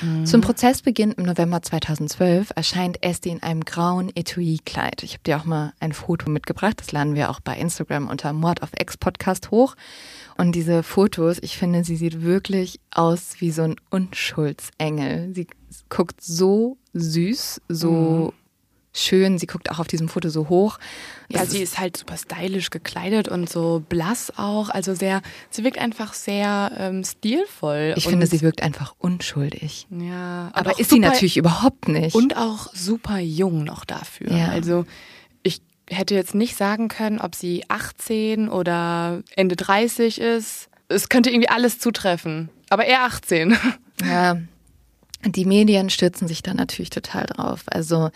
[0.00, 0.24] Mhm.
[0.24, 5.02] Zum Prozessbeginn im November 2012 erscheint Esti in einem grauen Etui-Kleid.
[5.02, 6.80] Ich habe dir auch mal ein Foto mitgebracht.
[6.80, 9.74] Das laden wir auch bei Instagram unter Mord auf Ex Podcast hoch.
[10.38, 15.34] Und diese Fotos, ich finde, sie sieht wirklich aus wie so ein Unschuldsengel.
[15.34, 15.46] Sie
[15.90, 18.41] guckt so süß, so mhm
[18.92, 19.38] schön.
[19.38, 20.78] Sie guckt auch auf diesem Foto so hoch.
[21.28, 24.68] Ja, sie ist halt super stylisch gekleidet und so blass auch.
[24.68, 27.94] Also sehr, sie wirkt einfach sehr ähm, stilvoll.
[27.96, 29.86] Ich finde, sie wirkt einfach unschuldig.
[29.90, 32.14] Ja, aber ist sie natürlich überhaupt nicht.
[32.14, 34.30] Und auch super jung noch dafür.
[34.30, 34.48] Ja.
[34.48, 34.84] Also
[35.42, 40.68] ich hätte jetzt nicht sagen können, ob sie 18 oder Ende 30 ist.
[40.88, 42.50] Es könnte irgendwie alles zutreffen.
[42.68, 43.56] Aber eher 18.
[44.04, 44.36] Ja.
[45.24, 47.62] Die Medien stürzen sich da natürlich total drauf.
[47.66, 48.10] Also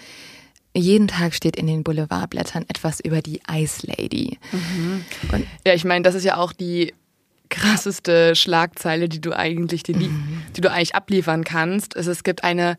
[0.76, 4.38] jeden Tag steht in den Boulevardblättern etwas über die Ice Lady.
[4.52, 5.04] Mhm.
[5.66, 6.92] ja, ich meine, das ist ja auch die
[7.48, 10.42] krasseste Schlagzeile, die du eigentlich, die, mhm.
[10.56, 11.94] die du eigentlich abliefern kannst.
[11.96, 12.76] Es, es gibt eine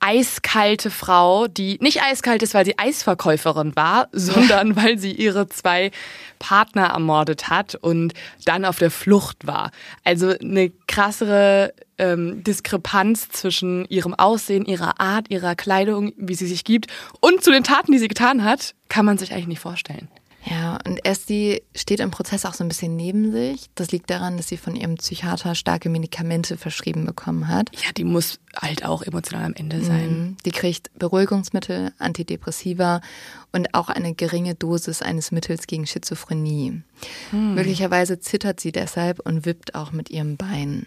[0.00, 5.92] eiskalte Frau, die nicht eiskalt ist, weil sie Eisverkäuferin war, sondern weil sie ihre zwei
[6.40, 8.12] Partner ermordet hat und
[8.44, 9.70] dann auf der Flucht war.
[10.02, 11.72] Also eine krassere
[12.02, 16.88] ähm, Diskrepanz zwischen ihrem Aussehen, ihrer Art, ihrer Kleidung, wie sie sich gibt
[17.20, 20.08] und zu den Taten, die sie getan hat, kann man sich eigentlich nicht vorstellen.
[20.44, 23.66] Ja, und Esti steht im Prozess auch so ein bisschen neben sich.
[23.76, 27.70] Das liegt daran, dass sie von ihrem Psychiater starke Medikamente verschrieben bekommen hat.
[27.72, 30.08] Ja, die muss halt auch emotional am Ende sein.
[30.08, 30.36] Mhm.
[30.44, 33.02] Die kriegt Beruhigungsmittel, Antidepressiva
[33.52, 36.82] und auch eine geringe Dosis eines Mittels gegen Schizophrenie.
[37.30, 37.54] Mhm.
[37.54, 40.86] Möglicherweise zittert sie deshalb und wippt auch mit ihrem Bein.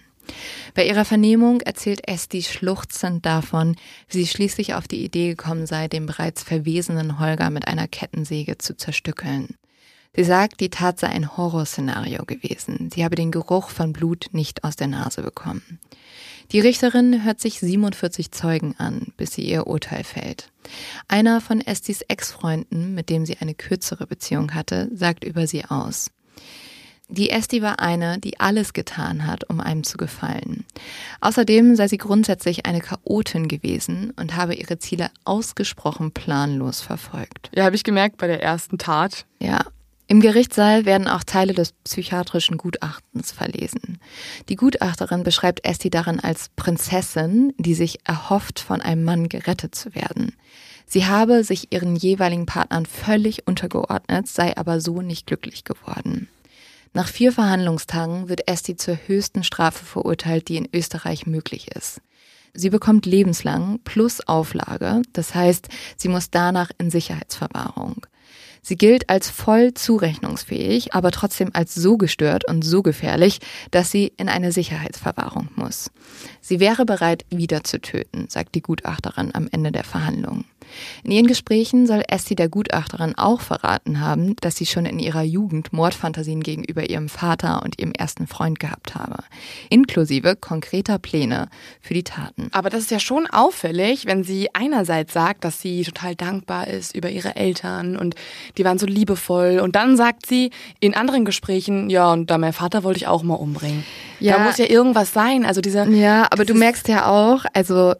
[0.73, 3.76] Bei ihrer Vernehmung erzählt Esti schluchzend davon,
[4.10, 8.57] wie sie schließlich auf die Idee gekommen sei, den bereits verwesenen Holger mit einer Kettensäge
[8.57, 9.56] zu zerstückeln.
[10.15, 12.89] Sie sagt, die Tat sei ein Horrorszenario gewesen.
[12.93, 15.80] Sie habe den Geruch von Blut nicht aus der Nase bekommen.
[16.52, 20.52] Die Richterin hört sich 47 Zeugen an, bis sie ihr Urteil fällt.
[21.07, 26.11] Einer von Estis Ex-Freunden, mit dem sie eine kürzere Beziehung hatte, sagt über sie aus.
[27.07, 30.65] Die Esti war eine, die alles getan hat, um einem zu gefallen.
[31.22, 37.52] Außerdem sei sie grundsätzlich eine Chaotin gewesen und habe ihre Ziele ausgesprochen planlos verfolgt.
[37.56, 39.26] Ja, habe ich gemerkt bei der ersten Tat.
[39.40, 39.65] Ja,
[40.07, 43.98] im Gerichtssaal werden auch Teile des psychiatrischen Gutachtens verlesen.
[44.49, 49.95] Die Gutachterin beschreibt Esti darin als Prinzessin, die sich erhofft, von einem Mann gerettet zu
[49.95, 50.36] werden.
[50.86, 56.27] Sie habe sich ihren jeweiligen Partnern völlig untergeordnet, sei aber so nicht glücklich geworden.
[56.95, 61.99] Nach vier Verhandlungstagen wird Esti zur höchsten Strafe verurteilt, die in Österreich möglich ist.
[62.53, 65.67] Sie bekommt lebenslang plus Auflage, das heißt,
[65.97, 68.07] sie muss danach in Sicherheitsverwahrung.
[68.61, 73.39] Sie gilt als voll zurechnungsfähig, aber trotzdem als so gestört und so gefährlich,
[73.72, 75.91] dass sie in eine Sicherheitsverwahrung muss.
[76.39, 80.45] Sie wäre bereit, wieder zu töten, sagt die Gutachterin am Ende der Verhandlungen.
[81.03, 85.23] In ihren Gesprächen soll Essie der Gutachterin auch verraten haben, dass sie schon in ihrer
[85.23, 89.23] Jugend Mordfantasien gegenüber ihrem Vater und ihrem ersten Freund gehabt habe,
[89.69, 91.49] inklusive konkreter Pläne
[91.81, 92.49] für die Taten.
[92.52, 96.95] Aber das ist ja schon auffällig, wenn sie einerseits sagt, dass sie total dankbar ist
[96.95, 98.15] über ihre Eltern und
[98.57, 102.53] die waren so liebevoll und dann sagt sie in anderen Gesprächen, ja, und da mein
[102.53, 103.84] Vater wollte ich auch mal umbringen.
[104.19, 107.93] Ja, da muss ja irgendwas sein, also dieser Ja, aber du merkst ja auch, also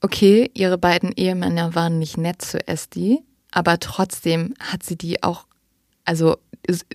[0.00, 5.46] okay, ihre beiden Ehemänner waren nicht nett zu Esti, aber trotzdem hat sie die auch,
[6.04, 6.36] also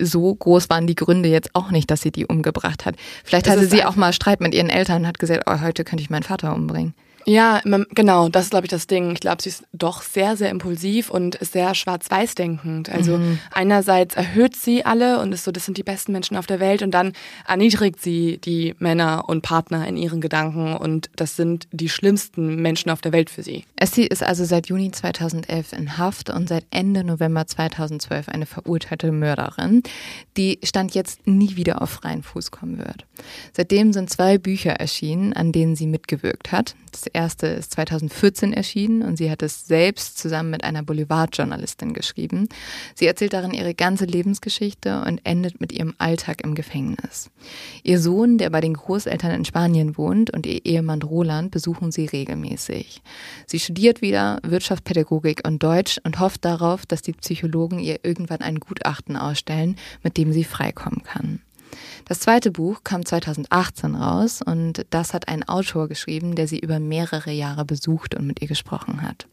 [0.00, 2.96] so groß waren die Gründe jetzt auch nicht, dass sie die umgebracht hat.
[3.24, 5.84] Vielleicht das hatte sie auch mal Streit mit ihren Eltern und hat gesagt, oh, heute
[5.84, 6.94] könnte ich meinen Vater umbringen.
[7.28, 9.10] Ja, genau, das ist, glaube ich, das Ding.
[9.10, 12.88] Ich glaube, sie ist doch sehr, sehr impulsiv und sehr schwarz-weiß denkend.
[12.88, 13.40] Also mhm.
[13.50, 16.82] einerseits erhöht sie alle und ist so, das sind die besten Menschen auf der Welt
[16.82, 17.14] und dann
[17.46, 22.90] erniedrigt sie die Männer und Partner in ihren Gedanken und das sind die schlimmsten Menschen
[22.90, 23.64] auf der Welt für sie.
[23.74, 29.10] Essie ist also seit Juni 2011 in Haft und seit Ende November 2012 eine verurteilte
[29.10, 29.82] Mörderin,
[30.36, 33.04] die Stand jetzt nie wieder auf freien Fuß kommen wird.
[33.52, 36.76] Seitdem sind zwei Bücher erschienen, an denen sie mitgewirkt hat.
[36.92, 42.48] Das erste ist 2014 erschienen und sie hat es selbst zusammen mit einer Boulevardjournalistin geschrieben.
[42.94, 47.30] Sie erzählt darin ihre ganze Lebensgeschichte und endet mit ihrem Alltag im Gefängnis.
[47.82, 52.04] Ihr Sohn, der bei den Großeltern in Spanien wohnt, und ihr Ehemann Roland besuchen sie
[52.06, 53.00] regelmäßig.
[53.46, 58.60] Sie studiert wieder Wirtschaftspädagogik und Deutsch und hofft darauf, dass die Psychologen ihr irgendwann ein
[58.60, 61.40] Gutachten ausstellen, mit dem sie freikommen kann.
[62.08, 66.78] Das zweite Buch kam 2018 raus und das hat ein Autor geschrieben, der sie über
[66.78, 69.26] mehrere Jahre besucht und mit ihr gesprochen hat.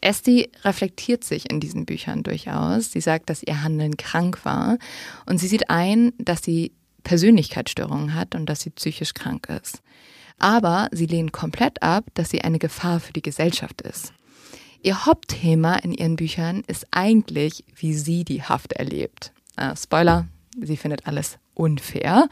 [0.00, 2.92] Esti reflektiert sich in diesen Büchern durchaus.
[2.92, 4.78] Sie sagt, dass ihr Handeln krank war
[5.26, 6.72] und sie sieht ein, dass sie
[7.04, 9.82] Persönlichkeitsstörungen hat und dass sie psychisch krank ist.
[10.38, 14.14] Aber sie lehnt komplett ab, dass sie eine Gefahr für die Gesellschaft ist.
[14.82, 19.32] Ihr Hauptthema in ihren Büchern ist eigentlich, wie sie die Haft erlebt.
[19.56, 20.28] Äh, Spoiler,
[20.62, 22.28] sie findet alles unfair.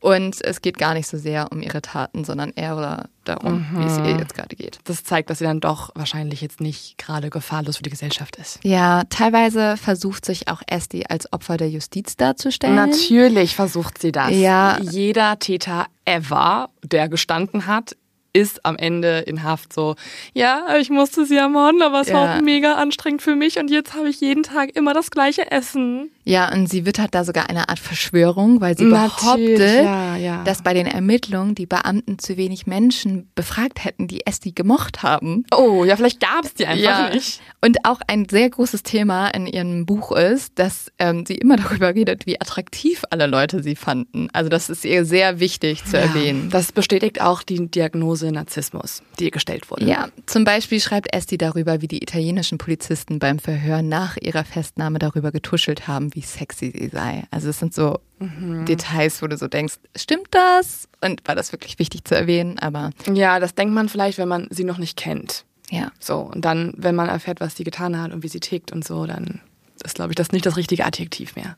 [0.00, 3.80] Und es geht gar nicht so sehr um ihre Taten, sondern eher darum, mhm.
[3.80, 4.78] wie es ihr jetzt gerade geht.
[4.84, 8.60] Das zeigt, dass sie dann doch wahrscheinlich jetzt nicht gerade gefahrlos für die Gesellschaft ist.
[8.62, 12.76] Ja, teilweise versucht sich auch Esti als Opfer der Justiz darzustellen.
[12.76, 14.30] Natürlich versucht sie das.
[14.30, 14.78] Ja.
[14.80, 17.96] Jeder Täter ever, der gestanden hat,
[18.32, 19.96] ist am Ende in Haft so,
[20.32, 22.14] ja, ich musste sie ermorden, aber es ja.
[22.14, 25.50] war auch mega anstrengend für mich und jetzt habe ich jeden Tag immer das gleiche
[25.50, 26.10] Essen.
[26.28, 30.44] Ja, und sie wittert da sogar eine Art Verschwörung, weil sie Natürlich, behauptet, ja, ja.
[30.44, 35.44] dass bei den Ermittlungen die Beamten zu wenig Menschen befragt hätten, die Esti gemocht haben.
[35.56, 37.14] Oh, ja, vielleicht gab es die einfach ja.
[37.14, 37.40] nicht.
[37.62, 41.94] Und auch ein sehr großes Thema in ihrem Buch ist, dass ähm, sie immer darüber
[41.94, 44.28] redet, wie attraktiv alle Leute sie fanden.
[44.34, 46.50] Also das ist ihr sehr wichtig zu erwähnen.
[46.50, 49.86] Das bestätigt auch die Diagnose Narzissmus, die ihr gestellt wurde.
[49.86, 54.98] Ja, zum Beispiel schreibt Esti darüber, wie die italienischen Polizisten beim Verhör nach ihrer Festnahme
[54.98, 57.24] darüber getuschelt haben, wie sexy sie sei.
[57.30, 58.64] Also es sind so mhm.
[58.64, 60.88] Details, wo du so denkst, stimmt das?
[61.00, 62.58] Und war das wirklich wichtig zu erwähnen?
[62.58, 65.44] Aber ja, das denkt man vielleicht, wenn man sie noch nicht kennt.
[65.70, 65.92] Ja.
[66.00, 68.84] So und dann, wenn man erfährt, was sie getan hat und wie sie tickt und
[68.84, 69.40] so, dann
[69.84, 71.56] ist, glaube ich, das nicht das richtige Adjektiv mehr.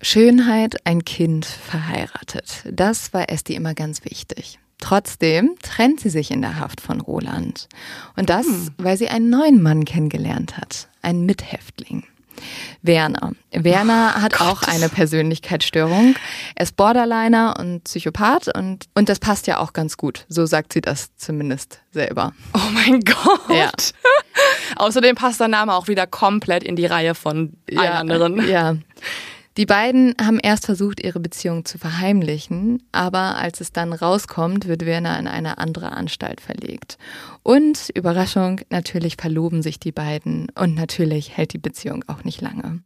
[0.00, 2.64] Schönheit, ein Kind, verheiratet.
[2.68, 4.58] Das war Esti immer ganz wichtig.
[4.78, 7.68] Trotzdem trennt sie sich in der Haft von Roland.
[8.16, 8.70] Und das, hm.
[8.78, 12.02] weil sie einen neuen Mann kennengelernt hat, einen Mithäftling.
[12.82, 13.32] Werner.
[13.52, 14.48] Werner oh, hat Gott.
[14.48, 16.14] auch eine Persönlichkeitsstörung.
[16.54, 20.24] Er ist Borderliner und Psychopath und, und das passt ja auch ganz gut.
[20.28, 22.32] So sagt sie das zumindest selber.
[22.54, 23.40] Oh mein Gott.
[23.50, 23.70] Ja.
[24.76, 28.48] Außerdem passt der Name auch wieder komplett in die Reihe von ja, anderen.
[28.48, 28.76] Ja.
[29.58, 34.86] Die beiden haben erst versucht, ihre Beziehung zu verheimlichen, aber als es dann rauskommt, wird
[34.86, 36.96] Werner in eine andere Anstalt verlegt.
[37.42, 42.80] Und Überraschung, natürlich verloben sich die beiden und natürlich hält die Beziehung auch nicht lange.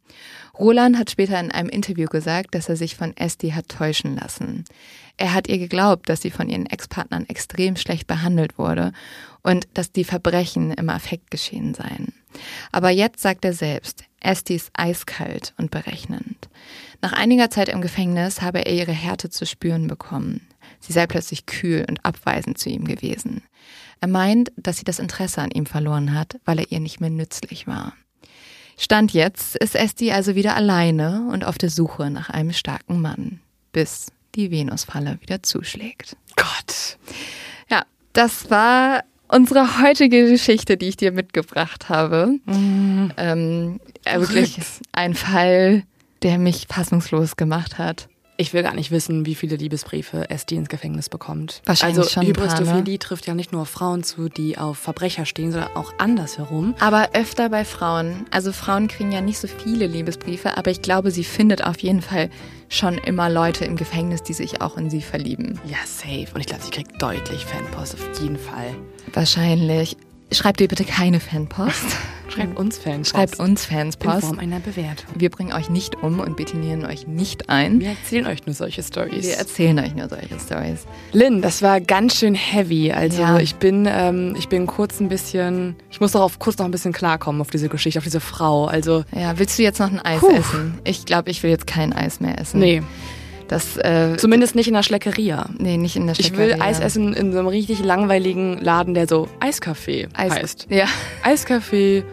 [0.59, 4.65] Roland hat später in einem Interview gesagt, dass er sich von Esti hat täuschen lassen.
[5.15, 8.91] Er hat ihr geglaubt, dass sie von ihren Ex-Partnern extrem schlecht behandelt wurde
[9.47, 12.13] und dass die Verbrechen im Affekt geschehen seien.
[12.73, 16.49] Aber jetzt sagt er selbst, Esti ist eiskalt und berechnend.
[17.01, 20.45] Nach einiger Zeit im Gefängnis habe er ihre Härte zu spüren bekommen.
[20.81, 23.41] Sie sei plötzlich kühl und abweisend zu ihm gewesen.
[24.01, 27.09] Er meint, dass sie das Interesse an ihm verloren hat, weil er ihr nicht mehr
[27.09, 27.93] nützlich war.
[28.77, 33.39] Stand jetzt ist Esti also wieder alleine und auf der Suche nach einem starken Mann,
[33.71, 36.17] bis die Venusfalle wieder zuschlägt.
[36.35, 36.97] Gott.
[37.69, 42.39] Ja, das war unsere heutige Geschichte, die ich dir mitgebracht habe.
[42.45, 43.11] Mhm.
[43.17, 44.59] Ähm, äh, wirklich
[44.91, 45.83] ein Fall,
[46.23, 48.07] der mich fassungslos gemacht hat.
[48.39, 51.61] Ich will gar nicht wissen, wie viele Liebesbriefe Esti ins Gefängnis bekommt.
[51.65, 52.99] Wahrscheinlich also schon Hybristophilie ne?
[52.99, 56.75] trifft ja nicht nur Frauen zu, die auf Verbrecher stehen, sondern auch andersherum.
[56.79, 58.27] Aber öfter bei Frauen.
[58.29, 62.03] Also Frauen kriegen ja nicht so viele Liebesbriefe, aber ich glaube, sie findet auf jeden
[62.03, 62.29] Fall
[62.69, 65.59] schon immer Leute im Gefängnis, die sich auch in sie verlieben.
[65.65, 66.27] Ja, safe.
[66.35, 68.75] Und ich glaube, sie kriegt deutlich Fanpost, auf jeden Fall.
[69.13, 69.97] Wahrscheinlich.
[70.31, 71.85] Schreibt ihr bitte keine Fanpost.
[72.29, 73.11] Schreibt uns Fanpost.
[73.11, 74.19] Schreibt uns in Fanspost.
[74.27, 75.07] Form einer Bewertung.
[75.15, 77.79] Wir bringen euch nicht um und betonieren euch nicht ein.
[77.79, 79.25] Wir erzählen euch nur solche Stories.
[79.25, 80.85] Wir erzählen euch nur solche Stories.
[81.13, 82.91] Lynn, das war ganz schön heavy.
[82.91, 83.39] Also Ja.
[83.39, 86.91] ich bin, ähm, ich bin kurz ein bisschen, ich muss darauf kurz noch ein bisschen
[86.91, 88.65] klarkommen auf diese Geschichte, auf diese Frau.
[88.65, 90.29] Also Ja, willst du jetzt noch ein Eis Puh.
[90.31, 90.77] essen?
[90.83, 92.59] Ich glaube, ich will jetzt kein Eis mehr essen.
[92.59, 92.83] nee,
[93.47, 95.45] Das, äh, zumindest nicht in der Schleckeria.
[95.57, 96.63] nee, nicht in der Ich will Schleckeria.
[96.65, 100.67] Eis essen in so einem richtig langweiligen Laden, der so Eiskaffee Eis heißt.
[100.69, 100.85] Ja.
[101.23, 102.03] Eiskaffee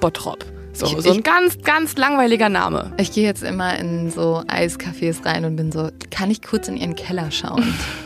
[0.00, 0.44] Bottrop.
[0.72, 2.92] So, Ich- so ein ich- ganz, ganz langweiliger Name.
[2.98, 6.76] Ich gehe jetzt immer in so Eiscafés rein und bin so, kann ich kurz in
[6.76, 7.62] ihren Keller schauen?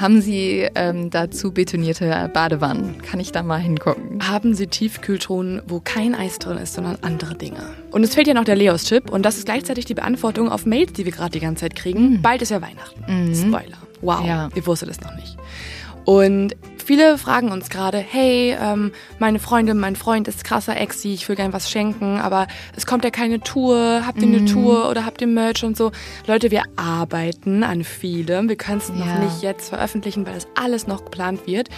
[0.00, 3.00] Haben sie ähm, dazu betonierte Badewannen?
[3.02, 4.26] Kann ich da mal hingucken?
[4.28, 7.60] Haben sie Tiefkühltruhen, wo kein Eis drin ist, sondern andere Dinge.
[7.90, 10.92] Und es fehlt ja noch der Leos-Chip und das ist gleichzeitig die Beantwortung auf Mails,
[10.94, 12.20] die wir gerade die ganze Zeit kriegen.
[12.22, 13.34] Bald ist ja Weihnachten.
[13.34, 13.76] Spoiler.
[14.00, 14.26] Wow, Mhm.
[14.26, 14.48] Ja.
[14.54, 15.36] ihr wusstet es noch nicht.
[16.04, 16.54] Und
[16.84, 21.36] viele fragen uns gerade, hey, ähm, meine Freundin, mein Freund ist krasser Exi, ich will
[21.36, 24.02] gern was schenken, aber es kommt ja keine Tour.
[24.06, 24.34] Habt ihr Mhm.
[24.36, 25.92] eine Tour oder habt ihr Merch und so?
[26.26, 28.48] Leute, wir arbeiten an vielem.
[28.50, 29.18] Wir können es noch Ja.
[29.18, 31.68] nicht jetzt veröffentlichen, weil das alles noch geplant wird.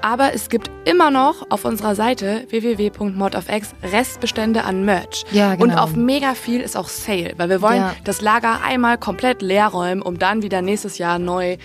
[0.00, 5.24] Aber es gibt immer noch auf unserer Seite www.modofx Restbestände an Merch.
[5.32, 5.82] Ja, Und genau.
[5.82, 7.94] auf mega viel ist auch Sale, weil wir wollen Ja.
[8.04, 11.56] das Lager einmal komplett leer räumen, um dann wieder nächstes Jahr neu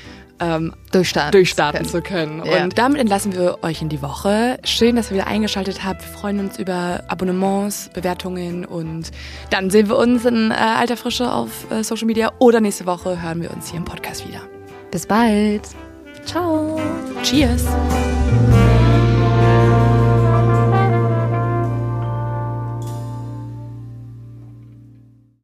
[0.41, 1.31] ähm, Durchstarten.
[1.31, 2.43] durchstarten zu können.
[2.45, 2.63] Ja.
[2.63, 4.57] Und damit entlassen wir euch in die Woche.
[4.63, 6.01] Schön, dass ihr wieder eingeschaltet habt.
[6.01, 9.11] Wir freuen uns über Abonnements, Bewertungen und
[9.51, 13.21] dann sehen wir uns in äh, alter Frische auf äh, Social Media oder nächste Woche
[13.21, 14.41] hören wir uns hier im Podcast wieder.
[14.89, 15.61] Bis bald.
[16.25, 16.79] Ciao.
[17.23, 17.65] Cheers!